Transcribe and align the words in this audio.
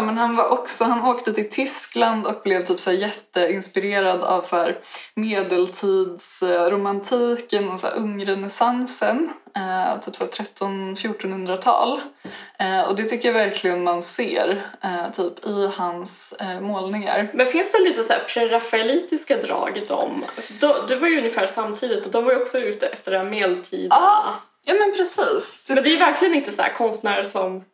Men 0.00 0.18
han 0.18 0.36
var 0.36 0.48
också, 0.48 0.84
han 0.84 1.04
åkte 1.04 1.32
till 1.32 1.50
Tyskland 1.50 2.26
och 2.26 2.40
blev 2.44 2.64
typ 2.64 2.80
så 2.80 2.92
jätteinspirerad 2.92 4.20
av 4.20 4.42
så 4.42 4.56
här 4.56 4.78
medeltidsromantiken 5.14 7.68
och 7.68 7.80
så 7.80 7.86
här 7.86 7.96
ungrenässansen. 7.96 9.30
Eh, 9.56 10.00
typ 10.00 10.16
så 10.16 10.24
här 10.24 10.30
1300-1400-tal. 10.30 12.00
Eh, 12.58 12.80
och 12.80 12.96
det 12.96 13.04
tycker 13.04 13.28
jag 13.28 13.34
verkligen 13.34 13.84
man 13.84 14.02
ser 14.02 14.62
eh, 14.82 15.10
typ 15.12 15.46
i 15.46 15.70
hans 15.76 16.34
eh, 16.40 16.60
målningar. 16.60 17.30
Men 17.34 17.46
finns 17.46 17.72
det 17.72 17.78
lite 17.78 18.02
så 18.02 18.12
här 18.12 18.22
prerafaelitiska 18.28 19.36
drag 19.36 19.76
i 19.76 19.84
dem? 19.84 20.24
Det 20.88 20.96
var 20.96 21.08
ju 21.08 21.18
ungefär 21.18 21.46
samtidigt 21.46 22.06
och 22.06 22.12
de 22.12 22.24
var 22.24 22.32
ju 22.32 22.40
också 22.40 22.58
ute 22.58 22.86
efter 22.86 23.10
det 23.10 23.18
här 23.18 23.24
medeltida. 23.24 23.96
Ja, 23.96 24.34
ja 24.64 24.74
men 24.74 24.92
precis. 24.96 25.64
Det 25.66 25.74
Men 25.74 25.82
det 25.82 25.88
är 25.88 25.92
ju 25.92 25.98
verkligen 25.98 26.34
inte 26.34 26.52
så 26.52 26.62
konstnärer 26.76 27.24
som, 27.24 27.64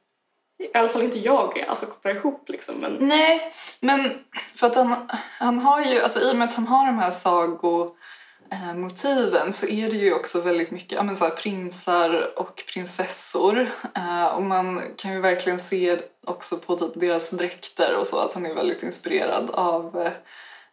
i 0.64 0.70
alla 0.74 0.88
fall 0.88 1.02
inte 1.02 1.18
jag, 1.18 1.64
alltså 1.68 1.86
kopplar 1.86 2.14
ihop 2.14 2.48
liksom. 2.48 2.74
Men 2.74 2.96
Nej, 3.00 3.52
men 3.80 4.18
för 4.54 4.66
att 4.66 4.76
han, 4.76 5.10
han 5.38 5.58
har 5.58 5.80
ju, 5.80 6.00
alltså 6.00 6.20
i 6.20 6.32
och 6.32 6.36
med 6.36 6.48
att 6.48 6.54
han 6.54 6.66
har 6.66 6.86
de 6.86 6.98
här 6.98 7.10
sagomotiven 7.10 9.52
så 9.52 9.66
är 9.66 9.90
det 9.90 9.96
ju 9.96 10.14
också 10.14 10.40
väldigt 10.40 10.70
mycket 10.70 10.92
ja, 10.92 11.02
men 11.02 11.16
så 11.16 11.24
här, 11.24 11.30
prinsar 11.30 12.38
och 12.38 12.64
prinsessor. 12.72 13.70
Eh, 13.94 14.26
och 14.26 14.42
man 14.42 14.82
kan 14.96 15.12
ju 15.12 15.20
verkligen 15.20 15.58
se 15.58 15.98
också 16.26 16.56
på 16.56 16.76
typ 16.76 16.92
deras 16.94 17.30
dräkter 17.30 17.96
och 17.96 18.06
så 18.06 18.18
att 18.18 18.32
han 18.32 18.46
är 18.46 18.54
väldigt 18.54 18.82
inspirerad 18.82 19.50
av 19.50 20.08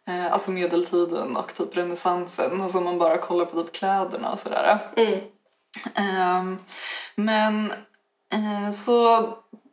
eh, 0.08 0.32
alltså 0.32 0.50
medeltiden 0.50 1.36
och 1.36 1.54
typ 1.54 1.76
renässansen. 1.76 2.60
Och 2.60 2.70
så 2.70 2.78
om 2.78 2.84
man 2.84 2.98
bara 2.98 3.18
kollar 3.18 3.44
på 3.44 3.62
typ 3.62 3.72
kläderna 3.72 4.32
och 4.32 4.38
sådär. 4.38 4.78
mm. 4.96 5.20
Ehm, 5.94 6.58
men 7.14 7.72
eh, 8.32 8.70
så 8.70 9.28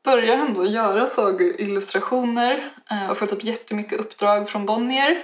börjar 0.08 0.38
han 0.38 0.54
då 0.54 0.66
göra 0.66 1.08
sagoillustrationer 1.08 2.72
eh, 2.92 3.10
och 3.10 3.18
får 3.18 3.26
typ 3.26 3.44
jättemycket 3.44 4.00
uppdrag 4.00 4.50
från 4.50 4.66
Bonnier. 4.66 5.24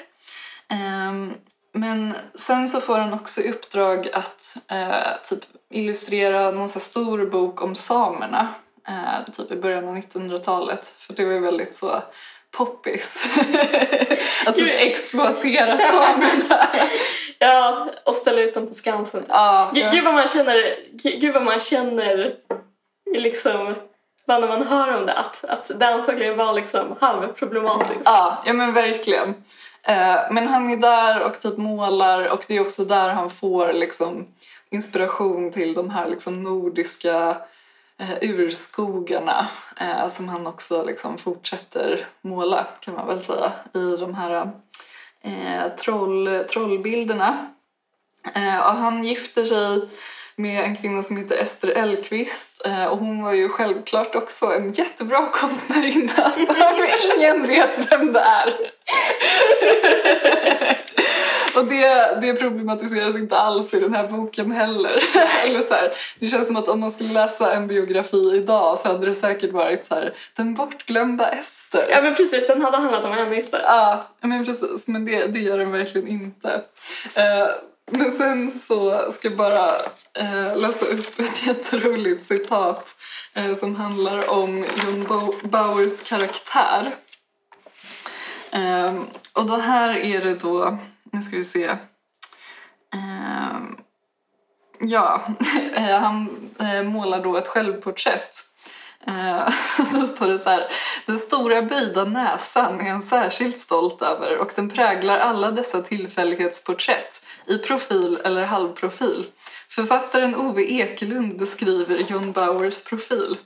Ehm, 0.70 1.34
men 1.74 2.14
sen 2.36 2.68
så 2.68 2.82
får 2.82 2.98
han 2.98 3.14
också 3.14 3.42
i 3.42 3.52
uppdrag 3.52 4.10
att 4.14 4.58
eh, 4.72 5.22
typ 5.30 5.40
illustrera 5.70 6.52
någon 6.52 6.70
så 6.70 6.80
stor 6.80 7.26
bok 7.26 7.62
om 7.62 7.76
samerna 7.76 8.48
eh, 8.88 9.34
typ 9.34 9.52
i 9.52 9.56
början 9.56 9.88
av 9.88 9.98
1900-talet 9.98 10.88
för 10.88 11.14
det 11.14 11.26
var 11.26 11.40
väldigt 11.40 11.76
så 11.76 12.04
poppis 12.52 13.24
att 14.46 14.56
typ 14.56 14.70
exploatera 14.70 15.78
samerna. 15.92 16.68
Ja, 17.40 17.88
och 18.06 18.16
ställa 18.16 18.42
ut 18.42 18.54
dem 18.54 18.68
på 18.68 18.74
Skansen. 18.74 19.24
ja, 19.28 19.72
Gud, 19.74 19.92
gud 19.92 20.04
vad 20.04 20.14
man 20.14 20.28
känner, 20.28 20.76
gud 20.92 21.34
vad 21.34 21.44
man 21.44 21.60
känner 21.60 22.36
liksom, 23.16 23.76
bara 24.28 24.40
när 24.40 24.48
man 24.48 24.68
hör 24.68 24.98
om 24.98 25.06
det, 25.06 25.14
att, 25.14 25.46
att 25.46 25.80
det 25.80 25.88
antagligen 25.88 26.38
var 26.38 26.54
liksom 26.54 26.96
halvproblematiskt. 27.02 28.02
Ja, 28.06 28.44
ja 28.46 28.54
men 28.54 28.74
verkligen. 28.74 29.36
Eh, 29.84 30.18
men 30.32 30.48
han 30.48 30.70
är 30.70 30.78
där 30.78 31.24
och 31.24 31.40
typ 31.40 31.58
målar 31.58 32.28
och 32.28 32.46
det 32.48 32.58
är 32.58 32.62
också 32.62 32.86
där 32.86 33.10
han 33.10 33.30
får 33.30 33.74
liksom 33.74 34.28
inspiration 34.70 35.52
till 35.52 35.74
de 35.74 35.90
här 35.90 36.10
liksom 36.10 36.44
nordiska 36.44 37.36
eh, 37.98 38.18
urskogarna 38.22 39.48
eh, 39.80 40.08
som 40.08 40.30
han 40.30 40.48
också 40.48 40.84
liksom 40.86 41.18
fortsätter 41.18 42.08
måla 42.22 42.68
kan 42.80 42.94
man 42.94 43.08
väl 43.08 43.24
säga 43.24 43.52
i 43.74 43.96
de 44.00 44.14
här 44.14 44.52
troll, 45.78 46.44
trollbilderna. 46.50 47.48
Och 48.36 48.76
han 48.76 49.04
gifter 49.04 49.46
sig 49.46 49.90
med 50.36 50.64
en 50.64 50.76
kvinna 50.76 51.04
som 51.04 51.18
heter 51.18 51.38
Ester 51.38 51.70
Elkvist 51.70 52.66
eh, 52.66 52.86
och 52.86 52.98
hon 52.98 53.24
var 53.24 53.34
ju 53.34 53.50
självklart 53.50 54.16
också 54.16 54.46
en 54.46 54.74
jättebra 54.74 55.30
konstnärinna 55.30 56.32
som 56.34 56.88
ingen 57.18 57.48
vet 57.48 57.92
vem 57.92 58.14
det 58.14 58.20
är. 58.20 58.54
och 61.56 61.66
det, 61.66 62.18
det 62.22 62.34
problematiseras 62.34 63.16
inte 63.16 63.38
alls 63.38 63.74
i 63.74 63.80
den 63.80 63.94
här 63.94 64.08
boken 64.08 64.52
heller. 64.52 65.04
Eller 65.44 65.62
så 65.62 65.74
här, 65.74 65.94
det 66.20 66.28
känns 66.28 66.48
som 66.48 66.56
att 66.56 66.70
om 66.70 66.80
man 66.80 66.92
skulle 66.92 67.14
läsa 67.14 67.54
en 67.54 67.68
biografi 67.68 68.36
idag 68.36 68.80
så 68.80 68.88
hade 68.88 69.06
det 69.06 69.16
säkert 69.16 69.52
varit 69.52 69.86
så 69.86 69.96
här, 69.96 70.14
den 70.36 70.54
bortglömda 70.54 71.30
Ester. 71.30 71.86
Ja 71.90 72.02
men 72.02 72.16
precis, 72.16 72.48
den 72.48 72.62
hade 72.62 72.78
handlat 72.78 73.04
om 73.04 73.12
henne 73.12 73.40
istället. 73.40 73.66
Ja, 73.66 74.04
men 74.22 74.46
precis. 74.46 74.88
Men 74.88 75.06
det, 75.06 75.26
det 75.26 75.40
gör 75.40 75.58
den 75.58 75.72
verkligen 75.72 76.08
inte. 76.08 76.62
Eh, 77.16 77.48
men 77.92 78.12
sen 78.18 78.52
så 78.52 79.12
ska 79.12 79.28
jag 79.28 79.38
bara 79.38 79.76
eh, 80.14 80.58
läsa 80.58 80.86
upp 80.86 81.20
ett 81.20 81.48
jätteroligt 81.48 82.26
citat 82.26 82.96
eh, 83.34 83.56
som 83.56 83.76
handlar 83.76 84.30
om 84.30 84.58
John 84.84 85.04
Bo- 85.04 85.36
Bauers 85.44 86.10
karaktär. 86.10 86.92
Eh, 88.52 88.94
och 89.34 89.46
då 89.46 89.56
här 89.58 89.98
är 89.98 90.22
det 90.22 90.36
då, 90.36 90.78
nu 91.12 91.22
ska 91.22 91.38
vi 91.38 91.44
se. 91.44 91.66
Ehm, 92.94 93.78
eh, 94.82 94.90
ja, 94.90 95.22
han 96.02 96.50
eh, 96.60 96.84
målar 96.84 97.24
då 97.24 97.38
ett 97.38 97.48
självporträtt. 97.48 98.38
Eh, 99.08 99.50
då 99.92 100.08
står 100.08 100.28
det 100.28 100.40
så 100.40 100.50
här. 100.50 100.72
Den 101.06 101.18
stora 101.20 101.62
böjda 101.62 102.06
näsan 102.06 102.82
är 102.82 102.92
han 102.92 103.04
särskilt 103.04 103.58
stolt 103.58 104.02
över 104.02 104.38
och 104.38 104.52
den 104.56 104.70
präglar 104.70 105.20
alla 105.20 105.52
dessa 105.52 105.82
tillfällighetsporträtt 105.82 107.23
i 107.48 107.58
profil 107.58 108.18
eller 108.24 108.46
halvprofil. 108.46 109.26
Författaren 109.70 110.36
Ove 110.36 110.64
Ekelund 110.64 111.38
beskriver 111.38 111.98
John 112.10 112.32
Bauers 112.32 112.84
profil. 112.86 113.38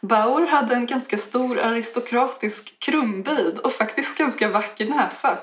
Bauer 0.00 0.46
hade 0.46 0.74
en 0.74 0.86
ganska 0.86 1.18
stor 1.18 1.58
aristokratisk 1.58 2.78
krumböjd 2.78 3.58
och 3.58 3.72
faktiskt 3.72 4.18
ganska 4.18 4.48
vacker 4.48 4.86
näsa. 4.86 5.38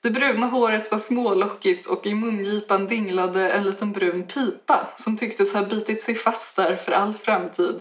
Det 0.00 0.10
bruna 0.10 0.46
håret 0.46 0.90
var 0.90 0.98
smålockigt 0.98 1.86
och 1.86 2.06
i 2.06 2.14
mungipan 2.14 2.86
dinglade 2.86 3.50
en 3.50 3.64
liten 3.64 3.92
brun 3.92 4.26
pipa 4.26 4.88
som 4.96 5.16
tycktes 5.16 5.54
ha 5.54 5.62
bitit 5.62 6.02
sig 6.02 6.14
fast 6.14 6.56
där 6.56 6.76
för 6.76 6.92
all 6.92 7.14
framtid. 7.14 7.80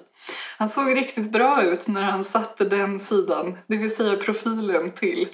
Han 0.58 0.70
såg 0.70 0.96
riktigt 0.96 1.32
bra 1.32 1.64
ut 1.64 1.88
när 1.88 2.02
han 2.02 2.24
satte 2.24 2.66
den 2.66 3.00
sidan, 3.00 3.58
det 3.68 3.78
vill 3.78 3.96
säga 3.96 4.16
profilen, 4.16 4.92
till. 4.92 5.28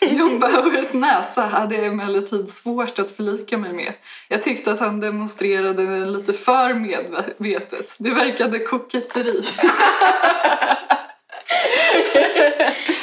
John 0.00 0.38
Bauers 0.40 0.92
näsa 0.92 1.42
hade 1.42 1.74
jag 1.74 1.86
emellertid 1.86 2.48
svårt 2.48 2.98
att 2.98 3.10
förlika 3.10 3.58
mig 3.58 3.72
med. 3.72 3.92
Jag 4.28 4.42
tyckte 4.42 4.72
att 4.72 4.80
han 4.80 5.00
demonstrerade 5.00 5.86
den 5.86 6.12
lite 6.12 6.32
för 6.32 6.74
medvetet. 6.74 7.94
Det 7.98 8.10
verkade 8.10 8.58
koketteri. 8.58 9.44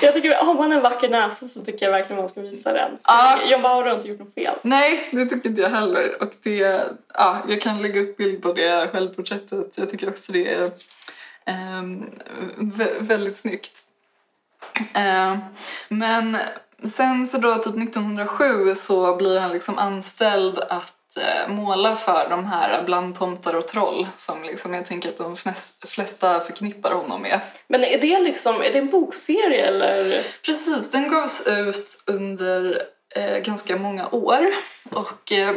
Jag 0.01 0.13
tycker, 0.13 0.35
har 0.35 0.53
man 0.53 0.71
en 0.71 0.81
vacker 0.81 1.09
näsa 1.09 1.47
så 1.47 1.59
tycker 1.59 1.85
jag 1.85 1.91
verkligen 1.91 2.21
man 2.21 2.29
ska 2.29 2.41
visa 2.41 2.73
den. 2.73 2.91
Ja. 3.03 3.39
John 3.51 3.61
Bauer 3.61 3.83
har 3.83 3.95
inte 3.95 4.07
gjort 4.07 4.19
något 4.19 4.33
fel. 4.33 4.53
Nej, 4.61 5.07
det 5.11 5.25
tycker 5.25 5.49
inte 5.49 5.61
jag 5.61 5.69
heller. 5.69 6.21
Och 6.21 6.31
det, 6.43 6.83
ja, 7.13 7.37
jag 7.47 7.61
kan 7.61 7.81
lägga 7.81 8.01
upp 8.01 8.17
bild 8.17 8.43
på 8.43 8.53
det 8.53 8.89
självporträttet. 8.91 9.77
Jag 9.77 9.89
tycker 9.89 10.09
också 10.09 10.31
det 10.31 10.53
är 10.53 10.71
vä- 12.57 12.99
väldigt 12.99 13.37
snyggt. 13.37 13.83
Ehm, 14.93 15.37
men 15.89 16.37
sen 16.83 17.27
så 17.27 17.37
då 17.37 17.55
typ 17.55 17.75
1907 17.77 18.75
så 18.75 19.15
blir 19.15 19.39
han 19.39 19.51
liksom 19.51 19.77
anställd 19.77 20.59
att 20.59 21.17
eh, 21.17 21.53
måla 21.53 21.95
för 21.95 22.29
de 22.29 22.45
här 22.45 22.83
Bland 22.83 23.15
tomtar 23.19 23.53
och 23.55 23.67
troll 23.67 24.07
som 24.17 24.43
liksom 24.43 24.73
jag 24.73 24.85
tänker 24.85 25.09
att 25.09 25.17
de 25.17 25.37
flest- 25.37 25.87
flesta 25.87 26.39
förknippar 26.39 26.91
honom 26.91 27.21
med. 27.21 27.39
Men 27.67 27.83
är 27.83 28.01
det 28.01 28.19
liksom, 28.19 28.55
är 28.55 28.71
det 28.73 28.79
en 28.79 28.89
bokserie 28.89 29.65
eller? 29.67 30.23
Precis, 30.45 30.91
den 30.91 31.09
gavs 31.09 31.47
ut 31.47 32.03
under 32.07 32.83
eh, 33.15 33.37
ganska 33.37 33.77
många 33.77 34.07
år. 34.09 34.47
Och 34.91 35.31
eh, 35.31 35.55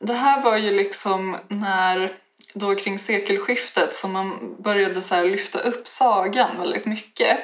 det 0.00 0.12
här 0.14 0.42
var 0.42 0.56
ju 0.56 0.70
liksom 0.70 1.36
när, 1.48 2.12
då 2.58 2.74
kring 2.74 2.98
sekelskiftet 2.98 3.94
som 3.94 4.12
man 4.12 4.56
började 4.62 5.02
så 5.02 5.14
här 5.14 5.24
lyfta 5.24 5.58
upp 5.58 5.88
sagan 5.88 6.58
väldigt 6.58 6.86
mycket. 6.86 7.38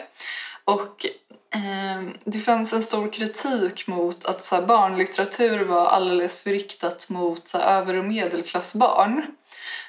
Och 0.65 1.07
eh, 1.55 2.03
det 2.25 2.39
fanns 2.39 2.73
en 2.73 2.83
stor 2.83 3.13
kritik 3.13 3.87
mot 3.87 4.25
att 4.25 4.43
så 4.43 4.55
här, 4.55 4.63
barnlitteratur 4.63 5.65
var 5.65 5.87
alldeles 5.87 6.43
för 6.43 6.51
riktat 6.51 7.09
mot 7.09 7.49
så 7.49 7.59
här, 7.59 7.81
över 7.81 7.95
och 7.95 8.05
medelklassbarn. 8.05 9.27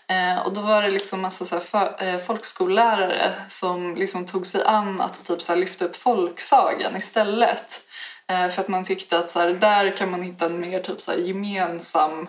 Eh, 0.07 0.39
och 0.45 0.53
då 0.53 0.61
var 0.61 0.81
det 0.81 0.91
liksom 0.91 1.21
massa 1.21 1.45
så 1.45 1.55
här 1.55 1.63
för, 1.63 1.95
eh, 1.99 2.17
folkskollärare 2.17 3.33
som 3.49 3.95
liksom 3.95 4.25
tog 4.25 4.45
sig 4.45 4.63
an 4.65 5.01
att 5.01 5.25
typ 5.25 5.41
så 5.41 5.53
här 5.53 5.59
lyfta 5.59 5.85
upp 5.85 5.95
folksagan 5.95 6.97
istället. 6.97 7.81
Eh, 8.27 8.49
för 8.49 8.61
att 8.61 8.67
man 8.67 8.83
tyckte 8.83 9.19
att 9.19 9.29
så 9.29 9.39
här, 9.39 9.49
där 9.49 9.97
kan 9.97 10.11
man 10.11 10.21
hitta 10.21 10.45
en 10.45 10.59
mer 10.59 10.79
typ 10.79 11.01
så 11.01 11.11
här 11.11 11.17
gemensam, 11.17 12.27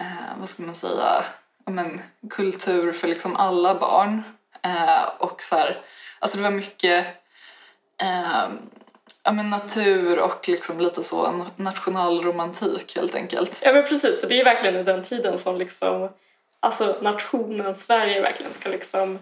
eh, 0.00 0.38
vad 0.38 0.48
ska 0.48 0.62
man 0.62 0.74
säga, 0.74 1.24
men, 1.70 2.00
kultur 2.30 2.92
för 2.92 3.08
liksom 3.08 3.36
alla 3.36 3.74
barn. 3.74 4.22
Eh, 4.62 5.04
och 5.18 5.42
så 5.42 5.56
här, 5.56 5.80
alltså 6.18 6.36
det 6.36 6.42
var 6.42 6.50
mycket 6.50 7.06
eh, 8.02 8.48
ja, 9.22 9.32
men 9.32 9.50
natur 9.50 10.18
och 10.18 10.48
liksom 10.48 10.80
lite 10.80 11.02
så 11.02 11.46
nationalromantik 11.56 12.96
helt 12.96 13.14
enkelt. 13.14 13.60
Ja 13.64 13.72
men 13.72 13.82
precis, 13.82 14.20
för 14.20 14.28
det 14.28 14.40
är 14.40 14.44
verkligen 14.44 14.76
i 14.76 14.82
den 14.82 15.02
tiden 15.02 15.38
som 15.38 15.56
liksom 15.56 16.08
alltså 16.60 16.98
nationen 17.02 17.74
Sverige 17.74 18.20
verkligen 18.20 18.52
ska 18.52 18.68
liksom 18.68 19.18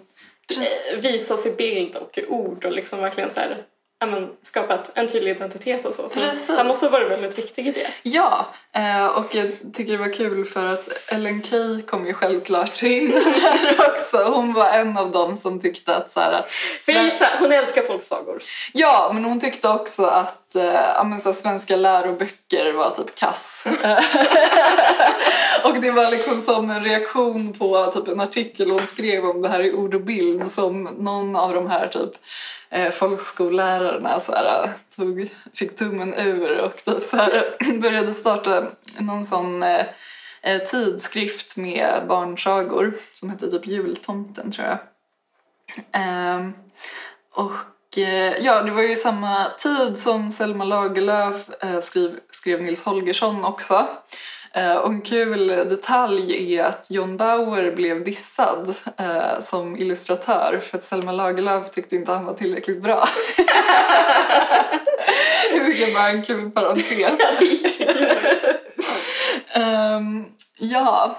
Precis. 0.48 0.92
eh, 0.92 0.98
visas 0.98 1.46
i 1.46 1.50
bild 1.50 1.96
och 1.96 2.18
i 2.18 2.26
ord 2.26 2.64
och 2.64 2.72
liksom 2.72 3.00
verkligen 3.00 3.30
så 3.30 3.40
här, 3.40 3.64
ja, 4.04 4.10
men, 4.10 4.30
skapa 4.42 4.74
ett, 4.74 4.90
en 4.94 5.08
tydlig 5.08 5.30
identitet 5.30 5.84
och 5.84 5.94
så. 5.94 6.08
Så 6.08 6.20
Precis. 6.20 6.56
han 6.56 6.66
måste 6.66 6.86
ha 6.86 6.90
varit 6.90 7.10
väldigt 7.10 7.38
viktig 7.38 7.66
i 7.66 7.72
det. 7.72 7.86
Ja, 8.02 8.46
eh, 8.72 9.06
och 9.06 9.34
jag 9.34 9.50
tycker 9.72 9.92
det 9.92 9.98
var 9.98 10.12
kul 10.12 10.44
för 10.44 10.66
att 10.66 10.88
Ellen 11.12 11.42
Key 11.42 11.82
kom 11.82 12.06
ju 12.06 12.14
självklart 12.14 12.82
in 12.82 13.12
här 13.42 13.76
också. 13.78 14.24
Hon 14.24 14.52
var 14.52 14.66
en 14.66 14.98
av 14.98 15.10
dem 15.10 15.36
som 15.36 15.60
tyckte 15.60 15.96
att 15.96 16.12
så 16.12 16.20
här, 16.20 16.44
gissar, 16.86 17.28
hon 17.38 17.52
älskar 17.52 17.82
folksagor. 17.82 18.42
Ja, 18.72 19.10
men 19.14 19.24
hon 19.24 19.40
tyckte 19.40 19.68
också 19.68 20.04
att 20.04 20.40
ja, 20.94 21.04
men 21.04 21.20
så 21.20 21.28
här, 21.28 21.36
svenska 21.36 21.76
läroböcker 21.76 22.72
var 22.72 22.90
typ 22.90 23.14
kass. 23.14 23.64
och 25.64 25.80
det 25.80 25.90
var 25.90 26.10
liksom 26.10 26.40
som 26.40 26.70
en 26.70 26.84
reaktion 26.84 27.52
på 27.52 27.90
typ 27.94 28.08
en 28.08 28.20
artikel 28.20 28.70
hon 28.70 28.78
skrev 28.78 29.24
om 29.24 29.42
det 29.42 29.48
här 29.48 29.64
i 29.64 29.72
ord 29.72 29.94
och 29.94 30.00
bild 30.00 30.46
som 30.46 30.82
någon 30.82 31.36
av 31.36 31.54
de 31.54 31.66
här 31.66 31.86
typ 31.86 32.10
eh, 32.70 32.90
folkskollärarna 32.90 34.20
så 34.20 34.32
här, 34.32 34.64
eh, 34.64 34.70
tog, 34.96 35.28
fick 35.54 35.76
tummen 35.76 36.14
ur 36.14 36.60
och 36.60 36.76
typ 36.84 37.02
så 37.02 37.16
här, 37.16 37.56
började 37.80 38.14
starta 38.14 38.66
någon 38.98 39.24
sån 39.24 39.62
eh, 39.62 39.86
eh, 40.42 40.62
tidskrift 40.62 41.56
med 41.56 42.02
barnsagor 42.08 42.92
som 43.12 43.30
hette 43.30 43.50
typ 43.50 43.66
Jultomten 43.66 44.52
tror 44.52 44.66
jag. 44.66 44.78
Eh, 45.92 46.48
och 47.34 47.98
eh, 47.98 48.36
ja, 48.38 48.62
det 48.62 48.70
var 48.70 48.82
ju 48.82 48.96
samma 48.96 49.46
tid 49.58 49.98
som 49.98 50.32
Selma 50.32 50.64
Lagerlöf 50.64 51.50
eh, 51.60 51.80
skrev, 51.80 52.20
skrev 52.30 52.62
Nils 52.62 52.84
Holgersson 52.84 53.44
också. 53.44 53.86
Eh, 54.56 54.76
och 54.76 54.90
en 54.90 55.00
kul 55.00 55.46
detalj 55.46 56.54
är 56.56 56.64
att 56.64 56.90
John 56.90 57.16
Bauer 57.16 57.76
blev 57.76 58.04
dissad 58.04 58.74
eh, 58.96 59.40
som 59.40 59.76
illustratör 59.76 60.60
för 60.62 60.78
att 60.78 60.84
Selma 60.84 61.12
Lagerlöf 61.12 61.70
tyckte 61.70 61.96
inte 61.96 62.12
han 62.12 62.24
var 62.24 62.34
tillräckligt 62.34 62.82
bra. 62.82 63.08
det 65.52 65.64
tycker 65.66 65.82
jag 65.82 65.94
bara 65.94 66.08
är 66.08 66.14
en 66.14 66.24
kul 66.24 66.50
parentes. 66.50 67.20
Ehm, 69.54 70.24
ja, 70.58 71.18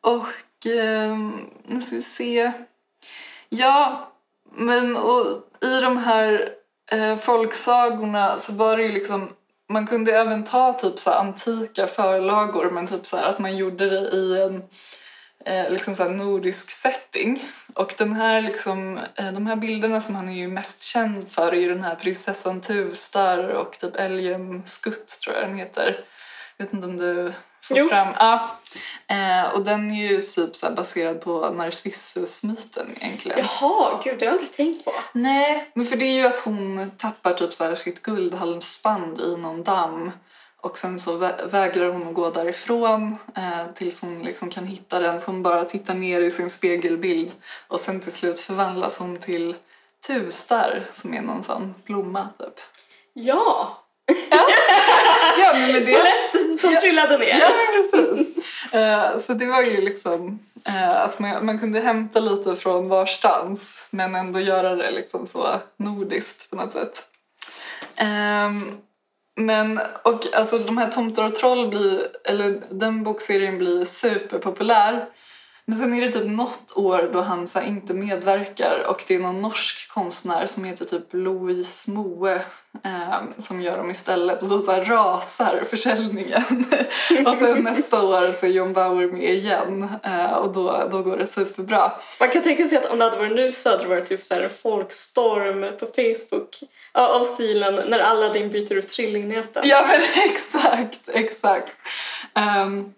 och 0.00 0.66
um, 0.66 1.50
nu 1.66 1.82
ska 1.82 1.96
vi 1.96 2.02
se. 2.02 2.52
Ja, 3.48 4.08
men 4.56 4.96
och 4.96 5.26
i 5.60 5.80
de 5.80 5.96
här 5.96 6.48
eh, 6.90 7.16
folksagorna 7.16 8.38
så 8.38 8.52
var 8.52 8.76
det 8.76 8.82
ju 8.82 8.92
liksom 8.92 9.28
man 9.68 9.86
kunde 9.86 10.12
även 10.12 10.44
ta 10.44 10.72
typ 10.72 10.98
så 10.98 11.10
antika 11.10 11.86
förlagor 11.86 12.70
men 12.70 12.86
typ 12.86 13.06
så 13.06 13.16
att 13.16 13.38
man 13.38 13.56
gjorde 13.56 13.90
det 13.90 14.16
i 14.16 14.42
en 14.42 14.62
eh, 15.46 15.70
liksom 15.70 15.94
så 15.94 16.08
nordisk 16.08 16.70
setting. 16.70 17.44
Och 17.74 17.94
den 17.98 18.12
här 18.12 18.42
liksom, 18.42 18.98
eh, 19.14 19.32
de 19.32 19.46
här 19.46 19.56
bilderna 19.56 20.00
som 20.00 20.14
han 20.14 20.28
är 20.28 20.32
ju 20.34 20.48
mest 20.48 20.82
känd 20.82 21.28
för 21.28 21.52
är 21.52 21.56
ju 21.60 21.68
den 21.68 21.84
här 21.84 21.94
prinsessan 21.94 22.60
Tustar 22.60 23.48
och 23.48 23.78
typ 23.78 23.96
älgen 23.96 24.62
Skutt 24.66 25.20
tror 25.24 25.36
jag 25.36 25.48
den 25.48 25.58
heter. 25.58 26.00
Jag 26.56 26.64
vet 26.64 26.74
inte 26.74 26.86
om 26.86 26.96
du 26.96 27.32
får 27.62 27.78
Jo. 27.78 27.88
fram? 27.88 28.08
Ja. 28.18 28.58
Eh, 29.08 29.52
och 29.54 29.64
den 29.64 29.90
är 29.90 30.08
ju 30.08 30.20
typ 30.20 30.56
så 30.56 30.70
baserad 30.70 31.20
på 31.20 31.50
Narcissus-myten 31.50 32.94
egentligen. 33.00 33.38
Jaha, 33.38 34.00
gud 34.04 34.18
det 34.18 34.26
har 34.26 34.32
jag 34.32 34.38
aldrig 34.40 34.52
tänkt 34.52 34.84
på. 34.84 34.92
Nej, 35.12 35.70
men 35.74 35.86
för 35.86 35.96
det 35.96 36.04
är 36.04 36.12
ju 36.14 36.26
att 36.26 36.38
hon 36.40 36.90
tappar 36.98 37.34
typ 37.34 37.54
så 37.54 37.64
här 37.64 37.74
sitt 37.74 38.02
guldhalsband 38.02 39.20
i 39.20 39.36
någon 39.36 39.62
damm 39.62 40.10
och 40.60 40.78
sen 40.78 40.98
så 40.98 41.18
vä- 41.18 41.48
vägrar 41.50 41.88
hon 41.88 42.08
att 42.08 42.14
gå 42.14 42.30
därifrån 42.30 43.16
eh, 43.36 43.66
tills 43.74 44.02
hon 44.02 44.22
liksom 44.22 44.50
kan 44.50 44.66
hitta 44.66 45.00
den 45.00 45.20
så 45.20 45.30
hon 45.30 45.42
bara 45.42 45.64
tittar 45.64 45.94
ner 45.94 46.20
i 46.20 46.30
sin 46.30 46.50
spegelbild 46.50 47.32
och 47.68 47.80
sen 47.80 48.00
till 48.00 48.12
slut 48.12 48.40
förvandlas 48.40 48.98
hon 48.98 49.16
till 49.16 49.54
tustar 50.06 50.84
som 50.92 51.14
är 51.14 51.22
någon 51.22 51.44
sån 51.44 51.74
blomma 51.86 52.28
typ. 52.38 52.60
Ja, 53.12 53.78
Ja, 55.38 55.50
men 55.52 55.72
med 55.72 55.86
det... 55.86 55.92
lätt 55.92 56.43
som 56.64 56.76
trillade 56.76 57.18
ner. 57.18 57.40
Ja, 57.40 57.50
precis. 57.72 58.36
Eh, 58.72 59.18
så 59.18 59.34
det 59.34 59.46
var 59.46 59.62
ju 59.62 59.80
liksom 59.80 60.38
eh, 60.66 61.02
att 61.02 61.18
man, 61.18 61.46
man 61.46 61.58
kunde 61.58 61.80
hämta 61.80 62.20
lite 62.20 62.56
från 62.56 62.88
varstans 62.88 63.88
men 63.90 64.14
ändå 64.14 64.40
göra 64.40 64.76
det 64.76 64.90
liksom 64.90 65.26
så 65.26 65.46
nordiskt 65.76 66.50
på 66.50 66.56
något 66.56 66.72
sätt. 66.72 67.06
Ehm, 67.96 68.76
men, 69.36 69.80
och 70.02 70.26
alltså 70.34 70.58
de 70.58 70.78
här 70.78 70.90
Tomtar 70.90 71.24
och 71.24 71.34
troll 71.34 71.68
blir, 71.68 72.08
eller 72.24 72.62
den 72.70 73.04
bokserien 73.04 73.58
blir 73.58 73.84
superpopulär. 73.84 75.06
Men 75.66 75.78
sen 75.78 75.94
är 75.94 76.06
det 76.06 76.12
typ 76.12 76.26
något 76.26 76.72
år 76.76 77.10
då 77.12 77.20
han 77.20 77.46
så 77.46 77.60
inte 77.60 77.94
medverkar 77.94 78.84
och 78.88 79.04
det 79.08 79.14
är 79.14 79.18
någon 79.18 79.42
norsk 79.42 79.88
konstnär 79.88 80.46
som 80.46 80.64
heter 80.64 80.84
typ 80.84 81.06
Louise 81.12 81.90
Moe 81.90 82.40
eh, 82.84 83.22
som 83.38 83.60
gör 83.60 83.78
dem 83.78 83.90
istället 83.90 84.42
och 84.42 84.48
då 84.48 84.60
så 84.60 84.72
här 84.72 84.84
rasar 84.84 85.64
försäljningen. 85.70 86.42
och 87.26 87.34
sen 87.34 87.62
nästa 87.62 88.02
år 88.02 88.32
så 88.32 88.46
är 88.46 88.50
John 88.50 88.72
Bauer 88.72 89.06
med 89.06 89.34
igen 89.34 89.88
eh, 90.02 90.32
och 90.32 90.52
då, 90.52 90.88
då 90.90 91.02
går 91.02 91.16
det 91.16 91.26
superbra. 91.26 91.92
Man 92.20 92.28
kan 92.28 92.42
tänka 92.42 92.68
sig 92.68 92.78
att 92.78 92.86
om 92.86 92.98
det 92.98 93.04
hade 93.04 93.16
varit 93.16 93.36
nu 93.36 93.52
så 93.52 93.70
hade 93.70 93.82
det 93.82 93.88
varit 93.88 94.08
typ 94.08 94.22
så 94.22 94.34
här 94.34 94.42
en 94.42 94.50
folkstorm 94.50 95.66
på 95.80 95.86
Facebook 95.86 96.58
av 96.92 97.24
stilen 97.24 97.80
när 97.88 97.98
Aladdin 97.98 98.50
byter 98.50 98.72
ut 98.72 98.88
trillingnäten. 98.88 99.62
Ja 99.66 99.86
men 99.86 100.00
exakt, 100.30 101.08
exakt. 101.08 101.72
Ehm, 102.34 102.94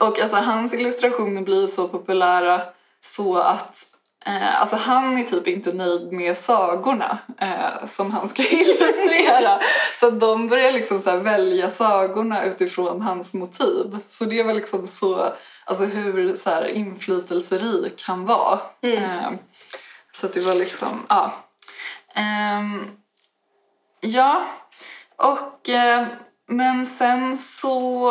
och 0.00 0.20
alltså 0.20 0.36
hans 0.36 0.74
illustrationer 0.74 1.42
blir 1.42 1.66
så 1.66 1.88
populära 1.88 2.60
så 3.00 3.38
att 3.38 3.95
eh, 4.26 4.60
alltså 4.60 4.76
han 4.76 5.18
är 5.18 5.22
typ 5.22 5.48
inte 5.48 5.72
nöjd 5.72 6.12
med 6.12 6.38
sagorna 6.38 7.18
eh, 7.38 7.86
som 7.86 8.12
han 8.12 8.28
ska 8.28 8.42
illustrera. 8.50 9.60
så 10.00 10.10
de 10.10 10.48
börjar 10.48 10.72
liksom 10.72 11.00
så 11.00 11.16
välja 11.16 11.70
sagorna 11.70 12.44
utifrån 12.44 13.00
hans 13.00 13.34
motiv. 13.34 13.98
Så 14.08 14.24
det 14.24 14.42
var 14.42 14.54
liksom 14.54 14.86
så, 14.86 15.32
alltså 15.64 15.84
hur 15.84 16.34
så 16.34 16.50
här 16.50 16.64
inflytelserik 16.64 18.02
han 18.06 18.24
var. 18.24 18.60
Ehm, 18.82 19.38
så 20.12 20.26
att 20.26 20.34
det 20.34 20.40
var 20.40 20.54
liksom, 20.54 21.06
ja. 21.08 21.32
Ehm, 22.14 22.86
Ja, 24.00 24.46
och 25.16 25.68
eh, 25.68 26.06
men 26.48 26.86
sen 26.86 27.36
så 27.36 28.10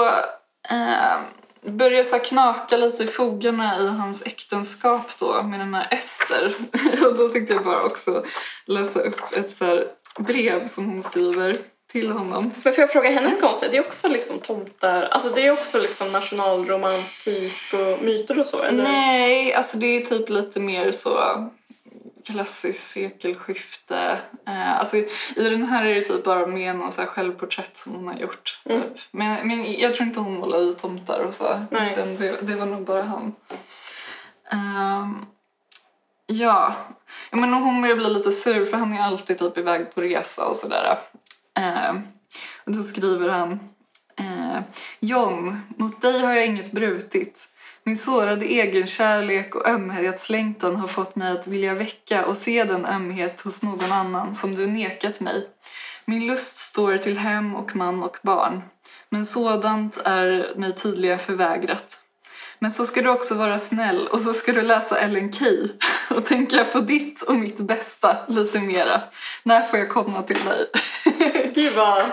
det 1.65 2.03
så 2.03 2.19
knaka 2.19 2.77
lite 2.77 3.03
i 3.03 3.07
fogarna 3.07 3.79
i 3.79 3.87
hans 3.87 4.25
äktenskap 4.25 5.17
då 5.19 5.43
med 5.43 5.59
den 5.59 5.73
här 5.73 5.87
Ester. 5.91 6.55
och 7.05 7.17
då 7.17 7.29
tänkte 7.29 7.53
jag 7.53 7.63
bara 7.63 7.83
också 7.83 8.25
läsa 8.65 8.99
upp 8.99 9.33
ett 9.33 9.55
så 9.55 9.83
brev 10.19 10.67
som 10.67 10.85
hon 10.85 11.03
skriver 11.03 11.57
till 11.91 12.11
honom. 12.11 12.51
Men 12.63 12.73
får 12.73 12.81
jag 12.81 12.91
fråga, 12.91 13.09
hennes 13.09 13.41
konst, 13.41 13.67
det 13.71 13.77
är 13.77 13.81
också 13.81 14.07
liksom 14.07 14.39
tomtar, 14.39 15.03
alltså 15.03 15.29
det 15.29 15.45
är 15.45 15.51
också 15.51 15.81
liksom 15.81 16.11
nationalromantik 16.11 17.73
och 17.73 18.03
myter 18.03 18.39
och 18.39 18.47
så 18.47 18.63
eller? 18.63 18.83
Nej, 18.83 19.53
alltså 19.53 19.77
det 19.77 19.85
är 19.85 20.05
typ 20.05 20.29
lite 20.29 20.59
mer 20.59 20.91
så 20.91 21.09
klassiskt 22.25 22.91
sekelskifte. 22.91 24.19
Eh, 24.47 24.79
alltså, 24.79 24.97
I 24.97 25.05
den 25.35 25.63
här 25.63 25.85
är 25.85 25.95
det 25.95 26.05
typ 26.05 26.23
bara 26.23 26.47
med 26.47 26.75
någon 26.75 26.91
så 26.91 27.01
här 27.01 27.07
självporträtt 27.07 27.77
som 27.77 27.93
hon 27.95 28.07
har 28.07 28.15
gjort. 28.15 28.61
Mm. 28.65 28.81
Typ. 28.81 28.91
Men, 29.11 29.47
men 29.47 29.73
jag 29.79 29.95
tror 29.95 30.07
inte 30.07 30.19
hon 30.19 30.39
målar 30.39 30.71
i 30.71 30.73
tomtar 30.73 31.19
och 31.19 31.33
så. 31.33 31.59
Utan 31.71 32.15
det, 32.15 32.41
det 32.41 32.55
var 32.55 32.65
nog 32.65 32.85
bara 32.85 33.03
han. 33.03 33.35
Ehm, 34.51 35.25
ja. 36.25 36.75
ja 37.29 37.37
men 37.37 37.53
hon 37.53 37.81
börjar 37.81 37.95
bli 37.95 38.09
lite 38.09 38.31
sur 38.31 38.65
för 38.65 38.77
han 38.77 38.93
är 38.93 39.01
alltid 39.01 39.39
typ 39.39 39.57
iväg 39.57 39.95
på 39.95 40.01
resa 40.01 40.47
och 40.47 40.55
sådär. 40.55 40.97
Ehm, 41.55 42.01
och 42.65 42.71
då 42.71 42.83
skriver 42.83 43.29
han 43.29 43.59
eh, 44.17 44.59
John, 44.99 45.61
mot 45.77 46.01
dig 46.01 46.19
har 46.19 46.33
jag 46.33 46.45
inget 46.45 46.71
brutit. 46.71 47.47
Min 47.87 47.95
sårade 47.95 48.45
egenkärlek 48.45 49.55
och 49.55 49.67
ömhetslängtan 49.67 50.75
har 50.75 50.87
fått 50.87 51.15
mig 51.15 51.31
att 51.31 51.47
vilja 51.47 51.73
väcka 51.73 52.25
och 52.25 52.37
se 52.37 52.63
den 52.63 52.85
ömhet 52.85 53.41
hos 53.41 53.63
någon 53.63 53.91
annan 53.91 54.35
som 54.35 54.55
du 54.55 54.67
nekat 54.67 55.19
mig. 55.19 55.47
Min 56.05 56.27
lust 56.27 56.57
står 56.57 56.97
till 56.97 57.17
hem 57.17 57.55
och 57.55 57.75
man 57.75 58.03
och 58.03 58.17
barn, 58.21 58.61
men 59.09 59.25
sådant 59.25 60.01
är 60.03 60.53
mig 60.55 60.75
tydligen 60.75 61.19
förvägrat. 61.19 61.99
Men 62.59 62.71
så 62.71 62.85
ska 62.85 63.01
du 63.01 63.09
också 63.09 63.33
vara 63.33 63.59
snäll 63.59 64.07
och 64.07 64.19
så 64.19 64.33
ska 64.33 64.53
du 64.53 64.61
läsa 64.61 64.99
Ellen 64.99 65.33
Key 65.33 65.69
och 66.09 66.25
tänka 66.25 66.63
på 66.63 66.79
ditt 66.79 67.21
och 67.21 67.35
mitt 67.35 67.57
bästa 67.57 68.17
lite 68.27 68.59
mera. 68.59 69.01
När 69.43 69.61
får 69.61 69.79
jag 69.79 69.89
komma 69.89 70.23
till 70.23 70.39
dig? 70.45 70.67
Gud 71.53 71.73
vad, 71.73 72.03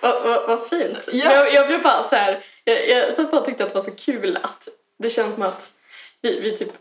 vad, 0.00 0.22
vad, 0.22 0.46
vad 0.48 0.68
fint. 0.68 1.08
Ja. 1.12 1.32
Jag, 1.32 1.54
jag 1.54 1.66
blev 1.66 1.82
bara 1.82 2.02
så 2.02 2.16
här, 2.16 2.44
jag, 2.64 2.88
jag 2.88 3.14
satt 3.14 3.30
bara 3.30 3.40
och 3.40 3.46
tyckte 3.46 3.64
att 3.64 3.70
det 3.70 3.74
var 3.74 3.82
så 3.82 3.96
kul 3.96 4.38
att 4.42 4.68
det 4.98 5.10
känns 5.10 5.34
som 5.34 5.42
att 5.42 5.70
vi, 6.22 6.40
vi 6.40 6.56
typ 6.56 6.72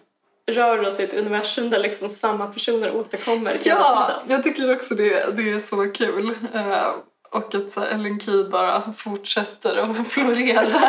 rör 0.51 0.87
oss 0.87 0.99
i 0.99 1.03
ett 1.03 1.13
universum 1.13 1.69
där 1.69 1.79
liksom 1.79 2.09
samma 2.09 2.47
personer 2.47 2.95
återkommer 2.95 3.51
hela 3.51 3.61
Ja, 3.65 4.11
tiden. 4.23 4.31
jag 4.35 4.43
tycker 4.43 4.75
också 4.75 4.95
det, 4.95 5.35
det 5.37 5.51
är 5.51 5.59
så 5.59 5.91
kul. 5.91 6.29
Eh, 6.53 6.87
och 7.31 7.55
att 7.55 7.71
så 7.71 7.79
här, 7.79 7.87
Ellen 7.87 8.19
Key 8.19 8.43
bara 8.43 8.93
fortsätter 8.97 9.77
att 9.77 10.07
florera. 10.07 10.81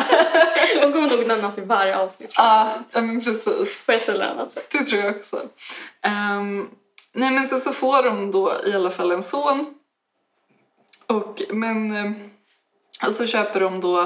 De 0.81 0.93
kommer 0.93 1.09
nog 1.17 1.27
nämnas 1.27 1.57
i 1.57 1.61
varje 1.61 1.97
avsnitt 1.97 2.33
Ja, 2.35 2.73
ja, 2.91 3.01
men 3.01 3.21
precis. 3.21 3.85
på 3.85 3.91
ett 3.91 4.09
eller 4.09 4.25
annat 4.25 4.51
sätt. 4.51 4.67
Det 4.71 4.83
tror 4.83 5.01
jag 5.01 5.15
också. 5.15 5.41
Ehm, 6.01 6.69
nej 7.13 7.31
men 7.31 7.47
så, 7.47 7.59
så 7.59 7.71
får 7.73 8.03
de 8.03 8.31
då 8.31 8.53
i 8.65 8.73
alla 8.73 8.91
fall 8.91 9.11
en 9.11 9.23
son. 9.23 9.65
Och, 11.07 11.41
men 11.49 11.91
eh, 11.95 12.11
och 13.07 13.13
så 13.13 13.27
köper 13.27 13.59
de 13.59 13.81
då 13.81 14.01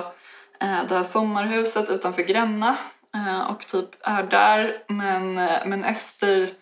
eh, 0.59 0.83
det 0.89 0.95
här 0.95 1.03
sommarhuset 1.03 1.89
utanför 1.89 2.21
Gränna 2.21 2.77
Eh, 3.15 3.51
och 3.51 3.67
typ 3.67 3.89
är 4.01 4.23
där. 4.23 4.83
Men, 4.87 5.37
eh, 5.37 5.65
men 5.65 5.83
Ester 5.83 6.53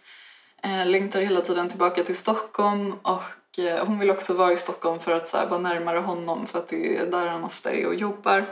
eh, 0.63 0.85
längtar 0.85 1.21
hela 1.21 1.41
tiden 1.41 1.69
tillbaka 1.69 2.03
till 2.03 2.17
Stockholm 2.17 2.93
och 3.01 3.59
eh, 3.59 3.85
hon 3.85 3.99
vill 3.99 4.11
också 4.11 4.33
vara 4.33 4.51
i 4.51 4.57
Stockholm 4.57 4.99
för 4.99 5.15
att 5.15 5.27
så 5.27 5.37
här, 5.37 5.47
vara 5.47 5.59
närmare 5.59 5.99
honom 5.99 6.47
för 6.47 6.59
att 6.59 6.67
det 6.67 6.97
är 6.97 7.05
där 7.05 7.27
han 7.27 7.43
ofta 7.43 7.71
är 7.71 7.87
och 7.87 7.95
jobbar. 7.95 8.45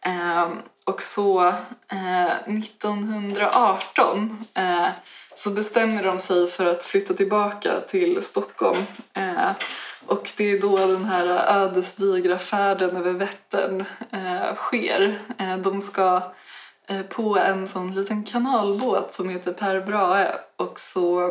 Eh, 0.00 0.48
och 0.84 1.02
så 1.02 1.46
eh, 1.88 2.32
1918 2.46 4.44
eh, 4.54 4.88
så 5.34 5.50
bestämmer 5.50 6.02
de 6.02 6.18
sig 6.18 6.48
för 6.48 6.66
att 6.66 6.84
flytta 6.84 7.14
tillbaka 7.14 7.80
till 7.80 8.22
Stockholm. 8.22 8.86
Eh, 9.12 9.50
och 10.06 10.32
det 10.36 10.50
är 10.50 10.60
då 10.60 10.76
den 10.76 11.04
här 11.04 11.26
ödesdigra 11.62 12.38
färden 12.38 12.96
över 12.96 13.12
Vättern 13.12 13.84
eh, 14.10 14.54
sker. 14.54 15.18
Eh, 15.38 15.56
de 15.56 15.80
ska 15.80 16.16
eh, 16.16 16.22
Eh, 16.86 17.02
på 17.02 17.38
en 17.38 17.68
sån 17.68 17.94
liten 17.94 18.24
kanalbåt 18.24 19.12
som 19.12 19.28
heter 19.28 19.52
Per 19.52 19.80
Brahe 19.80 20.34
och 20.56 20.80
så 20.80 21.28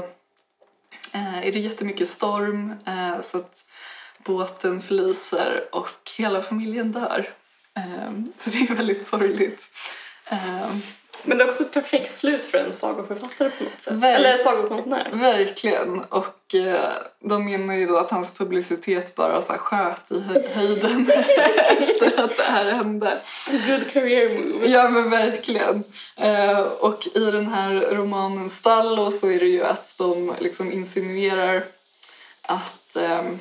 eh, 1.13 1.47
är 1.47 1.51
det 1.51 1.59
jättemycket 1.59 2.09
storm 2.09 2.73
eh, 2.85 3.21
så 3.21 3.37
att 3.37 3.65
båten 4.23 4.81
förliser 4.81 5.63
och 5.71 6.11
hela 6.17 6.41
familjen 6.41 6.91
dör. 6.91 7.29
Eh, 7.73 8.11
så 8.37 8.49
det 8.49 8.57
är 8.57 8.75
väldigt 8.75 9.07
sorgligt. 9.07 9.69
Eh, 10.25 10.75
Eh, 11.23 11.27
Men 11.27 11.37
det 11.37 11.43
är 11.43 11.47
också 11.47 11.63
ett 11.63 11.73
perfekt 11.73 12.11
slut 12.13 12.45
för 12.45 12.57
en 12.57 12.73
sagoförfattare 12.73 13.49
på 13.57 13.63
något 13.63 13.81
sätt. 13.81 13.93
Verk- 13.93 14.15
Eller 14.15 14.37
sagokonstnär. 14.37 15.09
Verkligen. 15.13 16.01
Och 16.01 16.55
eh, 16.55 16.79
de 17.19 17.45
menar 17.45 17.73
ju 17.73 17.85
då 17.87 17.97
att 17.97 18.09
hans 18.09 18.37
publicitet 18.37 19.15
bara 19.15 19.41
så 19.41 19.51
här 19.51 19.59
sköt 19.59 20.11
i 20.11 20.19
hö- 20.21 20.43
höjden 20.53 21.11
efter 21.77 22.23
att 22.23 22.37
det 22.37 22.43
här 22.43 22.71
hände. 22.71 23.17
Good 23.67 23.91
career 23.93 24.29
move. 24.39 24.67
Ja 24.67 24.89
men 24.89 25.09
verkligen. 25.09 25.83
Eh, 26.17 26.59
och 26.59 27.07
i 27.15 27.31
den 27.31 27.47
här 27.47 27.73
romanen 27.91 28.49
Stallo 28.49 29.11
så 29.11 29.27
är 29.31 29.39
det 29.39 29.45
ju 29.45 29.63
att 29.63 29.95
de 29.97 30.33
liksom 30.39 30.71
insinuerar 30.71 31.63
att 32.41 32.77
jag 32.93 33.37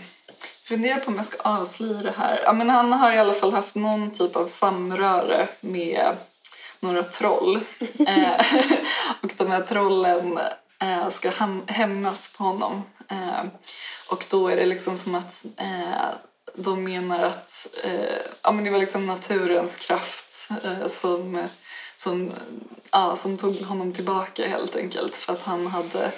funderar 0.65 1.01
på 1.01 1.07
om 1.11 1.17
jag 1.17 1.27
ska 1.27 1.49
avslöja 1.49 1.99
det 2.03 2.15
här. 2.19 2.41
Ja, 2.45 2.53
men 2.53 2.71
han 2.71 2.93
har 2.93 3.13
i 3.13 3.19
alla 3.19 3.33
fall 3.35 3.53
haft 3.53 3.75
någon 3.75 4.11
typ 4.11 4.37
av 4.37 4.47
samröre 4.47 5.49
med 5.61 6.11
några 6.81 7.03
troll. 7.03 7.61
Eh, 8.07 8.41
och 9.21 9.33
de 9.37 9.51
här 9.51 9.63
trollen 9.63 10.39
eh, 10.83 11.11
ska 11.11 11.31
hämnas 11.67 12.37
på 12.37 12.45
honom. 12.45 12.83
Eh, 13.11 13.45
och 14.09 14.25
då 14.31 14.49
är 14.49 14.57
det 14.57 14.67
liksom 14.67 14.99
som 14.99 15.15
att 15.15 15.45
de 16.55 16.85
menar 16.85 17.23
att 17.23 17.67
ja, 18.43 18.53
men 18.53 18.65
det 18.65 18.71
var 18.71 18.79
liksom 18.79 19.07
naturens 19.07 19.77
kraft 19.77 20.49
som, 20.89 21.49
som, 21.97 22.33
ja, 22.91 23.17
som 23.17 23.37
tog 23.37 23.63
honom 23.63 23.93
tillbaka 23.93 24.49
helt 24.49 24.77
enkelt 24.77 25.17
för 25.17 25.33
att 25.33 25.43
han 25.43 25.67
hade 25.67 26.13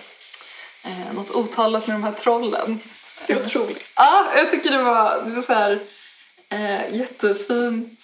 eh, 0.85 1.15
något 1.15 1.31
otalat 1.31 1.87
med 1.87 1.97
de 1.97 2.03
här 2.03 2.13
trollen. 2.13 2.81
Det 3.27 3.33
är 3.33 3.43
otroligt. 3.43 3.91
Ja, 3.97 4.33
jag 4.37 4.51
tycker 4.51 4.71
det 4.71 4.83
var, 4.83 5.23
det 5.25 5.31
var 5.31 5.43
så 5.43 5.53
här, 5.53 5.81
eh, 6.49 6.95
jättefint 6.97 8.02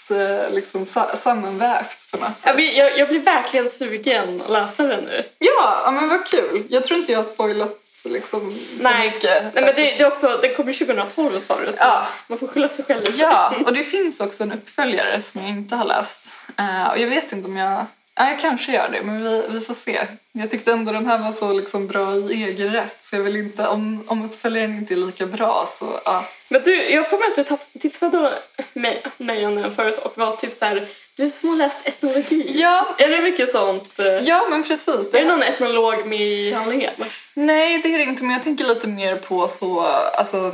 liksom, 0.50 0.86
sa- 0.86 1.16
sammanvävt 1.16 2.10
på 2.10 2.16
något 2.16 2.28
sätt. 2.28 2.38
Jag 2.44 2.56
blir, 2.56 2.72
jag, 2.78 2.98
jag 2.98 3.08
blir 3.08 3.20
verkligen 3.20 3.68
sugen 3.68 4.42
att 4.44 4.50
läsa 4.50 4.82
den 4.82 5.04
nu. 5.04 5.22
Ja, 5.38 5.90
men 5.92 6.08
vad 6.08 6.26
kul. 6.26 6.62
Jag 6.68 6.84
tror 6.84 6.98
inte 7.00 7.12
jag 7.12 7.18
har 7.18 7.24
spoilat 7.24 7.78
liksom, 8.04 8.40
för 8.76 8.82
Nej. 8.84 9.10
mycket. 9.10 9.42
Nej 9.54 9.64
men 9.64 9.64
det, 9.64 9.72
det 9.74 10.00
är 10.00 10.06
också, 10.06 10.38
den 10.42 10.54
kommer 10.54 10.72
2012 10.72 11.40
sa 11.40 11.60
du 11.60 11.72
så 11.72 11.78
Ja. 11.80 12.06
man 12.26 12.38
får 12.38 12.46
skylla 12.46 12.68
sig 12.68 12.84
själv. 12.84 13.04
Ja, 13.18 13.54
och 13.66 13.72
det 13.72 13.84
finns 13.84 14.20
också 14.20 14.42
en 14.42 14.52
uppföljare 14.52 15.22
som 15.22 15.40
jag 15.40 15.50
inte 15.50 15.76
har 15.76 15.84
läst. 15.84 16.26
Eh, 16.58 16.88
och 16.90 16.98
jag 16.98 17.06
vet 17.08 17.32
inte 17.32 17.48
om 17.48 17.56
jag... 17.56 17.86
Ja, 18.18 18.28
jag 18.28 18.40
kanske 18.40 18.72
gör 18.72 18.88
det, 18.92 19.02
men 19.02 19.22
vi, 19.24 19.42
vi 19.48 19.60
får 19.60 19.74
se. 19.74 20.06
Jag 20.32 20.50
tyckte 20.50 20.72
ändå 20.72 20.92
den 20.92 21.06
här 21.06 21.18
var 21.18 21.32
så 21.32 21.52
liksom 21.52 21.86
bra 21.86 22.14
i 22.16 22.44
egen 22.44 22.72
rätt 22.72 22.96
så 23.00 23.16
jag 23.16 23.22
vill 23.22 23.36
inte... 23.36 23.66
Om, 23.66 24.04
om 24.06 24.24
uppföljaren 24.24 24.74
inte 24.74 24.94
är 24.94 24.96
lika 24.96 25.26
bra 25.26 25.68
så 25.78 26.00
ja. 26.04 26.24
Men 26.48 26.62
du, 26.62 26.90
jag 26.90 27.10
får 27.10 27.18
med 27.18 27.28
att 27.46 27.72
du 27.72 27.78
tipsade 27.80 28.32
mig, 28.72 29.02
mig 29.16 29.46
om 29.46 29.54
den 29.54 29.74
förut 29.74 29.98
och 29.98 30.18
var 30.18 30.32
typ 30.32 30.52
så 30.52 30.64
här, 30.64 30.88
du 31.16 31.30
som 31.30 31.48
har 31.48 31.56
läst 31.56 31.88
etnologi. 31.88 32.52
Ja, 32.54 32.88
Är 32.98 33.08
det 33.08 33.22
mycket 33.22 33.52
sånt? 33.52 33.98
eh, 33.98 34.06
ja 34.06 34.46
men 34.50 34.62
precis. 34.62 35.14
Är 35.14 35.20
det 35.20 35.24
någon 35.24 35.42
etnolog 35.42 36.06
med 36.06 36.20
i 36.20 36.52
handlingen? 36.52 36.94
Nej, 37.34 37.78
det 37.82 37.94
är 37.94 37.98
det 37.98 38.04
inte, 38.04 38.22
men 38.22 38.32
jag 38.32 38.44
tänker 38.44 38.64
lite 38.64 38.86
mer 38.86 39.16
på 39.16 39.48
så, 39.48 39.80
alltså, 39.80 40.52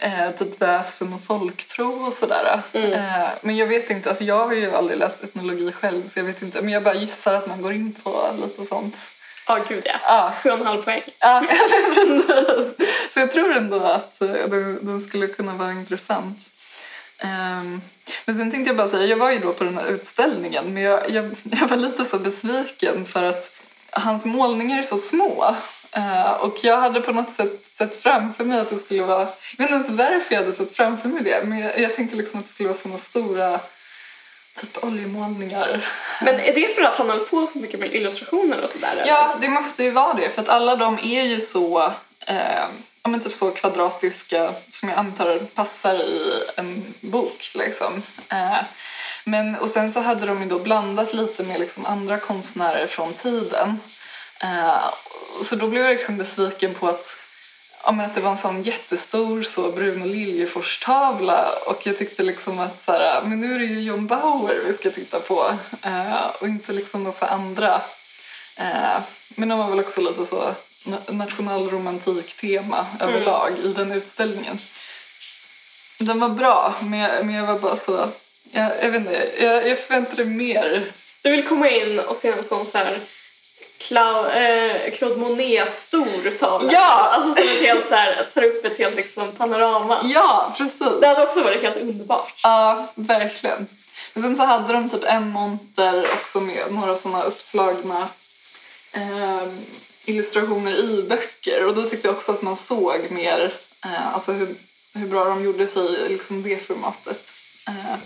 eh, 0.00 0.30
typ 0.38 0.62
väsen 0.62 1.12
och 1.12 1.22
folktro 1.22 2.06
och 2.06 2.14
sådär. 2.14 2.62
Eh, 2.72 3.28
men 3.40 3.56
jag 3.56 3.66
vet 3.66 3.90
inte, 3.90 4.08
alltså 4.08 4.24
jag 4.24 4.46
har 4.46 4.54
ju 4.54 4.74
aldrig 4.74 4.98
läst 4.98 5.24
etnologi 5.24 5.72
själv 5.72 6.08
så 6.08 6.18
jag 6.18 6.24
vet 6.24 6.42
inte, 6.42 6.62
men 6.62 6.72
jag 6.72 6.82
bara 6.82 6.94
gissar 6.94 7.34
att 7.34 7.46
man 7.46 7.62
går 7.62 7.72
in 7.72 7.92
på 8.02 8.30
lite 8.42 8.64
sånt. 8.64 8.96
Ja, 9.48 9.58
gud 9.68 9.82
ja. 9.84 9.94
Ja, 10.06 10.32
Sju 10.42 10.50
och 10.50 10.58
en 10.58 10.66
halv 10.66 10.82
poäng. 10.82 11.02
precis. 11.94 12.86
Så 13.14 13.20
jag 13.20 13.32
tror 13.32 13.52
ändå 13.52 13.76
att 13.76 14.20
eh, 14.22 14.28
den, 14.28 14.78
den 14.82 15.00
skulle 15.00 15.26
kunna 15.26 15.54
vara 15.54 15.72
intressant. 15.72 16.38
Ehm, 17.18 17.80
men 18.24 18.36
sen 18.36 18.50
tänkte 18.50 18.68
jag 18.68 18.76
bara 18.76 18.88
säga, 18.88 19.06
jag 19.06 19.16
var 19.16 19.30
ju 19.30 19.38
då 19.38 19.52
på 19.52 19.64
den 19.64 19.78
här 19.78 19.86
utställningen 19.86 20.74
men 20.74 20.82
jag, 20.82 21.10
jag, 21.10 21.30
jag 21.42 21.68
var 21.68 21.76
lite 21.76 22.04
så 22.04 22.18
besviken 22.18 23.06
för 23.06 23.22
att 23.22 23.56
hans 23.90 24.24
målningar 24.24 24.78
är 24.78 24.82
så 24.82 24.98
små. 24.98 25.54
Eh, 25.92 26.30
och 26.30 26.64
jag 26.64 26.80
hade 26.80 27.00
på 27.00 27.12
något 27.12 27.32
sätt 27.32 27.63
sett 27.78 28.02
framför 28.02 28.44
mig 28.44 28.60
att 28.60 28.70
det 28.70 28.78
skulle 28.78 29.02
vara, 29.02 29.20
jag 29.20 29.58
vet 29.58 29.60
inte 29.60 29.72
ens 29.72 29.90
varför 29.90 30.34
jag 30.34 30.40
hade 30.40 30.52
sett 30.52 30.76
framför 30.76 31.08
mig 31.08 31.22
det, 31.22 31.44
men 31.44 31.58
jag, 31.58 31.78
jag 31.78 31.94
tänkte 31.94 32.16
liksom 32.16 32.40
att 32.40 32.46
det 32.46 32.52
skulle 32.52 32.68
vara 32.68 32.78
såna 32.78 32.98
stora 32.98 33.60
typ 34.60 34.84
oljemålningar. 34.84 35.84
Men 36.22 36.40
är 36.40 36.54
det 36.54 36.74
för 36.74 36.82
att 36.82 36.96
han 36.96 37.10
höll 37.10 37.26
på 37.26 37.46
så 37.46 37.58
mycket 37.58 37.80
med 37.80 37.94
illustrationer 37.94 38.64
och 38.64 38.70
sådär? 38.70 39.04
Ja, 39.06 39.36
det 39.40 39.48
måste 39.48 39.84
ju 39.84 39.90
vara 39.90 40.14
det. 40.14 40.30
För 40.30 40.42
att 40.42 40.48
alla 40.48 40.76
de 40.76 40.98
är 40.98 41.22
ju 41.22 41.40
så, 41.40 41.92
eh, 42.26 42.64
ja, 43.02 43.08
men 43.08 43.20
typ 43.20 43.32
så 43.32 43.50
kvadratiska 43.50 44.54
som 44.70 44.88
jag 44.88 44.98
antar 44.98 45.38
passar 45.38 45.94
i 45.94 46.42
en 46.56 46.94
bok. 47.00 47.50
Liksom. 47.54 48.02
Eh, 48.28 48.58
men, 49.24 49.56
och 49.56 49.70
sen 49.70 49.92
så 49.92 50.00
hade 50.00 50.26
de 50.26 50.42
ju 50.42 50.48
då 50.48 50.58
blandat 50.58 51.14
lite 51.14 51.42
med 51.42 51.60
liksom 51.60 51.86
andra 51.86 52.18
konstnärer 52.18 52.86
från 52.86 53.14
tiden. 53.14 53.80
Eh, 54.42 54.84
så 55.42 55.56
då 55.56 55.66
blev 55.66 55.82
jag 55.82 55.96
liksom 55.96 56.16
besviken 56.16 56.74
på 56.74 56.88
att, 56.88 57.16
ja, 57.84 57.92
men 57.92 58.06
att 58.06 58.14
det 58.14 58.20
var 58.20 58.30
en 58.30 58.36
sån 58.36 58.62
jättestor 58.62 59.42
så 59.42 59.70
Bruno 59.70 60.06
Liljefors-tavla 60.06 61.52
och 61.66 61.86
jag 61.86 61.98
tyckte 61.98 62.22
liksom 62.22 62.58
att 62.58 62.82
så 62.82 62.92
här, 62.92 63.22
men 63.22 63.40
nu 63.40 63.54
är 63.54 63.58
det 63.58 63.64
ju 63.64 63.80
John 63.80 64.06
Bauer 64.06 64.60
vi 64.66 64.72
ska 64.72 64.90
titta 64.90 65.20
på 65.20 65.54
eh, 65.82 66.26
och 66.40 66.48
inte 66.48 66.72
liksom 66.72 67.02
massa 67.02 67.26
andra. 67.26 67.74
Eh, 68.56 69.00
men 69.28 69.48
de 69.48 69.58
var 69.58 69.68
väl 69.68 69.80
också 69.80 70.00
lite 70.00 70.26
så 70.26 70.54
na- 70.84 71.12
nationalromantik-tema 71.12 72.86
överlag 73.00 73.52
i 73.64 73.68
den 73.68 73.92
utställningen. 73.92 74.58
Den 75.98 76.20
var 76.20 76.28
bra, 76.28 76.74
men 76.80 76.98
jag, 76.98 77.26
men 77.26 77.34
jag 77.34 77.46
var 77.46 77.58
bara 77.58 77.76
så... 77.76 78.08
Jag, 78.52 78.72
jag 78.82 78.90
vet 78.90 79.00
inte, 79.00 79.44
jag, 79.44 79.68
jag 79.68 79.78
förväntade 79.78 80.24
mer. 80.24 80.84
Du 81.22 81.30
vill 81.30 81.48
komma 81.48 81.70
in 81.70 81.98
och 81.98 82.16
se 82.16 82.28
en 82.28 82.44
sån 82.44 82.66
så 82.66 82.78
här 82.78 83.00
Cla- 83.78 84.30
eh, 84.36 84.90
Claude 84.92 85.16
Monet-stor 85.16 86.38
tavla. 86.38 86.72
Ja! 86.72 87.10
Alltså 87.12 87.42
som 87.42 87.50
ett 87.50 87.60
helt 87.60 87.88
så 87.88 87.94
här, 87.94 88.26
tar 88.34 88.42
upp 88.42 88.64
ett 88.64 88.78
helt 88.78 88.96
liksom, 88.96 89.32
panorama. 89.32 90.00
Ja, 90.04 90.54
precis. 90.58 91.00
Det 91.00 91.06
hade 91.06 91.22
också 91.22 91.42
varit 91.42 91.62
helt 91.62 91.76
underbart. 91.76 92.40
Ja, 92.42 92.92
verkligen. 92.94 93.66
Men 94.12 94.22
sen 94.22 94.36
så 94.36 94.42
hade 94.42 94.72
de 94.72 94.90
typ 94.90 95.04
en 95.04 95.28
monter 95.28 96.06
också 96.12 96.40
med 96.40 96.72
några 96.72 96.96
såna 96.96 97.22
uppslagna 97.22 98.08
ehm, 98.92 99.64
illustrationer 100.04 100.76
i 100.76 101.02
böcker 101.02 101.66
och 101.66 101.74
då 101.74 101.82
tyckte 101.84 102.08
jag 102.08 102.16
också 102.16 102.32
att 102.32 102.42
man 102.42 102.56
såg 102.56 103.10
mer 103.10 103.54
eh, 103.84 104.14
alltså 104.14 104.32
hur, 104.32 104.54
hur 104.94 105.06
bra 105.06 105.24
de 105.24 105.44
gjorde 105.44 105.66
sig 105.66 105.82
i 106.06 106.08
liksom 106.08 106.42
det 106.42 106.66
formatet. 106.66 107.30
Eh, 107.68 107.98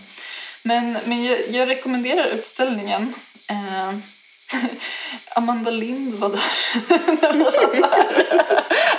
men 0.63 0.99
men 1.05 1.25
jag, 1.25 1.39
jag 1.51 1.69
rekommenderar 1.69 2.27
utställningen 2.27 3.15
Eh, 3.51 3.93
Amanda 5.35 5.71
Lind 5.71 6.15
var 6.15 6.29
där 6.29 6.43
när 7.21 7.33
vi 7.33 7.45
var 7.45 7.75
där. 7.81 8.27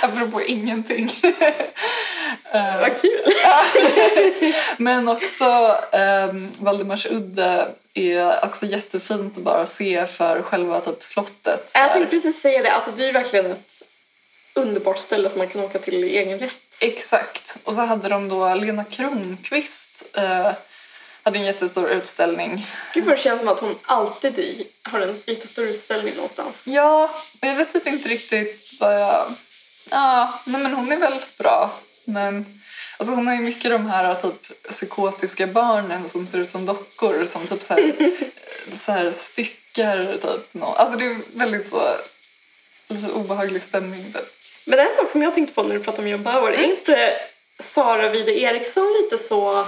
Apropå 0.00 0.42
ingenting. 0.42 1.12
Eh, 2.52 2.80
Vad 2.80 3.00
kul! 3.00 3.32
Men 4.76 5.08
också 5.08 5.78
eh, 5.92 6.32
Valdemarsudde 6.60 7.68
är 7.94 8.44
också 8.44 8.66
jättefint 8.66 9.36
att 9.38 9.42
bara 9.44 9.66
se 9.66 10.06
för 10.06 10.42
själva 10.42 10.80
typ 10.80 11.02
slottet. 11.02 11.70
Jag 11.74 11.92
tänkte 11.92 12.10
precis 12.10 12.40
säga 12.40 12.62
det. 12.62 12.72
Alltså, 12.72 12.90
det 12.90 13.08
är 13.08 13.12
verkligen 13.12 13.46
ett 13.46 13.82
underbart 14.54 14.98
ställe 14.98 15.30
som 15.30 15.38
man 15.38 15.48
kan 15.48 15.60
åka 15.64 15.78
till 15.78 16.04
i 16.04 16.18
egen 16.18 16.38
rätt. 16.38 16.78
Exakt. 16.80 17.56
Och 17.64 17.74
så 17.74 17.80
hade 17.80 18.08
de 18.08 18.28
då 18.28 18.54
Lena 18.54 18.84
Kronqvist 18.84 20.16
eh, 20.16 20.52
hade 21.30 21.38
en 21.38 21.46
jättestor 21.46 21.90
utställning. 21.90 22.66
Gud 22.94 23.04
vad 23.04 23.16
det 23.16 23.20
känns 23.20 23.40
som 23.40 23.48
att 23.48 23.60
hon 23.60 23.78
alltid 23.82 24.66
har 24.82 25.00
en 25.00 25.16
jättestor 25.26 25.64
utställning 25.64 26.14
någonstans. 26.14 26.66
Ja, 26.66 27.10
och 27.40 27.48
jag 27.48 27.54
vet 27.54 27.72
typ 27.72 27.86
inte 27.86 28.08
riktigt 28.08 28.72
vad 28.80 29.00
jag... 29.00 29.34
Ja, 29.90 30.40
nej 30.44 30.60
men 30.60 30.74
hon 30.74 30.92
är 30.92 30.96
väl 30.96 31.20
bra. 31.38 31.70
Men 32.04 32.60
alltså 32.96 33.14
hon 33.14 33.26
har 33.26 33.34
ju 33.34 33.40
mycket 33.40 33.70
de 33.70 33.86
här 33.86 34.14
typ 34.14 34.68
psykotiska 34.70 35.46
barnen 35.46 36.08
som 36.08 36.26
ser 36.26 36.38
ut 36.38 36.48
som 36.48 36.66
dockor 36.66 37.26
som 37.26 37.46
typ 37.46 37.62
så 37.62 37.74
här, 37.74 37.94
så 38.76 38.92
här 38.92 39.12
styckar 39.12 40.12
typ. 40.12 40.62
Alltså 40.62 40.98
det 40.98 41.04
är 41.04 41.16
väldigt 41.34 41.68
så 41.68 41.82
lite 42.88 43.12
obehaglig 43.12 43.62
stämning 43.62 44.12
typ. 44.12 44.34
Men 44.64 44.78
en 44.78 44.96
sak 44.96 45.10
som 45.10 45.22
jag 45.22 45.34
tänkte 45.34 45.54
på 45.54 45.62
när 45.62 45.74
du 45.74 45.84
pratade 45.84 46.02
om 46.02 46.08
John 46.08 46.22
Bauer, 46.22 46.52
är 46.52 46.64
inte 46.64 47.12
Sara 47.58 48.08
Wide 48.08 48.40
Eriksson 48.40 48.92
lite 49.02 49.24
så 49.24 49.66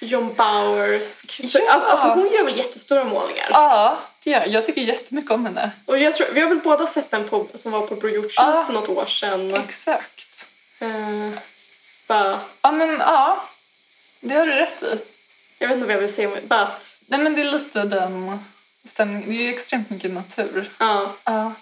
John? 0.00 0.34
För, 0.36 1.60
Ja. 1.60 1.60
ja. 1.88 1.96
för 2.02 2.08
hon 2.14 2.32
gör 2.32 2.44
väl 2.44 2.56
jättestora 2.58 3.04
målningar? 3.04 3.48
Ja, 3.50 3.98
det 4.24 4.30
gör 4.30 4.46
jag. 4.46 4.64
Tycker 4.64 4.80
jättemycket 4.82 5.30
om 5.30 5.46
henne. 5.46 5.70
Och 5.86 5.98
jag 5.98 6.14
tror, 6.16 6.26
vi 6.32 6.40
har 6.40 6.48
väl 6.48 6.58
båda 6.58 6.86
sett 6.86 7.10
den 7.10 7.28
på, 7.28 7.46
som 7.54 7.72
var 7.72 7.86
på 7.86 7.94
Bror 7.94 8.26
Ja. 8.36 8.64
för 8.66 8.72
något 8.72 8.88
år 8.88 9.06
sedan. 9.06 9.54
Exakt. 9.54 10.46
Eh, 10.78 11.30
bara, 12.06 12.40
Ja 12.62 12.70
men 12.72 12.98
ja, 12.98 13.44
det 14.20 14.34
har 14.34 14.46
du 14.46 14.52
rätt 14.52 14.82
i. 14.82 14.98
jag 15.58 15.68
vet 15.68 15.74
inte 15.74 15.86
vad 15.86 15.96
jag 15.96 16.00
vill 16.00 16.14
säga, 16.14 16.30
att 16.48 16.96
Nej 17.06 17.20
men 17.20 17.34
det 17.34 17.40
är 17.42 17.44
lite 17.52 17.82
den 17.82 18.38
stämningen. 18.84 19.28
Det 19.30 19.34
är 19.36 19.42
ju 19.42 19.54
extremt 19.54 19.90
mycket 19.90 20.10
natur. 20.10 20.70
ja. 20.78 21.12
Ja. 21.24 21.52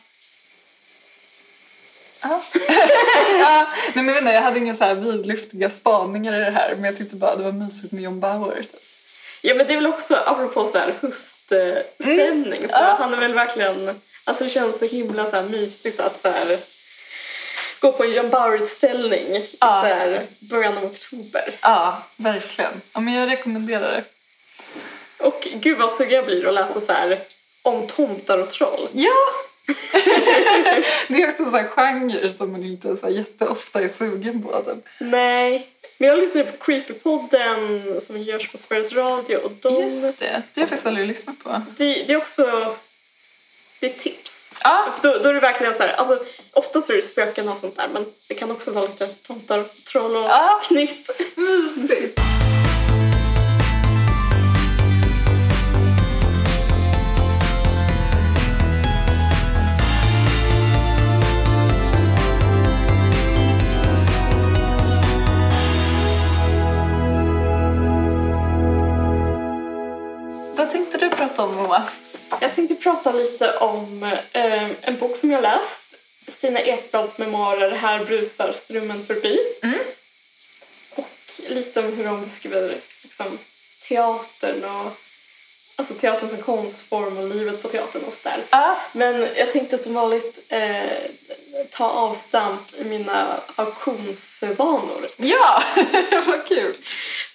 Ja. 2.21 2.43
ja. 3.41 3.67
Nej, 3.95 4.05
men 4.05 4.07
jag, 4.07 4.15
vet 4.15 4.21
inte, 4.23 4.33
jag 4.33 4.43
hade 4.43 4.59
inga 4.59 4.75
så 4.75 4.85
här 4.85 4.95
vidlyftiga 4.95 5.71
spaningar 5.71 6.35
i 6.35 6.45
det 6.45 6.51
här 6.51 6.75
men 6.75 6.85
jag 6.85 6.97
tyckte 6.99 7.17
bara 7.17 7.37
det 7.37 7.43
var 7.45 7.53
mysigt 7.53 7.93
med 7.93 8.03
John 8.03 8.21
Bauer. 8.21 8.65
Ja 9.43 9.55
men 9.55 9.67
det 9.67 9.73
är 9.73 9.77
väl 9.77 9.87
också 9.87 10.15
apropå 10.27 10.69
så 10.69 10.79
här 10.79 10.95
höststämning 11.01 12.61
så 12.63 12.69
Ja. 12.71 12.97
han 12.99 13.15
är 13.15 13.19
väl 13.19 13.35
verkligen, 13.35 14.01
alltså 14.25 14.45
det 14.45 14.51
känns 14.51 14.79
så 14.79 14.85
himla 14.85 15.25
så 15.31 15.37
här 15.37 15.43
mysigt 15.43 16.01
att 16.01 16.17
så 16.21 16.29
här 16.31 16.59
gå 17.81 17.93
på 17.93 18.05
en 18.05 18.13
John 18.13 18.31
Bauer-utställning 18.31 19.27
i 19.37 19.57
Ja. 19.61 19.81
så 19.83 19.87
här 19.95 20.23
början 20.39 20.79
av 20.79 20.85
oktober. 20.85 21.55
Ja, 21.61 22.03
verkligen. 22.17 22.81
Ja, 22.93 23.01
men 23.01 23.15
jag 23.15 23.31
rekommenderar 23.31 23.91
det. 23.93 24.05
Och 25.25 25.49
gud 25.55 25.79
vad 25.79 25.93
sugen 25.93 26.17
jag 26.17 26.25
blir 26.25 26.49
att 26.49 26.55
läsa 26.55 26.81
så 26.81 26.93
här 26.93 27.19
om 27.63 27.87
tomtar 27.87 28.39
och 28.39 28.51
troll. 28.51 28.89
Ja! 28.93 29.15
Det 31.09 31.23
är 31.23 31.29
också 31.29 31.43
en 31.43 31.51
sån 31.51 31.69
genre 31.69 32.31
som 32.33 32.53
man 32.53 32.65
inte 32.65 32.97
så 32.97 33.09
jätteofta 33.11 33.81
är 33.81 33.89
sugen 33.89 34.43
på. 34.43 34.63
Typ. 34.63 34.85
Nej, 34.99 35.67
men 35.99 36.09
jag 36.09 36.19
lyssnar 36.19 36.43
på 36.45 36.65
Creepypodden 36.65 38.01
som 38.01 38.23
görs 38.23 38.49
på 38.53 38.59
Sveriges 38.59 38.93
Radio 38.93 39.37
och 39.37 39.53
de, 39.63 39.85
Just 39.85 40.21
det, 40.21 40.25
det 40.27 40.61
har 40.61 40.63
jag 40.63 40.69
faktiskt 40.69 40.87
aldrig 40.87 41.07
lyssnat 41.09 41.39
på. 41.45 41.63
det, 41.77 41.85
det 42.07 42.13
är 42.13 42.17
också 42.17 42.77
det 43.81 43.87
är 43.87 43.99
tips. 43.99 44.57
Ja, 44.63 44.95
Då, 45.03 45.19
då 45.19 45.29
är 45.29 45.35
det 45.35 45.41
verkligen 45.41 45.75
så 45.75 45.83
här, 45.83 45.93
alltså 45.93 46.25
oftast 46.53 46.91
är 46.91 46.97
det 46.97 47.03
spöken 47.03 47.49
och 47.49 47.59
sånt 47.59 47.77
där 47.77 47.89
men 47.93 48.05
det 48.29 48.35
kan 48.35 48.51
också 48.51 48.71
vara 48.71 48.87
lite 48.87 49.07
tomtar 49.07 49.59
och 49.59 49.71
troll 49.93 50.17
och 50.17 50.23
Ja. 50.23 50.61
knytt. 50.65 51.11
mysigt. 51.37 52.21
Prata 71.39 71.51
om, 71.51 71.57
Moa? 71.57 71.89
Jag 72.41 72.55
tänkte 72.55 72.75
prata 72.75 73.13
lite 73.13 73.53
om 73.53 74.03
eh, 74.33 74.71
en 74.81 74.99
bok 74.99 75.17
som 75.17 75.31
jag 75.31 75.43
läst. 75.43 75.95
Stina 76.29 76.61
Ekblads 76.61 77.19
memoarer 77.19 77.71
Här 77.71 78.05
brusar 78.05 78.53
strömmen 78.53 79.07
förbi. 79.07 79.39
Mm. 79.63 79.79
Och 80.95 81.11
lite 81.49 81.81
om 81.81 81.93
hur 81.97 82.05
de 82.05 82.25
beskriver 82.25 82.75
liksom, 83.03 83.39
teatern 83.89 84.65
och 84.65 84.93
alltså 85.77 85.95
teatern 85.95 86.29
som 86.29 86.43
konstform 86.43 87.19
och 87.19 87.29
livet 87.29 87.63
på 87.63 87.69
teatern 87.69 88.03
och 88.05 88.15
sådär. 88.15 88.43
Ja, 88.51 88.77
Men 88.93 89.29
jag 89.37 89.53
tänkte 89.53 89.79
som 89.79 89.95
vanligt 89.95 90.39
eh, 90.49 90.99
ta 91.71 91.91
avstamp 91.91 92.61
i 92.79 92.85
mina 92.85 93.41
auktionsvanor. 93.57 95.09
ja. 95.17 95.63
vad 96.27 96.47
kul. 96.47 96.75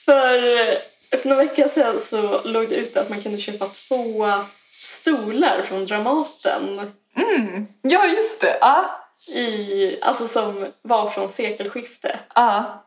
För 0.06 0.60
eh, 0.60 0.78
för 1.18 1.30
några 1.30 1.44
veckor 1.44 1.68
sedan 1.68 2.00
så 2.00 2.42
låg 2.44 2.70
det 2.70 2.76
ute 2.76 3.02
att 3.02 3.10
man 3.10 3.22
kunde 3.22 3.38
köpa 3.38 3.66
två 3.68 4.26
stolar 4.72 5.62
från 5.62 5.86
Dramaten 5.86 6.92
Mm. 7.16 7.68
Ja, 7.82 8.06
just 8.06 8.42
det. 8.42 8.58
Ja. 8.62 9.00
i, 9.28 9.98
alltså 10.02 10.28
som 10.28 10.68
var 10.82 11.08
från 11.08 11.30
sekelskiftet. 11.30 12.24
Ja. 12.36 12.84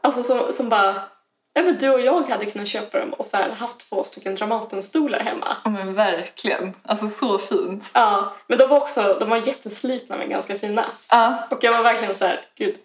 Alltså 0.00 0.22
som, 0.22 0.52
som 0.52 0.68
bara, 0.68 0.94
ja 1.54 1.62
men 1.62 1.78
du 1.78 1.90
och 1.90 2.00
jag 2.00 2.22
hade 2.22 2.46
kunnat 2.46 2.68
köpa 2.68 2.98
dem 2.98 3.12
och 3.12 3.24
så 3.24 3.36
här 3.36 3.50
haft 3.50 3.90
två 3.90 4.04
stycken 4.04 4.34
Dramatenstolar 4.34 5.20
hemma. 5.20 5.56
Ja, 5.64 5.70
men 5.70 5.94
verkligen. 5.94 6.74
Alltså 6.82 7.08
så 7.08 7.38
fint. 7.38 7.84
Ja, 7.92 8.36
men 8.46 8.58
de 8.58 8.68
var 8.68 8.80
också, 8.80 9.16
de 9.20 9.30
var 9.30 9.36
jätteslitna 9.36 10.16
men 10.16 10.30
ganska 10.30 10.58
fina. 10.58 10.84
Ja. 11.10 11.38
Och 11.50 11.64
jag 11.64 11.72
var 11.72 11.82
verkligen 11.82 12.14
så 12.14 12.24
här, 12.24 12.40
gud, 12.56 12.76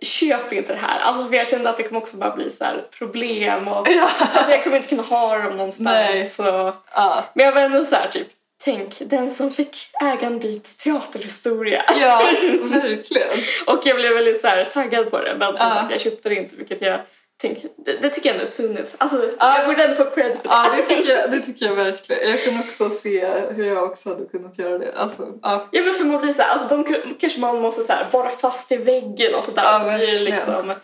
köp 0.00 0.52
inte 0.52 0.72
det 0.72 0.78
här. 0.78 1.00
Alltså 1.00 1.28
för 1.28 1.36
jag 1.36 1.48
kände 1.48 1.70
att 1.70 1.76
det 1.76 1.82
kommer 1.82 2.00
också 2.00 2.16
bara 2.16 2.36
bli 2.36 2.50
så 2.50 2.64
här 2.64 2.84
problem 2.98 3.68
och 3.68 3.88
Ja. 3.90 4.08
alltså 4.34 4.50
jag 4.52 4.64
kommer 4.64 4.76
inte 4.76 4.88
kunna 4.88 5.02
ha 5.02 5.38
dem 5.38 5.56
någonstans. 5.56 6.34
Så. 6.34 6.74
Ja. 6.94 7.24
Men 7.34 7.46
jag 7.46 7.52
var 7.52 7.62
ändå 7.62 7.84
så 7.84 7.94
här 7.94 8.08
typ, 8.08 8.26
tänk 8.64 8.94
den 9.00 9.30
som 9.30 9.50
fick 9.50 9.76
äga 10.02 10.26
en 10.26 10.38
bit 10.38 10.78
teaterhistoria. 10.78 11.82
ja, 12.00 12.22
verkligen. 12.62 13.28
Och 13.66 13.80
jag 13.84 13.96
blev 13.96 14.12
väldigt 14.14 14.40
så 14.40 14.46
här 14.48 14.64
taggad 14.64 15.10
på 15.10 15.18
det 15.20 15.34
men 15.38 15.56
som 15.56 15.66
Ja. 15.68 15.74
sagt 15.74 15.90
jag 15.92 16.00
köpte 16.00 16.28
det 16.28 16.34
inte 16.34 16.56
vilket 16.56 16.82
jag 16.82 16.98
tänker, 17.40 17.68
det, 17.76 17.92
det 18.02 18.08
tycker 18.08 18.28
jag 18.28 18.34
ändå 18.34 18.44
är 18.44 18.50
sundhet. 18.50 18.94
Alltså 18.98 19.30
Ja. 19.38 19.58
jag 19.58 19.66
borde 19.66 19.84
ändå 19.84 19.96
få 20.04 20.10
cred 20.10 20.26
för 20.36 20.42
det. 20.42 20.48
Ja, 20.48 20.66
det 20.76 20.82
tycker, 20.82 21.16
jag, 21.16 21.30
det 21.30 21.40
tycker 21.40 21.66
jag 21.66 21.74
verkligen. 21.74 22.30
Jag 22.30 22.42
kan 22.44 22.60
också 22.60 22.90
se 22.90 23.26
hur 23.50 23.64
jag 23.64 23.84
också 23.84 24.08
hade 24.08 24.24
kunnat 24.26 24.58
göra 24.58 24.78
det. 24.78 24.92
Alltså, 24.96 25.28
ja. 25.42 25.68
Ja 25.70 25.82
men 25.82 25.94
för 25.94 26.04
man 26.04 26.20
blir 26.20 26.32
så 26.32 26.42
här, 26.42 26.50
alltså 26.52 26.68
de 26.76 26.84
kanske 27.20 27.40
man 27.40 27.60
måste 27.60 27.82
så 27.82 27.92
här 27.92 28.06
borra 28.12 28.30
fast 28.30 28.72
i 28.72 28.76
väggen 28.76 29.34
och 29.34 29.44
sådär. 29.44 29.62
Ja, 29.64 29.78
så 29.78 29.84
blir 29.84 29.92
verkligen. 29.98 30.24
liksom, 30.24 30.74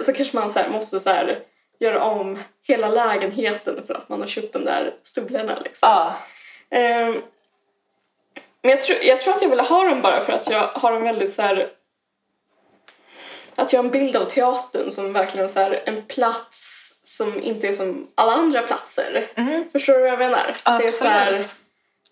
så 0.00 0.12
kanske 0.12 0.36
man 0.36 0.50
så 0.50 0.58
här 0.58 0.68
måste 0.68 1.00
så 1.00 1.10
här 1.10 1.38
göra 1.80 2.04
om 2.04 2.38
hela 2.62 2.88
lägenheten 2.88 3.80
för 3.86 3.94
att 3.94 4.08
man 4.08 4.20
har 4.20 4.28
köpt 4.28 4.52
de 4.52 4.64
där 4.64 4.94
stolarna 5.02 5.52
liksom. 5.64 5.88
Ja. 5.88 6.14
Ehm, 6.70 7.14
men 8.62 8.70
jag 8.70 8.82
tror, 8.82 8.98
jag 9.02 9.20
tror 9.20 9.34
att 9.34 9.42
jag 9.42 9.48
ville 9.48 9.62
ha 9.62 9.84
dem 9.84 10.02
bara 10.02 10.20
för 10.20 10.32
att 10.32 10.50
jag 10.50 10.60
har 10.66 10.92
en 10.92 11.02
väldigt 11.04 11.32
så 11.34 11.42
här 11.42 11.68
att 13.56 13.72
jag 13.72 13.78
har 13.80 13.84
en 13.84 13.90
bild 13.90 14.16
av 14.16 14.24
teatern 14.24 14.90
som 14.90 15.12
verkligen 15.12 15.48
så 15.48 15.60
här 15.60 15.82
en 15.86 16.02
plats 16.02 16.80
som 17.04 17.42
inte 17.42 17.68
är 17.68 17.72
som 17.72 18.08
alla 18.14 18.32
andra 18.32 18.62
platser. 18.62 19.26
Mm. 19.34 19.64
Förstår 19.72 19.92
du 19.92 20.00
vad 20.00 20.08
jag 20.10 20.18
menar? 20.18 20.56
Det 20.64 20.86
är 20.86 20.90
så 20.90 21.04
här, 21.04 21.26
Absolut. 21.40 21.52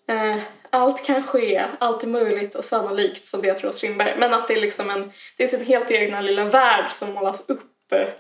eh, 0.09 0.43
allt 0.71 1.07
kan 1.07 1.23
ske, 1.23 1.65
allt 1.79 2.03
är 2.03 2.07
möjligt 2.07 2.55
och 2.55 2.65
sannolikt 2.65 3.25
som 3.25 3.41
det 3.43 3.49
jag 3.49 3.59
tror 3.59 3.73
Strindberg. 3.73 4.15
Men 4.19 4.35
att 4.35 4.49
det 4.49 4.55
är 4.55 4.61
liksom 4.61 4.91
en, 4.91 5.13
det 5.37 5.45
är 5.45 5.49
sin 5.49 5.65
helt 5.67 5.91
egna 5.91 6.21
lilla 6.21 6.45
värld 6.45 6.93
som 6.93 7.13
målas 7.13 7.49
upp 7.49 7.69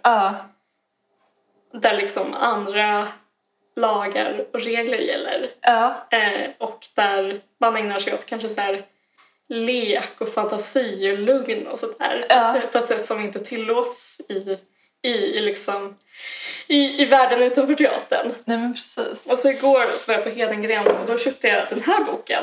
Ja. 0.02 0.34
där 1.72 1.96
liksom 1.96 2.34
andra 2.34 3.08
lagar 3.76 4.44
och 4.52 4.60
regler 4.60 4.98
gäller. 4.98 5.50
Ja. 5.60 5.94
Eh, 6.10 6.50
och 6.58 6.86
där 6.94 7.40
man 7.60 7.76
ägnar 7.76 7.98
sig 7.98 8.14
åt 8.14 8.26
kanske 8.26 8.48
så 8.48 8.60
här 8.60 8.82
lek 9.52 10.10
och 10.18 10.28
fantasi 10.28 11.12
och 11.12 11.18
lugn 11.18 11.66
och 11.66 11.78
sådär. 11.78 12.24
Ja. 12.28 12.56
På 12.72 12.78
ett 12.78 12.88
sätt 12.88 13.04
som 13.04 13.20
inte 13.20 13.38
tillåts 13.38 14.20
i, 14.28 14.58
i, 15.02 15.08
i, 15.08 15.40
liksom, 15.40 15.96
i, 16.66 17.02
i 17.02 17.04
världen 17.04 17.42
utanför 17.42 17.74
teatern. 17.74 18.34
Nej, 18.44 18.58
men 18.58 18.74
precis. 18.74 19.26
Och 19.30 19.38
så 19.38 19.50
igår 19.50 19.96
så 19.96 20.12
var 20.12 20.14
jag 20.14 20.24
på 20.24 20.30
Hedengrens 20.30 20.90
och 20.90 21.06
då 21.06 21.18
köpte 21.18 21.48
jag 21.48 21.68
den 21.68 21.82
här 21.82 22.04
boken. 22.04 22.42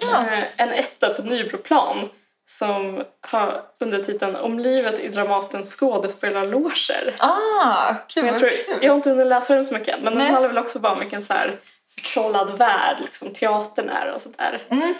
Ja. 0.00 0.26
Eh, 0.32 0.44
en 0.56 0.72
etta 0.72 1.14
på 1.14 1.22
Nybroplan 1.22 2.08
som 2.46 3.04
har 3.20 3.62
undertiteln 3.80 4.36
Om 4.36 4.58
livet 4.58 5.00
i 5.00 5.08
Dramatens 5.08 5.74
skådespelarloger. 5.74 7.14
Ah, 7.18 7.94
kul. 8.08 8.26
jag, 8.26 8.32
vad 8.32 8.40
tror, 8.40 8.50
kul. 8.50 8.78
jag 8.82 8.90
har 8.90 8.96
inte 8.96 9.10
hunnit 9.10 9.26
läsa 9.26 9.54
den 9.54 9.64
så 9.64 9.74
mycket 9.74 10.02
men 10.02 10.14
Nej. 10.14 10.24
den 10.24 10.32
handlar 10.32 10.48
väl 10.48 10.58
också 10.58 10.78
bara 10.78 10.92
om 10.92 11.00
vilken 11.00 11.22
så 11.22 11.32
här 11.32 11.60
förtrollad 11.94 12.58
värld 12.58 12.96
liksom, 13.00 13.32
teatern 13.32 13.88
är 13.88 14.12
och 14.12 14.20
sådär. 14.20 14.62
Mm. 14.70 14.94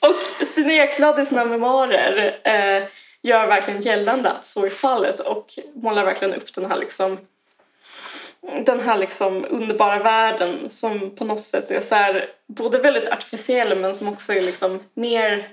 Och 0.00 0.46
Stina 0.46 0.72
Ekblad 0.72 1.20
i 1.20 1.26
sina 1.26 1.44
memoarer 1.44 2.38
eh, 2.44 2.82
gör 3.22 3.46
verkligen 3.46 3.80
gällande 3.80 4.30
att 4.30 4.44
så 4.44 4.66
är 4.66 4.70
fallet 4.70 5.20
och 5.20 5.58
målar 5.74 6.04
verkligen 6.04 6.34
upp 6.34 6.54
den 6.54 6.66
här 6.66 6.78
liksom 6.78 7.18
den 8.64 8.80
här 8.80 8.98
liksom 8.98 9.46
underbara 9.50 9.98
världen 9.98 10.70
som 10.70 11.10
på 11.10 11.24
något 11.24 11.44
sätt 11.44 11.70
är 11.70 11.80
så 11.80 11.94
här, 11.94 12.30
både 12.46 12.78
väldigt 12.78 13.08
artificiell 13.08 13.78
men 13.78 13.94
som 13.94 14.08
också 14.08 14.32
är 14.32 14.42
liksom 14.42 14.80
mer, 14.94 15.48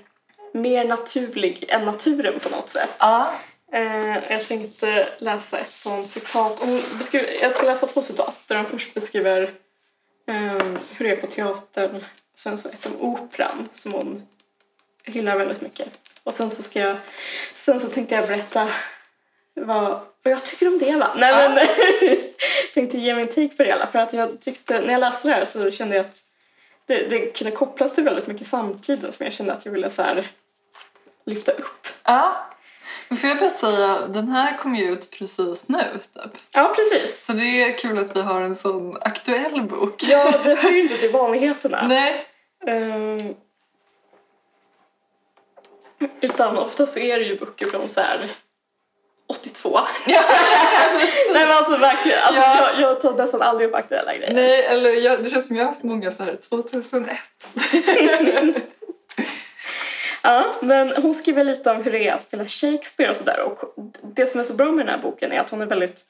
mer 0.52 0.84
naturlig 0.84 1.64
än 1.68 1.84
naturen 1.84 2.40
på 2.40 2.48
något 2.48 2.68
sätt. 2.68 2.90
Ja. 2.98 3.32
Eh, 3.72 4.32
jag 4.32 4.46
tänkte 4.46 5.08
läsa 5.18 5.58
ett 5.58 5.70
sånt 5.70 6.08
citat. 6.08 6.58
Hon 6.58 6.82
beskriver, 6.98 7.36
jag 7.42 7.52
ska 7.52 7.66
läsa 7.66 7.86
två 7.86 8.02
citat 8.02 8.42
där 8.46 8.56
hon 8.56 8.66
först 8.66 8.94
beskriver 8.94 9.42
eh, 10.28 10.66
hur 10.96 11.04
det 11.04 11.10
är 11.10 11.16
på 11.16 11.26
teatern. 11.26 12.04
Sen 12.36 12.58
så 12.58 12.68
ett 12.68 12.86
om 12.86 13.00
operan 13.00 13.68
som 13.72 13.92
hon 13.92 14.26
hyllar 15.06 15.36
väldigt 15.36 15.60
mycket. 15.60 15.88
Och 16.22 16.34
sen 16.34 16.50
så 16.50 16.62
ska 16.62 16.80
jag, 16.80 16.96
sen 17.54 17.80
så 17.80 17.88
tänkte 17.88 18.14
jag 18.14 18.26
berätta 18.26 18.68
vad, 19.54 19.88
vad 20.22 20.32
jag 20.32 20.44
tycker 20.44 20.68
om 20.68 20.78
det 20.78 20.96
va? 20.96 21.10
Nej 21.16 21.30
Ja. 21.42 21.48
men 21.48 22.18
tänkte 22.74 22.98
ge 22.98 23.14
min 23.14 23.28
take 23.28 23.48
på 23.48 23.62
det 23.62 23.68
hela 23.70 23.86
för 23.86 23.98
att 23.98 24.12
jag 24.12 24.40
tyckte, 24.40 24.80
när 24.80 24.92
jag 24.92 25.00
läste 25.00 25.28
det 25.28 25.34
här 25.34 25.44
så 25.44 25.70
kände 25.70 25.96
jag 25.96 26.06
att 26.06 26.20
det, 26.86 27.08
det 27.10 27.18
kunde 27.38 27.50
kopplas 27.50 27.94
till 27.94 28.04
väldigt 28.04 28.26
mycket 28.26 28.46
samtiden 28.46 29.12
som 29.12 29.24
jag 29.24 29.32
kände 29.32 29.52
att 29.52 29.64
jag 29.64 29.72
ville 29.72 29.90
så 29.90 30.02
här 30.02 30.26
lyfta 31.26 31.52
upp. 31.52 31.88
ja. 32.04 32.46
Får 33.20 33.28
jag 33.28 33.38
bara 33.38 33.50
säga, 33.50 34.06
den 34.08 34.28
här 34.28 34.56
kom 34.58 34.74
ju 34.74 34.92
ut 34.92 35.10
precis 35.18 35.68
nu 35.68 35.78
typ. 36.14 36.32
Ja 36.52 36.74
precis. 36.76 37.24
Så 37.24 37.32
det 37.32 37.62
är 37.62 37.78
kul 37.78 37.98
att 37.98 38.16
vi 38.16 38.20
har 38.22 38.40
en 38.42 38.54
sån 38.54 38.96
aktuell 39.00 39.62
bok. 39.62 40.02
Ja, 40.02 40.40
det 40.44 40.54
hör 40.54 40.70
ju 40.70 40.80
inte 40.82 40.96
till 40.96 41.10
vanligheterna. 41.12 41.86
Nej. 41.88 42.24
Ehm, 42.66 43.34
utan 46.20 46.58
ofta 46.58 46.86
så 46.86 46.98
är 46.98 47.18
det 47.18 47.24
ju 47.24 47.38
böcker 47.38 47.66
från 47.66 47.88
så 47.88 48.00
här 48.00 48.30
82. 49.28 49.80
Nej 50.06 51.46
men 51.46 51.50
alltså 51.50 51.76
verkligen, 51.76 52.18
alltså, 52.22 52.40
Ja. 52.42 52.70
jag, 52.72 52.80
jag 52.80 53.00
tar 53.00 53.14
nästan 53.14 53.42
aldrig 53.42 53.68
upp 53.68 53.74
aktuella 53.74 54.16
grejer. 54.16 54.34
Nej, 54.34 54.64
eller 54.64 54.90
jag, 54.90 55.24
det 55.24 55.30
känns 55.30 55.46
som 55.46 55.56
jag 55.56 55.64
har 55.64 55.72
haft 55.72 55.82
många 55.82 56.12
så 56.12 56.22
här 56.22 56.36
2001. 56.36 57.18
Ja, 60.22 60.54
men 60.60 60.92
hon 60.96 61.14
skriver 61.14 61.44
lite 61.44 61.70
om 61.70 61.82
hur 61.82 61.92
det 61.92 62.08
är 62.08 62.12
att 62.12 62.22
spela 62.22 62.44
Shakespeare 62.44 63.10
och 63.10 63.16
sådär. 63.16 63.40
Och 63.40 63.74
det 64.14 64.26
som 64.26 64.40
är 64.40 64.44
så 64.44 64.52
bra 64.54 64.66
med 64.72 64.86
den 64.86 64.94
här 64.94 65.02
boken 65.02 65.32
är 65.32 65.40
att 65.40 65.50
hon 65.50 65.60
är 65.62 65.66
väldigt, 65.66 66.02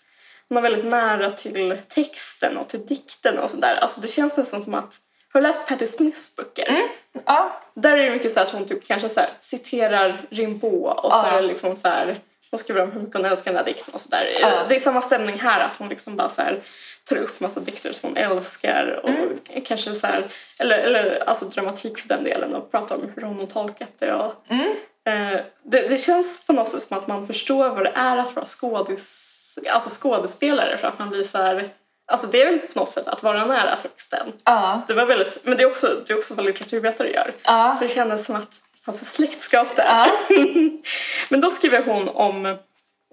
hon 0.49 0.59
är 0.59 0.63
väldigt 0.63 0.85
nära 0.85 1.31
till 1.31 1.79
texten 1.89 2.57
och 2.57 2.69
till 2.69 2.87
dikten 2.87 3.39
och 3.39 3.51
sådär. 3.51 3.77
Alltså 3.83 4.01
det 4.01 4.09
känns 4.09 4.37
nästan 4.37 4.63
som 4.63 4.75
att, 4.75 4.95
har 5.37 5.43
du 5.43 5.49
läst 5.49 5.67
Patti 5.67 5.87
Smiths 5.87 6.37
böcker? 6.37 6.79
Ja. 7.27 7.53
Där 7.75 7.99
är 7.99 8.05
det 8.05 8.11
mycket 8.11 8.33
så 8.33 8.41
att 8.41 8.51
hon 8.51 8.67
typ 8.67 8.87
kanske 8.89 9.09
så 9.09 9.21
här 9.21 9.29
citerar 9.41 10.21
Rimbaud 10.31 10.73
och 10.87 11.13
så 11.13 11.19
Ja. 11.19 11.27
är 11.27 11.43
det 11.43 11.49
liksom 11.49 11.77
så 11.77 11.89
här, 11.89 12.21
hon 12.51 12.59
skriver 12.59 12.83
om 12.83 12.93
hur 12.93 13.01
mycket 13.01 13.15
hon 13.17 13.25
älskar 13.25 13.51
den 13.51 13.57
här 13.59 13.65
dikten 13.65 13.95
och 13.95 14.01
sådär. 14.01 14.29
Ja. 14.41 14.51
Det 14.69 14.75
är 14.75 14.81
samma 14.81 15.03
stämning 15.03 15.39
här 15.39 15.61
att 15.61 15.77
hon 15.77 15.89
liksom 15.89 16.17
bara 16.17 16.29
så 16.29 16.43
här 16.43 16.63
tar 17.05 17.17
upp 17.17 17.41
massa 17.41 17.61
dikter 17.61 17.93
som 17.93 18.09
hon 18.09 18.17
älskar 18.17 19.01
och 19.03 19.09
Mm. 19.09 19.39
kanske 19.65 19.95
så 19.95 20.07
här, 20.07 20.25
eller, 20.59 20.79
eller 20.79 21.29
alltså 21.29 21.45
dramatik 21.45 21.99
för 21.99 22.09
den 22.09 22.25
delen 22.25 22.55
och 22.55 22.71
pratar 22.71 22.97
om 22.97 23.13
hur 23.15 23.23
hon 23.23 23.39
har 23.39 23.47
tolkat 23.47 23.91
det 23.99 24.13
och 24.15 24.35
Mm. 24.49 24.71
eh, 25.05 25.41
det, 25.63 25.89
det 25.89 25.99
känns 25.99 26.47
på 26.47 26.53
något 26.53 26.69
sätt 26.69 26.83
som 26.83 26.99
att 26.99 27.07
man 27.07 27.27
förstår 27.27 27.69
vad 27.69 27.85
det 27.85 27.93
är 27.95 28.17
att 28.17 28.37
vara 28.37 28.47
skådis, 28.47 29.59
alltså 29.71 29.91
skådespelare 30.03 30.77
för 30.77 30.89
att 30.89 30.99
man 30.99 31.09
blir 31.11 31.25
så 31.25 31.39
här, 31.39 31.73
alltså 32.07 32.27
det 32.27 32.43
är 32.43 32.51
väl 32.51 32.59
på 32.59 32.79
något 32.79 32.93
sätt 32.93 33.09
att 33.09 33.23
vara 33.23 33.45
nära 33.45 33.77
texten. 33.77 34.33
Ja. 34.45 34.83
Det 34.89 34.95
var 34.95 35.07
väldigt, 35.07 35.39
men 35.43 35.57
det 35.57 35.63
är 35.63 35.67
också, 35.67 36.03
det 36.07 36.13
är 36.13 36.19
också 36.19 36.35
vad 36.35 36.47
litteraturvetare 36.47 37.13
gör. 37.13 37.35
Ja. 37.43 37.77
Så 37.79 37.85
det 37.85 37.95
kändes 37.95 38.25
som 38.25 38.37
att 38.37 38.51
det 38.51 38.85
fanns 38.85 39.03
ett 39.03 39.09
släktskap 39.09 39.77
där. 39.77 39.85
Ja. 39.85 40.09
Men 41.29 41.41
då 41.41 41.51
skriver 41.51 41.83
hon 41.83 42.09
om 42.09 42.57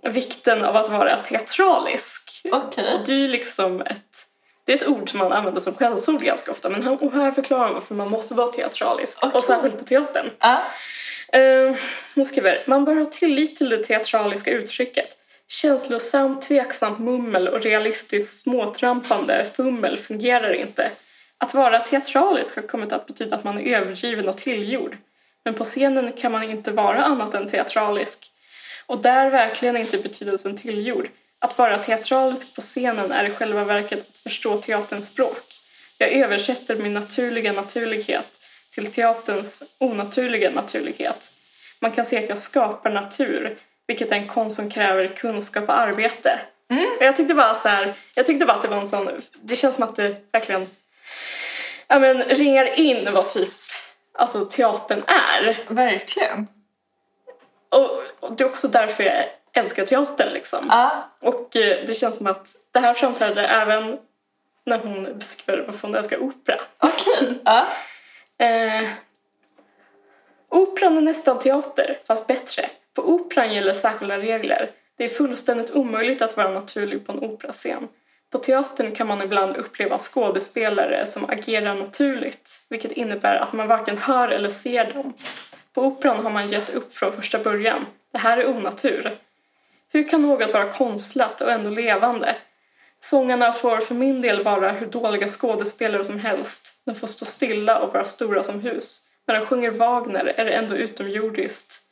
vikten 0.03 0.63
av 0.63 0.75
att 0.75 0.89
vara 0.89 1.17
teatralisk. 1.17 2.41
Okej. 2.51 2.93
Och 2.93 3.05
det 3.05 3.13
är 3.13 3.27
liksom 3.27 3.81
ett, 3.81 4.27
det 4.65 4.71
är 4.71 4.77
ett 4.77 4.87
ord 4.87 5.09
som 5.09 5.19
man 5.19 5.31
använder 5.31 5.61
som 5.61 5.73
skällsord 5.73 6.21
ganska 6.21 6.51
ofta. 6.51 6.69
Men 6.69 6.83
här, 6.83 7.11
här 7.11 7.31
förklarar 7.31 7.65
hon 7.65 7.73
varför 7.73 7.95
man 7.95 8.09
måste 8.09 8.33
vara 8.33 8.51
teatralisk. 8.51 9.17
Okej. 9.21 9.37
Och 9.37 9.43
särskilt 9.43 9.77
på 9.77 9.83
teatern. 9.83 10.29
Ja. 10.39 10.61
Eh, 11.39 11.75
hon 12.15 12.25
skriver, 12.25 12.63
man 12.67 12.85
bör 12.85 12.95
ha 12.95 13.05
tillit 13.05 13.55
till 13.57 13.69
det 13.69 13.83
teatraliska 13.83 14.51
uttrycket. 14.51 15.17
Känslosamt, 15.53 16.41
tveksamt 16.41 16.99
mummel 16.99 17.47
och 17.47 17.61
realistiskt 17.61 18.39
småtrampande 18.39 19.47
fummel 19.55 19.97
fungerar 19.97 20.53
inte. 20.53 20.91
Att 21.37 21.53
vara 21.53 21.79
teatralisk 21.79 22.55
har 22.55 22.63
kommit 22.63 22.93
att 22.93 23.07
betyda 23.07 23.35
att 23.35 23.43
man 23.43 23.59
är 23.59 23.77
övergiven 23.77 24.29
och 24.29 24.37
tillgjord. 24.37 24.97
Men 25.45 25.53
på 25.53 25.63
scenen 25.63 26.11
kan 26.11 26.31
man 26.31 26.43
inte 26.43 26.71
vara 26.71 27.03
annat 27.03 27.33
än 27.33 27.47
teatralisk. 27.47 28.31
Och 28.85 29.01
där 29.01 29.29
verkligen 29.29 29.77
inte 29.77 29.97
betydelsen 29.97 30.57
tillgjord. 30.57 31.09
Att 31.39 31.57
vara 31.57 31.77
teatralisk 31.77 32.55
på 32.55 32.61
scenen 32.61 33.11
är 33.11 33.25
i 33.25 33.29
själva 33.29 33.63
verket 33.63 33.99
att 33.99 34.17
förstå 34.17 34.57
teaterns 34.57 35.07
språk. 35.07 35.43
Jag 35.97 36.11
översätter 36.11 36.75
min 36.75 36.93
naturliga 36.93 37.53
naturlighet 37.53 38.39
till 38.69 38.91
teaterns 38.91 39.75
onaturliga 39.77 40.51
naturlighet. 40.51 41.31
Man 41.79 41.91
kan 41.91 42.05
se 42.05 42.23
att 42.23 42.29
jag 42.29 42.39
skapar 42.39 42.91
natur, 42.91 43.57
vilket 43.93 44.11
är 44.11 44.15
en 44.15 44.27
konst 44.27 44.55
som 44.55 44.69
kräver 44.69 45.07
kunskap 45.07 45.69
och 45.69 45.77
arbete. 45.77 46.39
Och 46.97 47.05
jag 47.05 47.15
tyckte 47.15 47.33
bara 47.33 47.55
så 47.55 47.67
här, 47.67 47.93
jag 48.15 48.25
tyckte 48.25 48.45
bara 48.45 48.53
att 48.53 48.61
det 48.61 48.67
var 48.67 48.77
en 48.77 48.85
sån, 48.85 49.21
det 49.41 49.55
känns 49.55 49.75
som 49.75 49.83
att 49.83 49.95
det 49.95 50.15
verkligen 50.31 50.69
ja, 51.87 51.99
men, 51.99 52.23
ringar 52.23 52.79
in 52.79 53.13
vad 53.13 53.29
typ 53.29 53.53
alltså, 54.13 54.45
teatern 54.45 55.03
är. 55.07 55.57
Verkligen. 55.67 56.47
Och, 57.69 58.03
och 58.19 58.33
det 58.33 58.43
är 58.43 58.47
också 58.47 58.67
därför 58.67 59.03
jag 59.03 59.23
älskar 59.53 59.85
teatern 59.85 60.33
liksom. 60.33 60.65
Ja. 60.69 61.09
Och 61.19 61.55
eh, 61.55 61.85
det 61.87 61.93
känns 61.93 62.17
som 62.17 62.27
att 62.27 62.47
det 62.71 62.79
här 62.79 62.93
framträder 62.93 63.43
även 63.43 63.97
när 64.65 64.77
hon 64.77 65.17
beskriver 65.19 65.63
varför 65.67 65.87
hon 65.87 65.95
älskar 65.95 66.23
opera. 66.23 66.59
Okej. 66.77 67.33
Ja. 67.45 67.67
Eh, 68.45 68.89
operan 70.49 70.97
är 70.97 71.01
nästan 71.01 71.39
teater, 71.39 71.99
fast 72.07 72.27
bättre. 72.27 72.69
På 72.93 73.09
operan 73.09 73.53
gäller 73.53 73.73
särskilda 73.73 74.19
regler. 74.19 74.71
Det 74.97 75.05
är 75.05 75.09
fullständigt 75.09 75.71
omöjligt 75.71 76.21
att 76.21 76.37
vara 76.37 76.49
naturlig 76.49 77.05
på 77.05 77.11
en 77.11 77.19
operascen. 77.19 77.87
På 78.31 78.37
teatern 78.37 78.91
kan 78.91 79.07
man 79.07 79.21
ibland 79.21 79.57
uppleva 79.57 79.97
skådespelare 79.97 81.05
som 81.05 81.29
agerar 81.29 81.75
naturligt, 81.75 82.65
vilket 82.69 82.91
innebär 82.91 83.35
att 83.35 83.53
man 83.53 83.67
varken 83.67 83.97
hör 83.97 84.29
eller 84.29 84.49
ser 84.49 84.93
dem. 84.93 85.13
På 85.73 85.81
operan 85.81 86.23
har 86.23 86.31
man 86.31 86.47
gett 86.47 86.69
upp 86.69 86.95
från 86.95 87.13
första 87.13 87.39
början. 87.39 87.85
Det 88.11 88.17
här 88.17 88.37
är 88.37 88.47
onatur. 88.47 89.17
Hur 89.89 90.09
kan 90.09 90.21
något 90.21 90.53
vara 90.53 90.73
konstlat 90.73 91.41
och 91.41 91.51
ändå 91.51 91.69
levande? 91.69 92.35
Sångarna 92.99 93.53
får 93.53 93.77
för 93.77 93.95
min 93.95 94.21
del 94.21 94.43
vara 94.43 94.71
hur 94.71 94.87
dåliga 94.87 95.29
skådespelare 95.29 96.03
som 96.03 96.19
helst. 96.19 96.81
De 96.85 96.95
får 96.95 97.07
stå 97.07 97.25
stilla 97.25 97.79
och 97.79 97.93
vara 97.93 98.05
stora 98.05 98.43
som 98.43 98.59
hus. 98.59 99.07
När 99.27 99.39
de 99.39 99.45
sjunger 99.45 99.71
Wagner 99.71 100.33
är 100.37 100.45
det 100.45 100.51
ändå 100.51 100.75
utomjordiskt. 100.75 101.82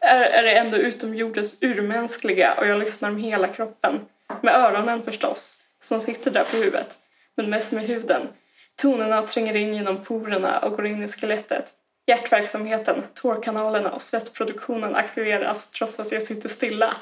Är, 0.00 0.20
är 0.20 0.42
det 0.42 0.52
ändå 0.52 0.76
utomjordens 0.76 1.62
urmänskliga 1.62 2.54
och 2.54 2.66
jag 2.66 2.78
lyssnar 2.78 3.10
med 3.10 3.22
hela 3.22 3.48
kroppen. 3.48 4.00
Med 4.42 4.54
öronen 4.54 5.02
förstås, 5.02 5.64
som 5.82 6.00
sitter 6.00 6.30
där 6.30 6.44
på 6.44 6.56
huvudet. 6.56 6.98
Men 7.36 7.50
mest 7.50 7.72
med 7.72 7.84
huden. 7.84 8.28
Tonerna 8.76 9.22
tränger 9.22 9.56
in 9.56 9.74
genom 9.74 10.04
porerna 10.04 10.58
och 10.58 10.76
går 10.76 10.86
in 10.86 11.04
i 11.04 11.08
skelettet. 11.08 11.74
Hjärtverksamheten, 12.06 13.02
tårkanalerna 13.14 13.90
och 13.90 14.02
svettproduktionen 14.02 14.96
aktiveras 14.96 15.70
trots 15.70 16.00
att 16.00 16.12
jag 16.12 16.22
sitter 16.22 16.48
stilla. 16.48 16.96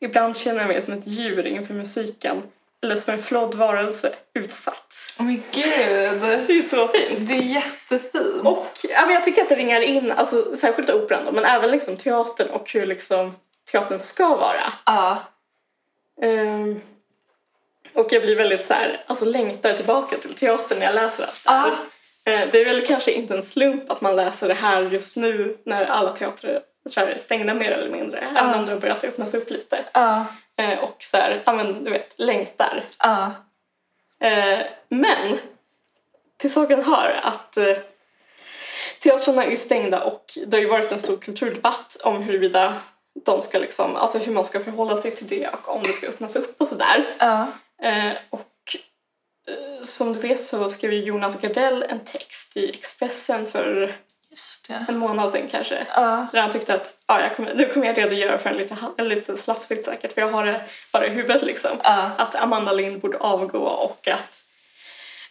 Ibland 0.00 0.36
känner 0.36 0.60
jag 0.60 0.68
mig 0.68 0.82
som 0.82 0.94
ett 0.94 1.06
djur 1.06 1.46
inför 1.46 1.74
musiken. 1.74 2.42
Eller 2.82 2.96
som 2.96 3.14
en 3.14 3.22
flodd 3.22 3.54
varelse, 3.54 4.14
utsatt. 4.34 4.94
Oh 5.18 5.24
men 5.24 5.42
gud. 5.50 6.20
Det 6.46 6.58
är 6.58 6.62
så 6.62 6.88
fint. 6.88 7.28
Det 7.28 7.34
är 7.34 7.42
jättefint. 7.42 8.44
Och 8.44 8.72
ja, 8.88 9.02
men 9.06 9.14
jag 9.14 9.24
tycker 9.24 9.42
att 9.42 9.48
det 9.48 9.54
ringar 9.54 9.80
in, 9.80 10.12
alltså, 10.12 10.56
särskilt 10.56 10.90
operan 10.90 11.24
då, 11.24 11.32
men 11.32 11.44
även 11.44 11.70
liksom 11.70 11.96
teatern 11.96 12.48
och 12.50 12.72
hur 12.72 12.86
liksom 12.86 13.36
teatern 13.72 14.00
ska 14.00 14.36
vara. 14.36 14.72
Ja. 14.86 15.22
Ehm, 16.22 16.80
och 17.92 18.12
jag 18.12 18.22
blir 18.22 18.36
väldigt 18.36 18.64
så 18.64 18.74
här, 18.74 19.04
alltså 19.06 19.24
längtar 19.24 19.72
tillbaka 19.72 20.16
till 20.16 20.34
teatern 20.34 20.78
när 20.78 20.86
jag 20.86 20.94
läser 20.94 21.24
allt 21.24 21.44
det 21.44 21.50
här. 21.50 21.70
Eh, 22.24 22.48
det 22.52 22.60
är 22.60 22.64
väl 22.64 22.86
kanske 22.86 23.12
inte 23.12 23.34
en 23.34 23.42
slump 23.42 23.90
att 23.90 24.00
man 24.00 24.16
läser 24.16 24.48
det 24.48 24.54
här 24.54 24.82
just 24.82 25.16
nu 25.16 25.56
när 25.64 25.84
alla 25.84 26.12
teatrar 26.12 26.60
tror 26.94 27.06
jag, 27.06 27.14
är 27.14 27.18
stängda 27.18 27.54
mer 27.54 27.70
eller 27.70 27.90
mindre. 27.90 28.18
Även 28.18 28.54
om 28.54 28.66
det 28.66 28.72
har 28.72 28.78
börjat 28.80 29.04
öppnas 29.04 29.34
upp 29.34 29.50
lite. 29.50 29.78
Ja. 29.92 30.26
Eh, 30.60 30.78
och 30.78 30.96
så 30.98 31.16
här, 31.16 31.42
ja 31.46 31.52
men 31.52 31.84
du 31.84 31.90
vet, 31.90 32.14
längtar. 32.18 32.84
Eh, 34.20 34.60
men 34.88 35.38
till 36.36 36.52
saken 36.52 36.84
hör 36.84 37.20
att 37.22 37.56
eh, 37.56 37.76
teatrarna 39.02 39.44
är 39.44 39.56
stängda 39.56 40.04
och 40.04 40.24
det 40.46 40.56
har 40.56 40.62
ju 40.62 40.68
varit 40.68 40.92
en 40.92 41.00
stor 41.00 41.16
kulturdebatt 41.16 41.96
om 42.04 42.22
huruvida 42.22 42.80
de 43.24 43.42
ska 43.42 43.58
liksom, 43.58 43.96
alltså 43.96 44.18
hur 44.18 44.32
man 44.32 44.44
ska 44.44 44.60
förhålla 44.60 44.96
sig 44.96 45.16
till 45.16 45.26
det 45.26 45.48
och 45.48 45.76
om 45.76 45.82
det 45.82 45.92
ska 45.92 46.06
öppnas 46.06 46.36
upp 46.36 46.60
och 46.60 46.66
sådär. 46.66 47.16
Ja. 47.18 47.46
Eh, 47.82 48.12
och 48.30 48.76
eh, 49.48 49.84
som 49.84 50.12
du 50.12 50.18
vet 50.20 50.40
så 50.40 50.70
skrev 50.70 50.92
Jonas 50.92 51.40
Gardell 51.40 51.84
en 51.88 52.00
text 52.00 52.56
i 52.56 52.70
Expressen 52.70 53.46
för. 53.46 53.96
En 54.88 54.98
månad 54.98 55.30
sedan 55.30 55.48
kanske. 55.50 55.86
Ja. 55.94 56.26
Där 56.32 56.40
han 56.40 56.50
tyckte 56.52 56.74
att 56.74 56.94
ja, 57.06 57.20
jag 57.20 57.36
kommer, 57.36 57.54
nu 57.54 57.64
kommer 57.64 57.86
jag 57.86 57.98
redogöra 57.98 58.38
för 58.38 58.50
en 58.50 58.56
lite, 58.56 58.76
en 58.96 59.08
lite 59.08 59.36
slafsigt 59.36 59.84
säkert 59.84 60.12
för 60.12 60.20
jag 60.20 60.28
har 60.32 60.46
det 60.46 60.60
bara 60.92 61.06
i 61.06 61.10
huvudet 61.10 61.42
liksom. 61.42 61.70
Ja. 61.82 62.10
Att 62.16 62.34
Amanda 62.34 62.72
Lind 62.72 63.00
borde 63.00 63.18
avgå 63.18 63.58
och 63.58 64.08
att 64.08 64.42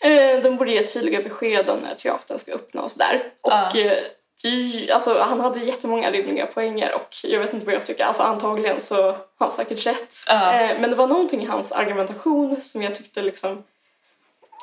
eh, 0.02 0.44
de 0.44 0.58
borde 0.58 0.72
ge 0.72 0.88
tydliga 0.88 1.22
besked 1.22 1.70
om 1.70 1.80
när 1.80 1.96
teatern 1.96 2.40
ska 2.40 2.52
öppna 2.54 2.82
och 2.82 2.92
sådär. 2.92 3.22
Och 3.42 3.52
Ja. 3.52 3.80
eh, 3.80 4.96
alltså, 4.96 5.20
han 5.20 5.40
hade 5.40 5.60
jättemånga 5.60 6.12
rimliga 6.12 6.46
poänger 6.46 6.94
och 6.94 7.16
jag 7.24 7.40
vet 7.40 7.54
inte 7.54 7.66
vad 7.66 7.76
jag 7.76 7.86
tycker. 7.86 8.06
Alltså 8.06 8.24
antagligen 8.24 8.80
så 8.82 9.04
har 9.12 9.18
han 9.38 9.52
säkert 9.52 9.86
rätt. 9.86 10.16
Eh, 10.30 10.80
men 10.80 10.90
det 10.90 10.96
var 10.96 11.08
någonting 11.08 11.42
i 11.42 11.46
hans 11.46 11.72
argumentation 11.72 12.62
som 12.62 12.84
jag 12.84 12.96
tyckte 12.96 13.22
liksom 13.22 13.64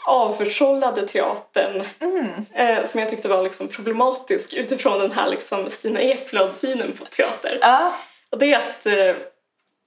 avförsållade 0.06 1.08
teatern 1.08 1.82
Mm. 2.00 2.46
eh, 2.54 2.84
som 2.86 3.00
jag 3.00 3.10
tyckte 3.10 3.28
var 3.28 3.42
liksom 3.42 3.68
problematisk 3.68 4.54
utifrån 4.54 4.98
den 5.00 5.12
här 5.12 5.28
liksom 5.30 5.70
Stina 5.70 6.00
Ekblad-synen 6.00 6.92
på 6.92 7.04
teater. 7.04 7.58
Ja. 7.60 7.92
Och 8.30 8.38
det 8.38 8.52
är 8.54 8.58
att 8.58 8.86
eh, 8.86 9.16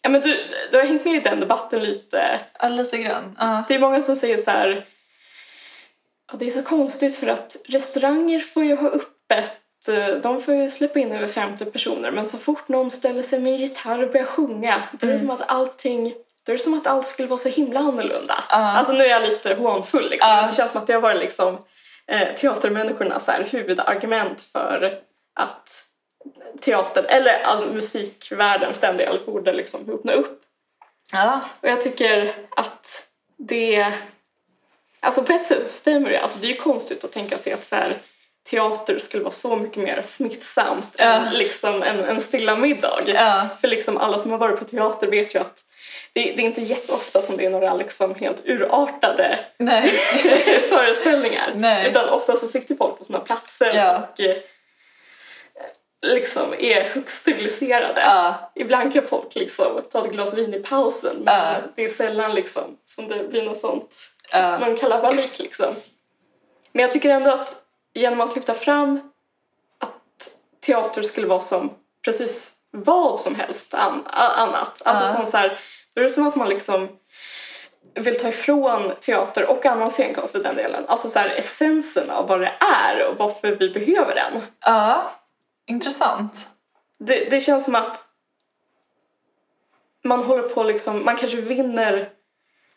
ja, 0.02 0.10
men 0.10 0.22
du, 0.22 0.38
du 0.72 0.78
har 0.78 0.86
hängt 0.86 1.06
med 1.06 1.16
i 1.16 1.20
den 1.20 1.40
debatten 1.40 1.84
lite. 1.84 2.40
ja, 2.60 2.70
lite 2.70 2.98
grann. 2.98 3.36
Ja. 3.40 3.64
Det 3.68 3.76
är 3.76 3.80
många 3.80 4.02
som 4.02 4.16
säger 4.16 4.38
så 4.38 4.52
här 4.52 4.86
ja, 6.32 6.38
det 6.40 6.46
är 6.46 6.50
så 6.50 6.64
konstigt 6.64 7.16
för 7.16 7.28
att 7.28 7.56
restauranger 7.68 8.40
får 8.40 8.64
ju 8.66 8.76
ha 8.76 8.90
öppet 8.90 9.88
eh, 9.90 10.08
de 10.16 10.42
får 10.42 10.54
ju 10.54 10.70
släppa 10.70 11.00
in 11.00 11.12
över 11.12 11.28
50 11.28 11.66
personer 11.66 12.12
men 12.12 12.28
så 12.28 12.38
fort 12.38 12.68
någon 12.68 12.90
ställer 12.90 13.22
sig 13.24 13.40
med 13.40 13.54
en 13.54 13.58
gitarr 13.60 14.04
och 14.04 14.12
börjar 14.12 14.26
sjunga 14.26 14.84
då 14.92 15.08
är 15.08 15.12
det 15.12 15.20
som 15.20 15.30
att 15.32 15.52
allting 15.52 16.14
då 16.50 16.54
är 16.54 16.58
det 16.58 16.64
som 16.64 16.74
att 16.74 16.88
allt 16.88 17.06
skulle 17.08 17.28
vara 17.28 17.38
så 17.38 17.50
himla 17.50 17.80
annorlunda. 17.80 18.44
Ja. 18.50 18.56
Alltså 18.56 18.94
nu 18.94 19.04
är 19.04 19.10
jag 19.10 19.22
lite 19.22 19.54
hånfull 19.54 20.10
liksom. 20.10 20.30
Men 20.36 20.50
Det 20.50 20.56
känns 20.56 20.72
som 20.72 20.82
att 20.82 20.88
det 20.88 20.94
har 20.94 21.02
varit 21.02 21.20
liksom 21.20 21.58
eh, 22.08 22.36
teatermänniskornas 22.36 23.28
här, 23.28 23.48
huvudargument 23.52 24.42
för 24.42 25.00
att 25.36 25.86
teatern, 26.62 27.06
eller 27.06 27.44
all 27.44 27.74
musikvärlden 27.74 28.74
för 28.74 28.82
den 28.82 28.98
del, 28.98 29.20
borde 29.26 29.54
liksom 29.54 29.90
öppna 29.90 30.12
upp. 30.12 30.42
Ja. 31.12 31.42
Och 31.62 31.70
jag 31.70 31.82
tycker 31.82 32.34
att 32.50 33.08
det... 33.38 33.94
Alltså 35.00 35.24
på 35.24 35.34
ett 35.34 35.46
sätt 35.46 35.68
så 35.68 35.74
stämmer 35.74 36.10
det. 36.10 36.20
Alltså 36.20 36.40
det 36.40 36.48
är 36.48 36.52
ju 36.52 36.62
konstigt 36.62 37.04
att 37.04 37.12
tänka 37.12 37.38
sig 37.38 37.54
att 37.54 37.66
så 37.66 37.76
här, 37.76 37.94
teater 38.50 39.00
skulle 39.00 39.24
vara 39.24 39.34
så 39.34 39.56
mycket 39.56 39.84
mer 39.84 40.04
smittsamt 40.08 40.96
än 40.98 41.34
liksom 41.34 41.84
en, 41.84 42.00
en 42.00 42.22
stilla 42.22 42.56
middag. 42.56 43.50
För 43.62 43.68
liksom 43.68 43.98
alla 43.98 44.20
som 44.20 44.32
har 44.32 44.38
varit 44.38 44.60
på 44.60 44.66
teater 44.66 45.08
vet 45.08 45.36
ju 45.36 45.40
att 45.40 45.66
det, 46.14 46.22
det 46.22 46.42
är 46.42 46.46
inte 46.46 46.62
jätteofta 46.62 47.22
som 47.22 47.38
det 47.38 47.46
är 47.46 47.50
några 47.50 47.74
liksom 47.74 48.16
helt 48.16 48.42
urartade 48.46 49.40
Nej. 49.58 49.88
föreställningar. 50.70 51.52
Nej. 51.56 51.90
Utan 51.90 52.10
ofta 52.10 52.36
så 52.36 52.48
sitter 52.48 52.76
folk 52.76 52.98
på 52.98 53.04
sina 53.04 53.20
platser 53.20 53.72
Ja. 53.76 54.00
och 54.14 54.20
eh, 54.20 54.36
liksom 56.02 56.54
är 56.60 56.82
högst 56.84 57.24
civiliserade. 57.24 58.02
Ja. 58.02 58.52
Ibland 58.56 58.94
kan 58.94 59.06
folk 59.08 59.36
liksom 59.36 59.82
ta 59.92 60.00
ett 60.06 60.12
glas 60.12 60.34
vin 60.34 60.54
i 60.54 60.60
pausen 60.60 61.16
men 61.24 61.34
Ja. 61.46 61.56
det 61.76 61.86
är 61.86 61.90
sällan 61.90 62.34
liksom 62.36 62.78
som 62.86 63.08
det 63.08 63.24
blir 63.30 63.44
något 63.44 63.58
sånt, 63.58 63.96
Ja. 64.32 64.58
någon 64.58 64.78
kalabalik 64.78 65.40
liksom. 65.40 65.76
Men 66.72 66.82
jag 66.82 66.92
tycker 66.92 67.10
ändå 67.10 67.32
att 67.32 67.56
genom 67.94 68.22
att 68.22 68.36
lyfta 68.36 68.54
fram 68.54 69.12
att 69.80 70.30
teater 70.66 71.04
skulle 71.04 71.28
vara 71.28 71.40
som 71.40 71.74
precis 72.06 72.52
vad 72.72 73.20
som 73.20 73.36
helst 73.36 73.74
an- 73.74 74.04
annat. 74.12 74.82
Alltså 74.86 75.16
som 75.16 75.26
så 75.26 75.38
här, 75.38 75.60
då 75.96 76.02
är 76.02 76.06
det 76.06 76.12
som 76.12 76.28
att 76.28 76.36
man 76.36 76.50
liksom 76.50 76.88
vill 77.96 78.20
ta 78.20 78.28
ifrån 78.30 78.92
teater 79.00 79.50
och 79.50 79.66
annan 79.66 79.92
scenkonst 79.92 80.32
för 80.32 80.40
den 80.40 80.56
delen. 80.56 80.84
Alltså 80.88 81.10
så 81.10 81.20
här, 81.20 81.30
essensen 81.30 82.10
av 82.10 82.28
vad 82.28 82.42
det 82.42 82.54
är 82.60 83.08
och 83.08 83.18
varför 83.18 83.56
vi 83.56 83.70
behöver 83.70 84.16
den. 84.16 84.42
Ja. 84.66 85.12
Intressant. 85.68 86.48
Det, 87.00 87.30
det 87.30 87.40
känns 87.40 87.66
som 87.66 87.76
att 87.76 88.04
man 90.04 90.24
håller 90.24 90.44
på 90.44 90.64
liksom, 90.64 91.06
man 91.06 91.16
kanske 91.16 91.38
vinner 91.38 92.10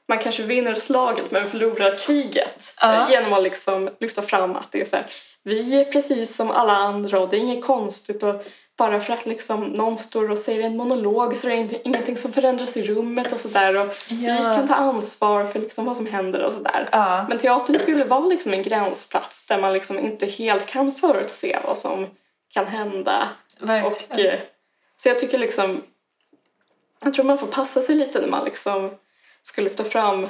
man 0.08 0.18
kanske 0.18 0.42
vinner 0.42 0.74
slaget 0.74 1.30
men 1.30 1.50
förlorar 1.50 1.98
kriget 1.98 2.74
Ja. 2.80 3.10
genom 3.10 3.32
att 3.32 3.42
liksom 3.42 3.90
lyfta 4.00 4.22
fram 4.22 4.56
att 4.56 4.72
det 4.72 4.80
är 4.80 4.84
så 4.84 4.96
här, 4.96 5.06
vi 5.42 5.80
är 5.80 5.84
precis 5.84 6.36
som 6.36 6.50
alla 6.50 6.72
andra 6.72 7.20
och 7.20 7.28
det 7.28 7.36
är 7.36 7.40
inget 7.40 7.64
konstigt 7.64 8.22
och 8.22 8.44
bara 8.76 9.00
för 9.00 9.12
att 9.12 9.26
liksom 9.26 9.64
någon 9.64 9.98
står 9.98 10.30
och 10.30 10.38
säger 10.38 10.62
en 10.66 10.76
monolog 10.76 11.36
så 11.36 11.46
är 11.46 11.50
det 11.50 11.56
inte- 11.56 11.88
ingenting 11.88 12.16
som 12.16 12.32
förändras 12.32 12.76
i 12.76 12.82
rummet 12.82 13.32
och 13.32 13.40
sådär 13.40 13.80
och 13.80 13.94
vi 14.08 14.26
Ja. 14.26 14.36
kan 14.56 14.68
ta 14.68 14.74
ansvar 14.74 15.44
för 15.46 15.58
liksom 15.58 15.84
vad 15.84 15.96
som 15.96 16.06
händer 16.06 16.42
och 16.42 16.52
sådär. 16.52 16.88
Ja. 16.92 17.26
Men 17.28 17.38
teatern 17.38 17.78
skulle 17.78 18.04
vara 18.04 18.26
liksom 18.26 18.52
en 18.52 18.62
gränsplats 18.62 19.46
där 19.46 19.60
man 19.60 19.72
liksom 19.72 19.98
inte 19.98 20.26
helt 20.26 20.66
kan 20.66 20.92
förutse 20.92 21.58
vad 21.66 21.78
som 21.78 22.06
kan 22.52 22.66
hända 22.66 23.28
och, 23.60 23.68
Verkligen. 23.68 24.32
eh, 24.34 24.40
så 24.96 25.08
jag 25.08 25.18
tycker 25.20 25.38
liksom... 25.38 25.82
Jag 27.04 27.14
tror 27.14 27.24
man 27.24 27.38
får 27.38 27.46
passa 27.46 27.80
sig 27.80 27.94
lite 27.94 28.20
när 28.20 28.28
man 28.28 28.44
liksom 28.44 28.90
ska 29.42 29.62
lyfta 29.62 29.84
fram 29.84 30.28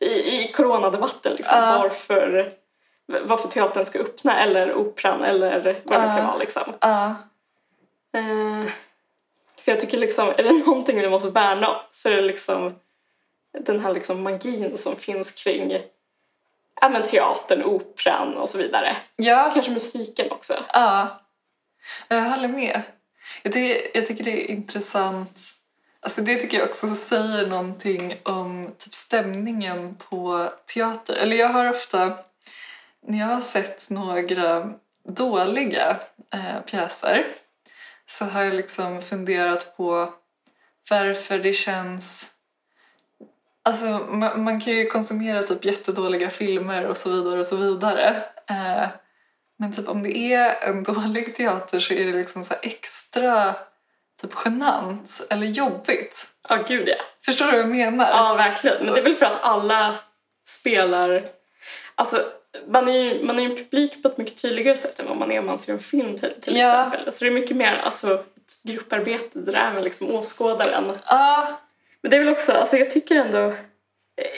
i, 0.00 0.06
i 0.06 0.52
coronadebatten 0.52 1.32
liksom, 1.36 1.58
Ja. 1.58 1.78
varför, 1.82 2.52
varför 3.06 3.48
teatern 3.48 3.84
ska 3.84 3.98
öppna 3.98 4.40
eller 4.40 4.74
operan 4.74 5.22
eller 5.22 5.80
vad 5.84 6.00
det 6.00 6.06
kan 6.06 6.26
vara. 6.26 6.36
Liksom. 6.36 6.62
Ja. 6.80 7.14
Eh, 8.12 8.64
för 9.60 9.72
jag 9.72 9.80
tycker 9.80 9.98
liksom, 9.98 10.28
är 10.28 10.42
det 10.42 10.52
någonting 10.66 11.00
vi 11.00 11.10
måste 11.10 11.30
värna 11.30 11.68
om 11.68 11.76
så 11.90 12.08
är 12.08 12.16
det 12.16 12.22
liksom 12.22 12.74
den 13.58 13.80
här 13.80 13.94
liksom 13.94 14.22
magin 14.22 14.78
som 14.78 14.96
finns 14.96 15.32
kring 15.32 15.78
ja, 16.80 16.88
men 16.88 17.02
teatern, 17.02 17.62
operan 17.64 18.36
och 18.36 18.48
så 18.48 18.58
vidare. 18.58 18.96
Ja. 19.16 19.50
Kanske 19.54 19.72
musiken 19.72 20.30
också. 20.30 20.54
Ja, 20.72 21.20
jag 22.08 22.22
håller 22.22 22.48
med. 22.48 22.82
Jag 23.42 23.52
tycker, 23.52 23.90
jag 23.94 24.06
tycker 24.06 24.24
det 24.24 24.44
är 24.44 24.50
intressant. 24.50 25.38
Alltså 26.00 26.20
det 26.20 26.36
tycker 26.36 26.58
jag 26.58 26.68
också 26.68 26.96
säger 27.08 27.46
någonting 27.46 28.20
om 28.22 28.74
typ 28.78 28.94
stämningen 28.94 29.94
på 29.94 30.50
teater. 30.74 31.14
Eller 31.14 31.36
jag 31.36 31.48
har 31.48 31.70
ofta, 31.70 32.18
när 33.06 33.18
jag 33.18 33.26
har 33.26 33.40
sett 33.40 33.90
några 33.90 34.72
dåliga 35.08 35.96
eh, 36.32 36.60
pjäser 36.66 37.26
så 38.06 38.24
har 38.24 38.42
jag 38.42 38.54
liksom 38.54 39.02
funderat 39.02 39.76
på 39.76 40.12
varför 40.90 41.38
det 41.38 41.52
känns... 41.52 42.30
Alltså 43.62 43.86
man, 43.98 44.44
man 44.44 44.60
kan 44.60 44.72
ju 44.72 44.86
konsumera 44.86 45.42
typ 45.42 45.64
jättedåliga 45.64 46.30
filmer 46.30 46.86
och 46.86 46.96
så 46.96 47.10
vidare 47.10 47.38
och 47.38 47.46
så 47.46 47.56
vidare. 47.56 48.22
Eh, 48.46 48.86
men 49.58 49.72
typ 49.72 49.88
om 49.88 50.02
det 50.02 50.16
är 50.16 50.68
en 50.68 50.82
dålig 50.94 51.34
teater 51.34 51.80
så 51.80 51.94
är 51.94 52.06
det 52.06 52.12
liksom 52.12 52.44
så 52.44 52.54
extra 52.62 53.54
typ 54.22 54.30
genant 54.44 55.20
eller 55.30 55.46
jobbigt. 55.46 56.26
Ja, 56.48 56.58
gud 56.68 56.88
ja. 56.88 57.04
Förstår 57.24 57.46
du 57.46 57.52
vad 57.52 57.60
jag 57.60 57.68
menar? 57.68 58.08
Ja, 58.08 58.34
verkligen. 58.34 58.84
Men 58.84 58.94
det 58.94 59.00
är 59.00 59.04
väl 59.04 59.14
för 59.14 59.26
att 59.26 59.42
alla 59.42 59.94
spelar... 60.48 61.28
Alltså, 61.94 62.24
man 62.66 62.88
är 62.88 62.92
ju 62.92 63.24
man 63.24 63.38
är 63.38 63.44
en 63.44 63.56
publik 63.56 64.02
på 64.02 64.08
ett 64.08 64.18
mycket 64.18 64.42
tydligare 64.42 64.76
sätt 64.76 65.00
än 65.00 65.06
vad 65.08 65.16
man 65.16 65.32
är 65.32 65.38
om 65.38 65.46
man 65.46 65.58
ser 65.58 65.72
en 65.72 65.78
film 65.78 66.18
till, 66.18 66.32
till 66.40 66.56
Ja. 66.56 66.86
exempel. 66.86 67.12
Så 67.12 67.24
det 67.24 67.30
är 67.30 67.34
mycket 67.34 67.56
mer 67.56 67.72
alltså, 67.84 68.14
ett 68.14 68.62
grupparbete 68.62 69.38
där 69.38 69.54
även 69.70 69.84
liksom 69.84 70.10
åskådaren... 70.10 70.98
Ja, 71.06 71.46
Men 72.00 72.10
det 72.10 72.16
är 72.16 72.20
väl 72.20 72.32
också, 72.32 72.52
alltså 72.52 72.76
jag 72.76 72.90
tycker 72.90 73.16
ändå... 73.16 73.54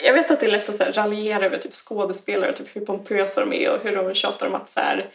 Jag 0.03 0.13
vet 0.13 0.31
att 0.31 0.39
det 0.39 0.45
är 0.45 0.51
lätt 0.51 0.69
att 0.69 0.75
så 0.75 0.83
här, 0.83 0.91
raljera 0.91 1.45
över 1.45 1.57
typ 1.57 1.73
skådespelare, 1.73 2.53
typ 2.53 2.75
hur 2.75 2.81
pompösa 2.85 3.41
de 3.45 3.53
är 3.53 3.71
och 3.71 3.83
hur 3.83 3.95
de 3.95 4.13
tjatar 4.13 4.47
om 4.47 4.55
att 4.55 4.69
så 4.69 4.79
här, 4.79 5.09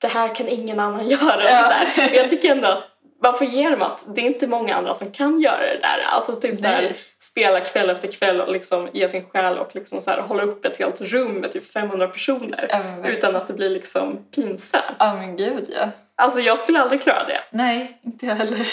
det 0.00 0.06
här 0.08 0.34
kan 0.34 0.48
ingen 0.48 0.80
annan 0.80 1.08
göra. 1.08 1.36
Och 1.36 1.42
Ja. 1.42 1.62
sådär. 1.62 2.08
Men 2.08 2.14
jag 2.14 2.28
tycker 2.28 2.48
ändå 2.50 2.66
att 2.68 2.82
man 3.22 3.38
får 3.38 3.46
ge 3.46 3.70
dem 3.70 3.82
att 3.82 4.04
det 4.14 4.20
är 4.20 4.24
inte 4.26 4.46
många 4.46 4.76
andra 4.76 4.94
som 4.94 5.10
kan 5.10 5.40
göra 5.40 5.60
det 5.60 5.78
där. 5.82 6.04
Alltså 6.06 6.36
typ 6.36 6.58
så 6.58 6.66
här, 6.66 6.96
spela 7.18 7.60
kväll 7.60 7.90
efter 7.90 8.08
kväll 8.08 8.40
och 8.40 8.52
liksom 8.52 8.88
ge 8.92 9.08
sin 9.08 9.24
själ 9.24 9.58
och 9.58 9.70
liksom 9.74 10.00
så 10.00 10.10
här, 10.10 10.20
hålla 10.20 10.42
upp 10.42 10.64
ett 10.64 10.76
helt 10.76 11.00
rum 11.00 11.32
med 11.32 11.52
typ 11.52 11.72
500 11.72 12.08
personer. 12.08 12.66
Ja, 12.70 13.08
utan 13.08 13.36
att 13.36 13.46
det 13.46 13.52
blir 13.54 13.70
liksom 13.70 14.18
pinsamt. 14.34 14.84
ja 14.98 15.14
men 15.14 15.36
gud 15.36 15.66
ja. 15.68 15.90
Alltså 16.16 16.40
jag 16.40 16.58
skulle 16.58 16.80
aldrig 16.80 17.02
klara 17.02 17.26
det. 17.26 17.40
Nej, 17.50 18.00
inte 18.02 18.26
jag 18.26 18.34
heller. 18.34 18.66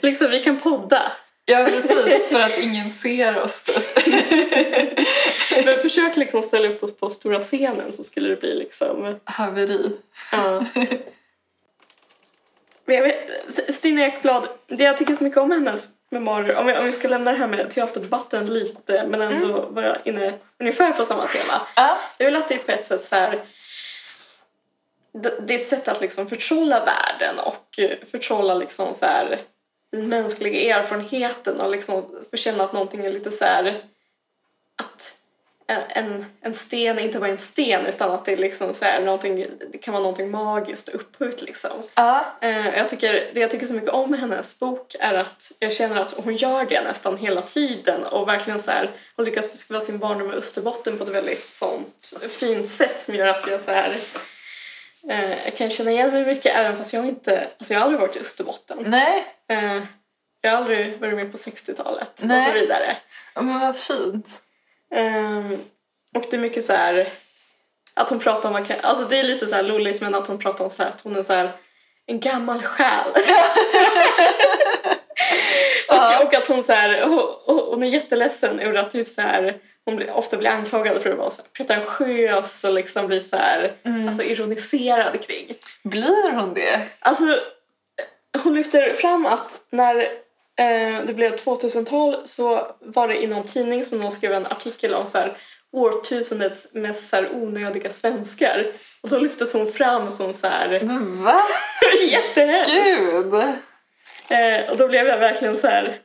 Liksom 0.04 0.30
vi 0.30 0.40
kan 0.40 0.60
podda. 0.60 1.02
ja 1.44 1.66
precis, 1.70 2.28
för 2.28 2.40
att 2.40 2.58
ingen 2.58 2.90
ser 2.90 3.40
oss 3.40 3.64
typ. 3.64 4.06
Men 5.64 5.78
försök 5.78 6.16
liksom 6.16 6.42
ställa 6.42 6.68
upp 6.68 6.82
oss 6.82 6.96
på 6.96 7.10
stora 7.10 7.40
scenen 7.40 7.92
så 7.92 8.04
skulle 8.04 8.28
det 8.28 8.36
bli 8.36 8.54
liksom... 8.54 9.18
Haveri. 9.24 9.92
Ja. 10.32 10.64
Jag 12.86 13.12
Stina 13.68 14.06
Ekblad, 14.06 14.48
det 14.66 14.84
jag 14.84 14.98
tycker 14.98 15.14
så 15.14 15.24
mycket 15.24 15.38
om 15.38 15.50
hennes 15.50 15.88
memoarer, 16.10 16.56
om 16.56 16.66
vi, 16.66 16.78
om 16.78 16.84
vi 16.84 16.92
ska 16.92 17.08
lämna 17.08 17.32
det 17.32 17.38
här 17.38 17.46
med 17.46 17.70
teaterdebatten 17.70 18.46
lite 18.54 19.06
men 19.06 19.20
ändå 19.20 19.66
vara 19.70 19.96
inne 20.04 20.34
ungefär 20.58 20.92
på 20.92 21.04
samma 21.04 21.26
tema. 21.26 21.66
Ja. 21.76 21.98
Det 22.18 22.24
är 22.24 22.30
väl 22.30 22.42
att 22.42 22.48
det 22.48 22.54
är 22.54 22.58
på 22.58 22.72
ett 22.72 22.84
sätt 22.84 23.02
så 23.02 23.16
här, 23.16 23.44
det, 25.12 25.40
det 25.46 25.54
är 25.54 25.58
ett 25.58 25.66
sätt 25.66 25.88
att 25.88 26.00
liksom 26.00 26.26
förtrolla 26.26 26.84
världen 26.84 27.38
och 27.38 27.78
eh, 27.78 27.98
förtrolla 28.10 28.54
liksom 28.54 28.94
så 28.94 29.06
här, 29.06 29.40
den 29.92 30.08
mänskliga 30.08 30.76
erfarenheten 30.76 31.60
och 31.60 31.70
liksom 31.70 32.24
få 32.30 32.36
känna 32.36 32.64
att 32.64 32.72
någonting 32.72 33.04
är 33.04 33.10
lite 33.10 33.30
så 33.30 33.44
här 33.44 33.82
att 34.82 35.18
en, 35.66 36.26
en 36.40 36.54
sten 36.54 36.98
inte 36.98 37.18
bara 37.18 37.30
en 37.30 37.38
sten 37.38 37.86
utan 37.86 38.10
att 38.10 38.24
det, 38.24 38.32
är 38.32 38.36
liksom 38.36 38.74
så 38.74 38.84
här, 38.84 39.18
det 39.72 39.78
kan 39.78 39.92
vara 39.92 40.02
någonting 40.02 40.30
magiskt 40.30 40.88
och 40.88 40.94
upphöjt. 40.94 41.42
Liksom. 41.42 41.70
Ja. 41.94 42.24
Eh, 42.40 42.76
jag 42.76 42.88
tycker, 42.88 43.30
det 43.34 43.40
jag 43.40 43.50
tycker 43.50 43.66
så 43.66 43.74
mycket 43.74 43.90
om 43.90 44.14
hennes 44.14 44.60
bok 44.60 44.94
är 45.00 45.14
att 45.14 45.52
jag 45.58 45.72
känner 45.72 46.00
att 46.00 46.12
hon 46.12 46.36
gör 46.36 46.64
det 46.64 46.80
nästan 46.80 47.16
hela 47.16 47.42
tiden 47.42 48.04
och 48.04 48.28
verkligen 48.28 48.62
så 48.62 48.70
här, 48.70 48.90
hon 49.16 49.24
lyckas 49.24 49.50
beskriva 49.52 49.80
sin 49.80 49.98
barndom 49.98 50.32
i 50.32 50.34
Österbotten 50.34 50.98
på 50.98 51.04
ett 51.04 51.10
väldigt 51.10 51.48
sånt 51.48 52.12
fint 52.28 52.70
sätt 52.70 53.00
som 53.00 53.14
gör 53.14 53.26
att 53.26 53.50
jag 53.50 53.60
så 53.60 53.70
här, 53.70 53.96
jag 55.44 55.56
kan 55.56 55.70
känna 55.70 55.90
igen 55.90 56.10
mig 56.10 56.26
mycket 56.26 56.56
även 56.56 56.76
fast 56.76 56.92
jag 56.92 57.06
inte, 57.06 57.48
alltså 57.58 57.74
jag 57.74 57.80
har 57.80 57.84
aldrig 57.84 58.00
varit 58.00 58.16
i 58.16 58.20
Österbotten. 58.20 58.78
Nej, 58.86 59.26
Eh, 59.48 59.82
jag 60.40 60.50
har 60.50 60.56
aldrig 60.56 61.00
varit 61.00 61.14
med 61.14 61.32
på 61.32 61.36
60-talet 61.36 62.10
och 62.22 62.30
så 62.46 62.52
vidare. 62.52 62.96
men 63.34 63.60
vad 63.60 63.76
fint. 63.76 64.26
Ehm, 64.94 65.58
och 66.14 66.24
det 66.30 66.36
är 66.36 66.40
mycket 66.40 66.64
så 66.64 66.72
här 66.72 67.08
att 67.94 68.10
hon 68.10 68.18
pratar 68.18 68.48
om, 68.48 68.66
alltså 68.82 69.04
det 69.04 69.18
är 69.18 69.24
lite 69.24 69.46
så 69.46 69.54
här 69.54 69.62
lulligt 69.62 70.00
men 70.00 70.14
att 70.14 70.26
hon 70.26 70.38
pratar 70.38 70.64
om 70.64 70.70
så 70.70 70.82
här, 70.82 70.90
att 70.90 71.00
hon 71.00 71.16
är 71.16 71.22
så 71.22 71.32
här 71.32 71.50
en 72.06 72.20
gammal 72.20 72.62
själ. 72.62 73.08
Och, 75.88 76.24
och 76.24 76.34
att 76.34 76.46
hon 76.46 76.62
så 76.62 76.72
här, 76.72 77.02
och, 77.46 77.66
hon 77.70 77.82
är 77.82 77.86
jätteledsen 77.86 78.60
över 78.60 78.78
att 78.78 78.90
typ 78.90 79.08
så 79.08 79.20
här, 79.20 79.56
hon 79.84 79.96
blir, 79.96 80.10
ofta 80.10 80.36
blir 80.36 80.50
anklagad 80.50 81.02
för 81.02 81.10
att 81.10 81.18
vara 81.18 81.30
så 81.30 81.42
här 81.42 81.48
pretentiös 81.50 82.64
och 82.64 82.74
liksom 82.74 83.06
blir 83.06 83.20
så 83.20 83.36
här, 83.36 83.76
alltså 84.08 84.22
ironiserad 84.22 85.20
kring. 85.26 85.54
Blir 85.82 86.32
hon 86.32 86.54
det? 86.54 86.80
Alltså, 86.98 87.24
hon 88.42 88.54
lyfter 88.54 88.92
fram 88.92 89.26
att 89.26 89.58
när 89.70 90.08
eh, 90.58 91.04
det 91.06 91.14
blev 91.14 91.36
2000-tal 91.36 92.22
så 92.24 92.76
var 92.80 93.08
det 93.08 93.22
i 93.22 93.26
någon 93.26 93.46
tidning 93.46 93.84
som 93.84 94.00
de 94.00 94.10
skrev 94.10 94.32
en 94.32 94.46
artikel 94.46 94.94
om 94.94 95.06
så 95.06 95.18
här, 95.18 95.32
årtusendets 95.72 96.74
mest 96.74 97.08
så 97.08 97.16
här, 97.16 97.28
onödiga 97.34 97.90
svenskar. 97.90 98.72
Och 99.00 99.08
då 99.08 99.18
lyftes 99.18 99.52
hon 99.52 99.72
fram 99.72 100.10
som 100.10 100.34
så 100.34 100.46
här, 100.46 100.80
Men 100.84 101.22
va? 101.22 101.40
jättehemskt. 102.08 102.72
Gud! 102.72 103.34
Eh, 104.28 104.70
och 104.70 104.76
då 104.76 104.88
blev 104.88 105.06
jag 105.06 105.18
verkligen 105.18 105.56
så 105.56 105.68
här, 105.68 106.00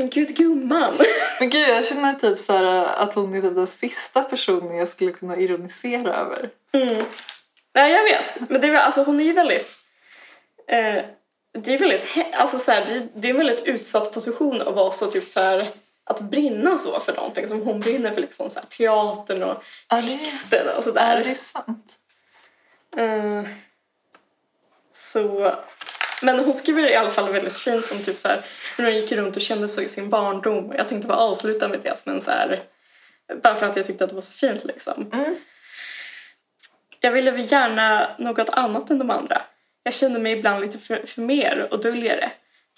men 0.00 0.10
gud 0.10 0.36
gumman. 0.36 0.98
Men 1.40 1.50
gud, 1.50 1.68
jag 1.68 1.84
känner 1.84 2.14
typ 2.14 2.38
så 2.38 2.52
här 2.52 2.84
att 3.02 3.14
hon 3.14 3.34
är 3.34 3.40
typ 3.40 3.54
den 3.54 3.66
sista 3.66 4.22
personen 4.22 4.76
jag 4.76 4.88
skulle 4.88 5.12
kunna 5.12 5.36
ironisera 5.36 6.14
över. 6.14 6.50
Mm. 6.72 7.04
Nej, 7.74 7.92
jag 7.92 8.04
vet. 8.04 8.50
Men 8.50 8.60
det 8.60 8.82
alltså, 8.82 9.02
hon 9.02 9.20
är 9.20 9.24
ju 9.24 9.32
väldigt... 9.32 9.78
Eh, 10.68 10.96
det 11.52 11.74
är 11.74 11.78
väldigt... 11.78 12.06
Alltså, 12.32 12.58
så 12.58 12.70
här, 12.70 12.86
det, 12.86 13.08
det 13.14 13.28
är 13.28 13.30
en 13.30 13.38
väldigt 13.38 13.64
utsatt 13.64 14.14
position 14.14 14.60
att 14.62 14.74
vara 14.74 14.92
så 14.92 15.06
typ 15.06 15.28
så 15.28 15.40
här... 15.40 15.70
Att 16.04 16.20
brinna 16.20 16.78
så 16.78 17.00
för 17.00 17.14
någonting. 17.14 17.48
Som 17.48 17.62
hon 17.62 17.80
brinner 17.80 18.10
för 18.10 18.20
liksom 18.20 18.50
så 18.50 18.60
här, 18.60 18.66
teatern 18.66 19.42
och 19.42 19.64
Ja, 19.88 20.02
texten 20.02 20.68
och 20.68 20.78
Är 20.78 20.82
sådär. 20.82 21.24
det 21.24 21.34
sant? 21.34 21.92
Eh, 22.96 23.42
så... 24.92 25.54
Men 26.22 26.38
hon 26.38 26.54
skriver 26.54 26.90
i 26.90 26.96
alla 26.96 27.10
fall 27.10 27.32
väldigt 27.32 27.58
fint 27.58 27.92
om 27.92 28.04
typ 28.04 28.18
så 28.18 28.28
här, 28.28 28.46
hur 28.76 28.84
hon 28.84 28.94
gick 28.94 29.12
runt 29.12 29.36
och 29.36 29.42
kände 29.42 29.68
så 29.68 29.80
i 29.80 29.88
sin 29.88 30.10
barndom. 30.10 30.72
Jag 30.76 30.88
tänkte 30.88 31.08
bara 31.08 31.18
avsluta 31.18 31.68
med 31.68 31.80
det 31.82 32.06
men 32.06 32.20
så 32.20 32.30
här, 32.30 32.62
bara 33.42 33.54
för 33.54 33.66
att 33.66 33.76
jag 33.76 33.86
tyckte 33.86 34.04
att 34.04 34.10
det 34.10 34.16
var 34.16 34.22
så 34.22 34.32
fint 34.32 34.64
liksom. 34.64 35.10
Mm. 35.12 35.36
Jag 37.00 37.12
ville 37.12 37.40
gärna 37.40 38.08
något 38.18 38.48
annat 38.48 38.90
än 38.90 38.98
de 38.98 39.10
andra. 39.10 39.42
Jag 39.82 39.94
känner 39.94 40.20
mig 40.20 40.32
ibland 40.32 40.60
lite 40.60 40.78
för, 40.78 41.06
för 41.06 41.22
mer 41.22 41.68
och 41.70 41.80
döljer 41.80 42.16
det. 42.16 42.32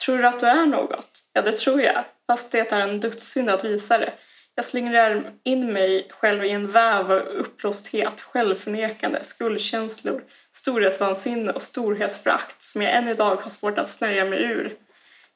Tror 0.05 0.19
du 0.19 0.27
att 0.27 0.41
du 0.41 0.47
är 0.47 0.67
något? 0.67 1.19
Ja, 1.33 1.43
det 1.43 1.53
tror 1.53 1.83
jag. 1.83 2.05
Fast 2.27 2.53
det 2.53 2.73
är 2.73 2.81
en 2.81 3.01
dödssynd 3.01 3.51
att 3.51 3.65
visa 3.65 3.99
det. 3.99 4.13
Jag 4.55 4.65
slingrar 4.65 5.23
in 5.45 5.73
mig 5.73 6.07
själv 6.11 6.45
i 6.45 6.51
en 6.51 6.71
väv 6.71 7.13
av 7.13 7.19
uppblåsthet, 7.19 8.21
självförnekande, 8.21 9.25
skuldkänslor, 9.25 10.23
storhetsvansinne 10.53 11.53
och 11.53 11.63
storhetsförakt 11.63 12.63
som 12.63 12.83
jag 12.83 12.93
än 12.93 13.09
idag 13.09 13.37
har 13.37 13.51
svårt 13.51 13.79
att 13.79 13.91
snärja 13.91 14.25
mig 14.25 14.43
ur. 14.43 14.77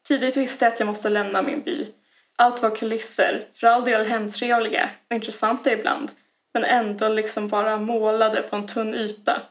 Tidigt 0.09 0.37
visste 0.37 0.64
jag 0.64 0.72
att 0.72 0.81
jag 0.81 0.87
måste 0.87 1.09
lämna 1.09 1.42
min 1.42 1.62
by. 1.62 1.87
Allt 2.37 2.62
var 2.62 2.76
kulisser, 2.76 3.44
för 3.55 3.66
all 3.66 3.85
del 3.85 4.07
hemtrevliga 4.07 4.90
och 5.11 5.16
intressanta 5.16 5.72
ibland, 5.72 6.11
men 6.55 6.64
ändå 6.64 7.09
liksom 7.09 7.48
bara 7.48 7.79
målade 7.79 8.42
på 8.42 8.57
en 8.57 8.66
tunn 8.66 8.94
yta. 8.94 9.42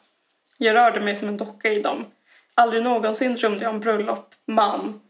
Jag 0.58 0.76
rörde 0.76 1.00
mig 1.00 1.16
som 1.16 1.28
en 1.28 1.38
docka 1.38 1.70
i 1.70 1.82
dem. 1.82 2.06
Aldrig 2.56 2.84
någonsin 2.84 3.36
drömde 3.36 3.64
jag 3.64 3.74
om 3.74 3.80
bröllop, 3.80 4.36
man 4.48 5.02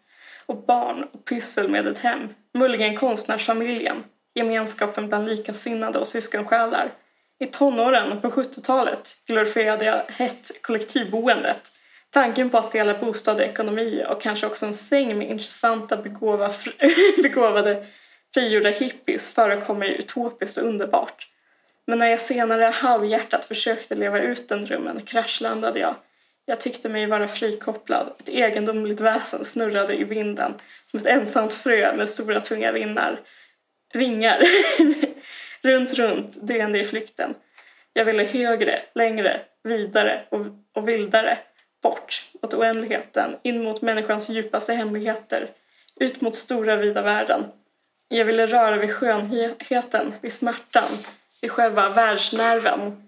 och 0.45 0.65
barn 0.65 1.07
och 1.11 1.25
pyssel 1.25 1.69
med 1.69 1.87
ett 1.87 1.99
hem. 1.99 2.29
Möjligen 2.53 2.97
konstnärsfamiljen, 2.97 4.03
gemenskapen 4.33 5.07
bland 5.07 5.29
likasinnade 5.29 5.99
och 5.99 6.07
syskonsjälar. 6.07 6.91
I 7.39 7.45
tonåren 7.45 8.21
på 8.21 8.29
70-talet 8.29 9.15
glorifierade 9.27 9.85
jag 9.85 10.01
hett 10.07 10.51
kollektivboendet. 10.61 11.71
Tanken 12.09 12.49
på 12.49 12.57
att 12.57 12.71
dela 12.71 12.93
bostad 12.93 13.35
och 13.35 13.41
ekonomi 13.41 14.03
och 14.09 14.21
kanske 14.21 14.47
också 14.47 14.65
en 14.65 14.73
säng 14.73 15.17
med 15.17 15.29
intressanta 15.29 15.97
begåva, 15.97 16.51
begåvade 17.23 17.85
frigjorda 18.33 18.69
hippies 18.69 19.33
förekom 19.33 19.79
mig 19.79 19.99
utopiskt 19.99 20.57
och 20.57 20.67
underbart. 20.67 21.27
Men 21.87 21.99
när 21.99 22.07
jag 22.07 22.21
senare 22.21 22.63
halvhjärtat 22.63 23.45
försökte 23.45 23.95
leva 23.95 24.19
ut 24.19 24.49
den 24.49 24.65
drömmen 24.65 25.01
kraschlandade 25.01 25.79
jag. 25.79 25.95
Jag 26.45 26.59
tyckte 26.59 26.89
mig 26.89 27.05
vara 27.05 27.27
frikopplad. 27.27 28.13
Ett 28.19 28.29
egendomligt 28.29 28.99
väsen 28.99 29.45
snurrade 29.45 29.95
i 29.95 30.03
vinden 30.03 30.53
som 30.91 30.99
ett 30.99 31.05
ensamt 31.05 31.53
frö 31.53 31.95
med 31.95 32.09
stora 32.09 32.41
tunga 32.41 32.71
vinnar. 32.71 33.19
vingar. 33.93 34.41
runt, 35.61 35.93
runt, 35.93 36.47
döende 36.47 36.79
i 36.79 36.85
flykten. 36.85 37.35
Jag 37.93 38.05
ville 38.05 38.23
högre, 38.23 38.81
längre, 38.95 39.41
vidare 39.63 40.21
och, 40.29 40.45
och 40.73 40.89
vildare. 40.89 41.37
Bort 41.83 42.29
mot 42.41 42.53
oändligheten, 42.53 43.37
in 43.43 43.63
mot 43.63 43.81
människans 43.81 44.29
djupaste 44.29 44.73
hemligheter. 44.73 45.49
Ut 45.99 46.21
mot 46.21 46.35
stora 46.35 46.75
vida 46.75 47.01
världen. 47.01 47.43
Jag 48.07 48.25
ville 48.25 48.45
röra 48.45 48.77
vid 48.77 48.93
skönheten, 48.93 50.13
vid 50.21 50.33
smärtan, 50.33 50.89
vid 51.45 51.51
själva 51.51 51.89
världsnerven. 51.89 53.03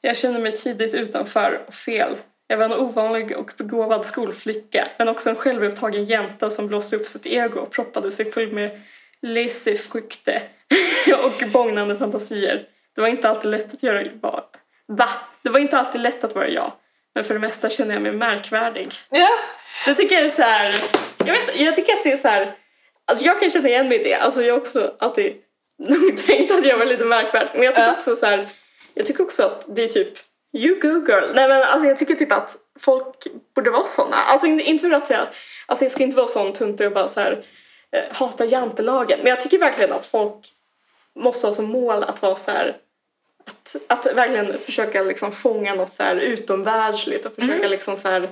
Jag 0.00 0.16
kände 0.16 0.38
mig 0.38 0.52
tidigt 0.52 0.94
utanför 0.94 1.64
och 1.66 1.74
fel. 1.74 2.16
Jag 2.46 2.56
var 2.56 2.64
en 2.64 2.72
ovanlig 2.72 3.36
och 3.36 3.52
begåvad 3.58 4.06
skolflicka, 4.06 4.88
men 4.98 5.08
också 5.08 5.30
en 5.30 5.36
självupptagen 5.36 6.04
jänta 6.04 6.50
som 6.50 6.66
blåste 6.66 6.96
upp 6.96 7.06
sitt 7.06 7.26
ego 7.26 7.60
och 7.60 7.70
proppade 7.70 8.12
sig 8.12 8.32
full 8.32 8.52
med 8.52 8.80
laissez-frukte 9.22 10.42
och 11.24 11.48
bågnande 11.52 11.96
fantasier. 11.98 12.66
Det 12.94 13.00
var 13.00 13.08
inte 13.08 13.28
alltid 13.28 13.50
lätt 13.50 13.74
att 13.74 13.82
göra 13.82 14.04
va? 14.20 14.44
Va? 14.86 15.08
Det 15.42 15.50
var 15.50 15.60
inte 15.60 15.78
alltid 15.78 16.00
lätt 16.00 16.24
att 16.24 16.34
vara 16.34 16.48
jag, 16.48 16.72
men 17.14 17.24
för 17.24 17.34
det 17.34 17.40
mesta 17.40 17.70
kände 17.70 17.94
jag 17.94 18.02
mig 18.02 18.12
märkvärdig. 18.12 18.92
Ja. 19.10 19.28
Det 19.86 19.94
tycker 19.94 20.14
jag 20.14 20.24
är 20.24 20.30
så 20.30 20.42
här, 20.42 20.74
jag, 21.18 21.32
vet, 21.32 21.60
jag 21.60 21.76
tycker 21.76 21.92
att 21.92 22.04
det 22.04 22.12
är 22.12 22.16
så 22.16 22.28
här, 22.28 22.54
alltså 23.04 23.26
jag 23.26 23.40
kan 23.40 23.50
känna 23.50 23.68
igen 23.68 23.88
mig 23.88 24.00
i 24.00 24.04
det. 24.04 24.14
Alltså 24.14 24.42
jag 24.42 24.58
också 24.58 24.94
alltid 24.98 25.43
nog 25.88 26.26
tänkt 26.26 26.52
att 26.52 26.66
jag 26.66 26.78
var 26.78 26.86
lite 26.86 27.04
märkvärdig. 27.04 27.50
Men 27.54 27.62
jag 27.62 27.74
tycker 27.74 27.86
Ja. 27.88 27.92
också 27.94 28.16
så 28.16 28.26
här, 28.26 28.48
jag 28.94 29.06
tycker 29.06 29.24
också 29.24 29.42
att 29.42 29.64
det 29.68 29.84
är 29.84 29.88
typ, 29.88 30.18
you 30.56 30.80
go 30.80 31.06
girl. 31.12 31.24
Nej 31.34 31.48
men 31.48 31.62
alltså 31.62 31.88
jag 31.88 31.98
tycker 31.98 32.14
typ 32.14 32.32
att 32.32 32.56
folk 32.80 33.26
borde 33.54 33.70
vara 33.70 33.86
såna. 33.86 34.16
Alltså 34.16 34.46
inte 34.46 34.88
för 34.88 34.96
att 34.96 35.10
jag, 35.10 35.26
alltså 35.66 35.84
jag 35.84 35.92
ska 35.92 36.02
inte 36.02 36.16
vara 36.16 36.26
sån 36.26 36.52
tuntig 36.52 36.86
och 36.86 36.92
bara 36.92 37.08
så 37.08 37.20
här 37.20 37.44
eh, 37.92 38.02
hata 38.16 38.44
jantelagen. 38.44 39.18
Men 39.22 39.30
jag 39.30 39.40
tycker 39.40 39.58
verkligen 39.58 39.92
att 39.92 40.06
folk 40.06 40.46
måste 41.18 41.46
ha 41.46 41.54
som 41.54 41.64
mål 41.64 42.02
att 42.04 42.22
vara 42.22 42.36
så 42.36 42.50
här 42.50 42.76
att, 43.46 43.76
att 43.86 44.16
verkligen 44.16 44.58
försöka 44.58 45.02
liksom 45.02 45.32
fånga 45.32 45.74
något 45.74 45.90
så 45.90 46.02
här 46.02 46.16
utomvärldsligt 46.16 47.26
och 47.26 47.32
försöka 47.34 47.68
liksom 47.68 47.96
så 47.96 48.08
här 48.08 48.22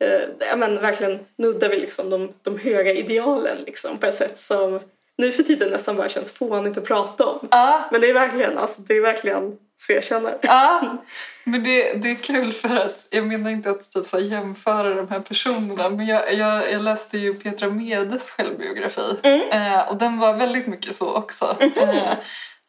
eh, 0.00 0.56
men 0.56 0.80
verkligen 0.80 1.26
nudda 1.38 1.68
vid 1.68 1.80
liksom 1.80 2.10
de, 2.10 2.32
de 2.42 2.58
höga 2.58 2.92
idealen 2.92 3.56
liksom 3.66 3.98
på 3.98 4.06
ett 4.06 4.14
sätt 4.14 4.38
som 4.38 4.80
nu 5.18 5.32
för 5.32 5.42
tiden 5.42 5.70
nästan 5.70 5.96
bara 5.96 6.08
känns 6.08 6.30
fånigt 6.30 6.78
att 6.78 6.84
prata 6.84 7.26
om. 7.26 7.48
Ja. 7.50 7.88
Men 7.90 8.00
det 8.00 8.10
är 8.10 8.14
verkligen, 8.14 8.58
alltså, 8.58 8.82
det 8.82 8.96
är 8.96 9.02
verkligen 9.02 9.58
så 9.76 9.92
jag 9.92 10.04
känner. 10.04 10.38
Ja, 10.42 10.96
men 11.44 11.64
det, 11.64 11.92
det 11.92 12.10
är 12.10 12.14
kul 12.14 12.52
för 12.52 12.76
att 12.76 13.06
jag 13.10 13.26
menar 13.26 13.50
inte 13.50 13.70
att 13.70 13.90
typ 13.90 14.06
så 14.06 14.16
här 14.16 14.24
jämföra 14.24 14.94
de 14.94 15.08
här 15.08 15.20
personerna 15.20 15.90
men 15.90 16.06
jag, 16.06 16.34
jag, 16.34 16.72
jag 16.72 16.82
läste 16.82 17.18
ju 17.18 17.34
Petra 17.34 17.70
Medes 17.70 18.30
självbiografi 18.30 19.18
eh, 19.50 19.88
och 19.88 19.96
den 19.96 20.18
var 20.18 20.32
väldigt 20.32 20.66
mycket 20.66 20.96
så 20.96 21.14
också. 21.14 21.56
Eh, 21.60 22.14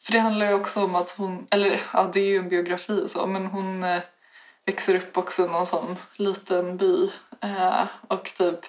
för 0.01 0.11
det 0.11 0.19
handlar 0.19 0.47
ju 0.47 0.53
också 0.53 0.83
om 0.83 0.95
att 0.95 1.15
hon, 1.17 1.47
eller 1.49 1.81
ja 1.93 2.09
det 2.13 2.19
är 2.19 2.25
ju 2.25 2.37
en 2.37 2.49
biografi 2.49 3.07
så 3.07 3.27
men 3.27 3.45
hon 3.45 3.83
eh, 3.83 4.01
växer 4.65 4.95
upp 4.95 5.17
också 5.17 5.45
i 5.45 5.47
någon 5.47 5.65
sån 5.65 5.95
liten 6.15 6.77
by 6.77 7.11
eh, 7.41 7.83
och 8.07 8.33
typ 8.37 8.59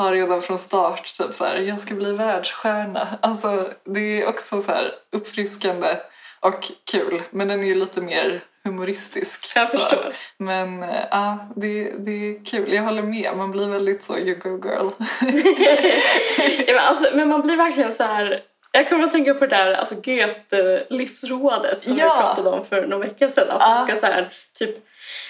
har 0.00 0.12
redan 0.12 0.42
från 0.42 0.58
start 0.58 1.18
typ 1.18 1.34
så 1.34 1.44
här, 1.44 1.56
jag 1.56 1.80
ska 1.80 1.94
bli 1.94 2.12
världsstjärna. 2.12 3.08
Alltså 3.20 3.68
det 3.84 4.22
är 4.22 4.28
också 4.28 4.62
så 4.62 4.72
här 4.72 4.94
uppfriskande 5.12 5.96
och 6.40 6.72
kul 6.90 7.22
men 7.30 7.48
den 7.48 7.64
är 7.64 7.74
lite 7.74 8.00
mer 8.00 8.40
humoristisk. 8.64 9.52
Jag 9.54 9.68
så. 9.68 9.78
förstår. 9.78 10.14
Men 10.36 10.82
eh, 10.82 11.04
ja, 11.10 11.48
det, 11.56 11.92
det 11.98 12.10
är 12.10 12.44
kul. 12.44 12.72
Jag 12.72 12.82
håller 12.82 13.02
med. 13.02 13.36
Man 13.36 13.50
blir 13.50 13.68
väldigt 13.68 14.04
så 14.04 14.18
you 14.18 14.34
go 14.38 14.68
girl. 14.68 14.88
ja, 16.66 16.72
men, 16.74 16.78
alltså, 16.78 17.16
men 17.16 17.28
man 17.28 17.42
blir 17.42 17.56
verkligen 17.56 17.92
så 17.92 18.02
här 18.02 18.42
Jag 18.72 18.88
kommer 18.88 19.04
att 19.04 19.12
tänka 19.12 19.34
på 19.34 19.46
det 19.46 19.56
där 19.56 19.72
alltså 19.72 19.94
Goethe-livsrådet 19.94 21.82
som 21.82 21.96
Ja. 21.96 22.04
vi 22.04 22.22
pratade 22.22 22.50
om 22.50 22.64
för 22.66 22.86
några 22.86 23.04
veckor 23.04 23.28
sedan. 23.28 23.50
Att 23.50 23.60
man 23.60 23.86
ska 23.86 23.96
så 23.96 24.06
här, 24.06 24.32
typ 24.58 24.76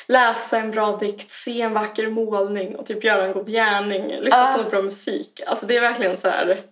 läsa 0.07 0.59
en 0.59 0.71
bra 0.71 0.97
dikt, 0.97 1.31
se 1.31 1.63
en 1.63 1.73
vacker 1.75 2.07
målning 2.09 2.77
och 2.77 2.87
typ 2.87 3.05
göra 3.05 3.25
en 3.25 3.33
god 3.33 3.47
gärning, 3.51 4.07
lyssna 4.21 4.55
Ja. 4.57 4.63
på 4.65 4.71
bra 4.71 4.83
musik. 4.83 5.41
Alltså 5.47 5.67
det 5.67 5.77
är 5.77 5.81
verkligen 5.81 6.17
så 6.17 6.29
här... 6.29 6.63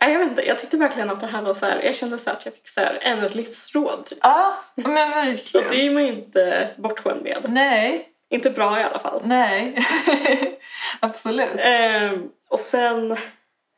Nej, 0.00 0.12
jag 0.12 0.18
vet 0.18 0.28
inte, 0.28 0.46
jag 0.46 0.58
tyckte 0.58 0.76
verkligen 0.76 1.10
att 1.10 1.20
det 1.20 1.26
här 1.26 1.42
var 1.42 1.54
så 1.54 1.66
här, 1.66 1.82
jag 1.82 1.96
kände 1.96 2.18
så 2.18 2.30
här 2.30 2.36
att 2.36 2.44
jag 2.44 2.54
fick 2.54 2.68
så 2.68 2.80
här 2.80 2.98
ännu 3.02 3.26
ett 3.26 3.34
livsråd. 3.34 4.04
Typ. 4.04 4.18
Ja, 4.22 4.56
men 4.74 4.86
Och 4.86 4.92
det 4.94 5.30
verkligen. 5.30 5.72
är 5.72 5.90
man 5.94 6.02
ju 6.02 6.08
inte 6.08 6.68
bortskämd 6.76 7.22
med. 7.22 7.44
Nej, 7.48 8.08
Inte 8.30 8.50
bra 8.50 8.80
i 8.80 8.82
alla 8.82 8.98
fall. 8.98 9.20
nej. 9.24 9.86
Absolut. 11.00 11.48
Ehm, 11.58 12.28
och 12.48 12.58
sen, 12.58 13.16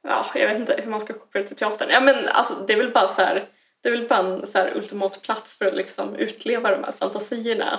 ja, 0.08 0.26
jag 0.34 0.48
vet 0.48 0.56
inte 0.58 0.80
hur 0.82 0.90
man 0.90 1.00
ska 1.00 1.12
koppla 1.12 1.40
det 1.40 1.46
till 1.46 1.56
teatern. 1.56 1.88
Ja, 1.90 2.00
men 2.00 2.28
alltså, 2.28 2.54
det 2.66 2.72
är 2.72 2.76
väl 2.76 2.92
bara 2.92 3.08
så 3.08 3.22
här, 3.22 3.44
det 3.84 3.88
är 3.88 3.92
väl 3.92 4.08
bara 4.08 4.18
en 4.18 4.46
så 4.46 4.58
här 4.58 4.76
ultimat 4.76 5.22
plats 5.22 5.58
för 5.58 5.66
att 5.66 5.74
liksom 5.74 6.16
utleva 6.16 6.70
de 6.70 6.84
här 6.84 6.92
fantasierna. 6.92 7.78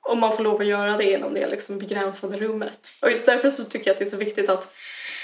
Om 0.00 0.20
man 0.20 0.36
får 0.36 0.44
lov 0.44 0.60
att 0.60 0.66
göra 0.66 0.96
det 0.96 1.12
inom 1.12 1.34
det 1.34 1.46
liksom 1.46 1.78
begränsade 1.78 2.36
rummet. 2.38 2.92
Och 3.02 3.10
just 3.10 3.26
därför 3.26 3.50
så 3.50 3.64
tycker 3.64 3.86
jag 3.86 3.92
att 3.92 3.98
det 3.98 4.04
är 4.04 4.10
så 4.10 4.16
viktigt 4.16 4.48
att 4.50 4.74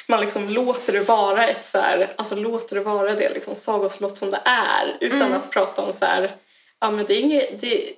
man 0.07 0.21
liksom 0.21 0.49
låter 0.49 0.93
det 0.93 1.01
vara 1.01 1.49
ett 1.49 1.65
så 1.65 1.79
här, 1.79 2.15
alltså 2.19 2.35
låter 2.35 2.77
det 2.77 2.83
vara 2.83 3.15
det 3.15 3.31
liksom 3.31 3.55
sagoslott 3.55 4.19
som 4.19 4.31
det 4.31 4.41
är 4.45 4.97
utan 5.01 5.23
Mm. 5.23 5.33
att 5.33 5.51
prata 5.51 5.83
om 5.83 5.93
så 5.93 6.05
här, 6.05 6.37
ja 6.81 6.91
men 6.91 7.07
det 7.07 7.15
är 7.15 7.21
inget, 7.21 7.61
det, 7.61 7.93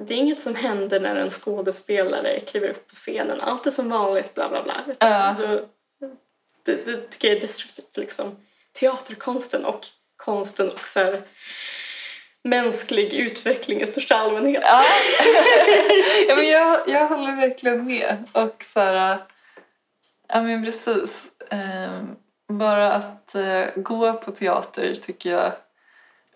det 0.00 0.14
är 0.14 0.18
inget 0.18 0.40
som 0.40 0.54
händer 0.54 1.00
när 1.00 1.16
en 1.16 1.30
skådespelare 1.30 2.40
kliver 2.40 2.68
upp 2.68 2.88
på 2.88 2.94
scenen. 2.94 3.40
Allt 3.40 3.66
är 3.66 3.70
som 3.70 3.88
vanligt, 3.90 4.34
bla 4.34 4.48
bla 4.48 4.62
bla. 4.62 4.74
Utan 4.88 5.10
Ja. 5.12 5.36
då- 5.40 5.68
det, 6.62 6.86
det 6.86 7.10
tycker 7.10 7.28
jag 7.28 7.36
är 7.36 7.40
destruktivt 7.40 7.94
för 7.94 8.00
liksom, 8.00 8.36
teaterkonsten 8.72 9.64
och 9.64 9.86
konsten 10.24 10.68
och 10.68 10.86
så 10.86 10.98
här, 11.00 11.22
mänsklig 12.42 13.14
utveckling 13.14 13.80
i 13.80 13.86
största 13.86 14.16
allmänhet. 14.16 14.62
Ja, 14.66 14.82
ja 16.28 16.34
men 16.36 16.46
jag, 16.48 16.80
jag 16.88 17.08
håller 17.08 17.36
verkligen 17.36 17.86
med. 17.86 18.24
Och 18.32 18.62
så 18.64 18.80
här, 18.80 19.18
ja 20.28 20.42
men 20.42 20.64
precis. 20.64 21.22
Ehm, 21.50 22.16
bara 22.48 22.92
att 22.92 23.34
eh, 23.34 23.64
gå 23.76 24.12
på 24.12 24.30
teater 24.30 24.94
tycker 24.94 25.30
jag 25.30 25.52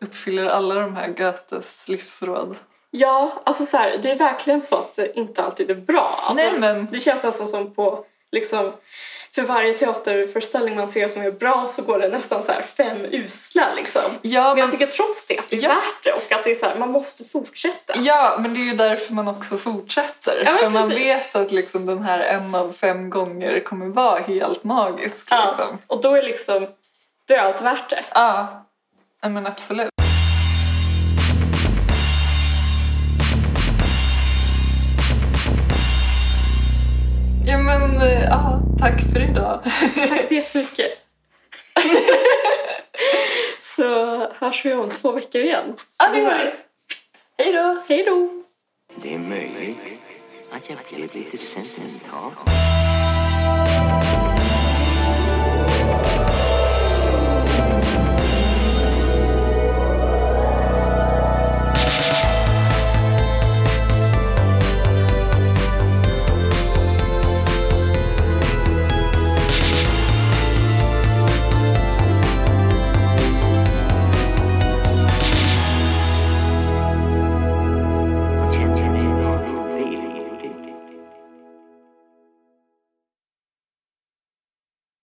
uppfyller 0.00 0.46
alla 0.46 0.74
de 0.74 0.96
här 0.96 1.08
Goethes 1.08 1.88
livsråd. 1.88 2.56
Ja, 2.90 3.42
alltså 3.46 3.66
så 3.66 3.76
här, 3.76 3.98
det 4.02 4.10
är 4.10 4.16
verkligen 4.16 4.60
så 4.60 4.76
att 4.76 4.94
det 4.94 5.16
inte 5.16 5.42
alltid 5.42 5.70
är 5.70 5.74
bra. 5.74 6.20
Alltså, 6.22 6.42
Nej, 6.44 6.58
men- 6.58 6.88
Det 6.92 6.98
känns 7.00 7.24
nästan 7.24 7.48
som 7.48 7.74
på, 7.74 8.04
liksom, 8.32 8.72
för 9.34 9.42
varje 9.42 9.72
teaterföreställning 9.72 10.76
man 10.76 10.88
ser 10.88 11.08
som 11.08 11.22
är 11.22 11.30
bra 11.30 11.66
så 11.68 11.82
går 11.82 11.98
det 11.98 12.08
nästan 12.08 12.42
så 12.42 12.52
här 12.52 12.62
fem 12.62 12.96
usla 13.12 13.66
liksom. 13.76 14.02
Ja, 14.22 14.42
Men 14.42 14.54
men, 14.54 14.58
jag 14.58 14.70
tycker 14.70 14.86
trots 14.86 15.26
det 15.26 15.38
att 15.38 15.50
det 15.50 15.56
är 15.56 15.62
Ja. 15.62 15.68
värt 15.68 16.04
det 16.04 16.12
och 16.12 16.32
att 16.32 16.44
det 16.44 16.50
är 16.50 16.54
så 16.54 16.66
här, 16.66 16.76
man 16.76 16.90
måste 16.92 17.24
fortsätta. 17.24 17.94
ja, 17.98 18.36
men 18.40 18.54
det 18.54 18.60
är 18.60 18.64
ju 18.64 18.74
därför 18.74 19.12
man 19.14 19.28
också 19.28 19.56
fortsätter. 19.58 20.42
Ja, 20.46 20.56
För 20.56 20.68
man 20.70 20.88
vet 20.88 21.36
att 21.36 21.52
liksom 21.52 21.86
den 21.86 22.02
här 22.02 22.20
en 22.20 22.54
av 22.54 22.72
fem 22.72 23.10
gånger 23.10 23.60
kommer 23.60 23.86
vara 23.86 24.18
helt 24.20 24.64
magisk. 24.64 25.28
Ja, 25.30 25.44
Liksom. 25.44 25.78
Och 25.86 26.00
då 26.02 26.14
är 26.14 26.22
liksom, 26.22 26.66
då 27.28 27.34
är 27.34 27.38
allt 27.38 27.60
värt 27.62 27.90
det. 27.90 28.04
Ja 28.14 28.64
men 29.20 29.46
absolut. 29.46 29.90
Eh, 38.02 38.22
ja, 38.24 38.60
tack 38.78 39.00
för 39.12 39.20
idag. 39.30 39.62
Tack 40.08 40.28
så 40.28 40.34
jättemycket. 40.34 40.90
så 43.76 44.18
hörs 44.32 44.64
vi 44.64 44.74
om 44.74 44.90
två 44.90 45.12
veckor 45.12 45.40
igen. 45.40 45.76
Ja, 45.98 46.08
det 46.12 46.18
gör 46.18 46.38
vi. 46.38 46.50
Hej 47.44 47.52
då. 47.52 47.82
Hej 47.88 48.04
då. 48.04 48.42
Det 49.02 49.14
är 49.14 49.18
möjligt 49.18 49.78
att 50.52 50.70
jag 50.70 50.78
blev 50.88 51.14
lite 51.14 51.36
sentimental. 51.36 52.32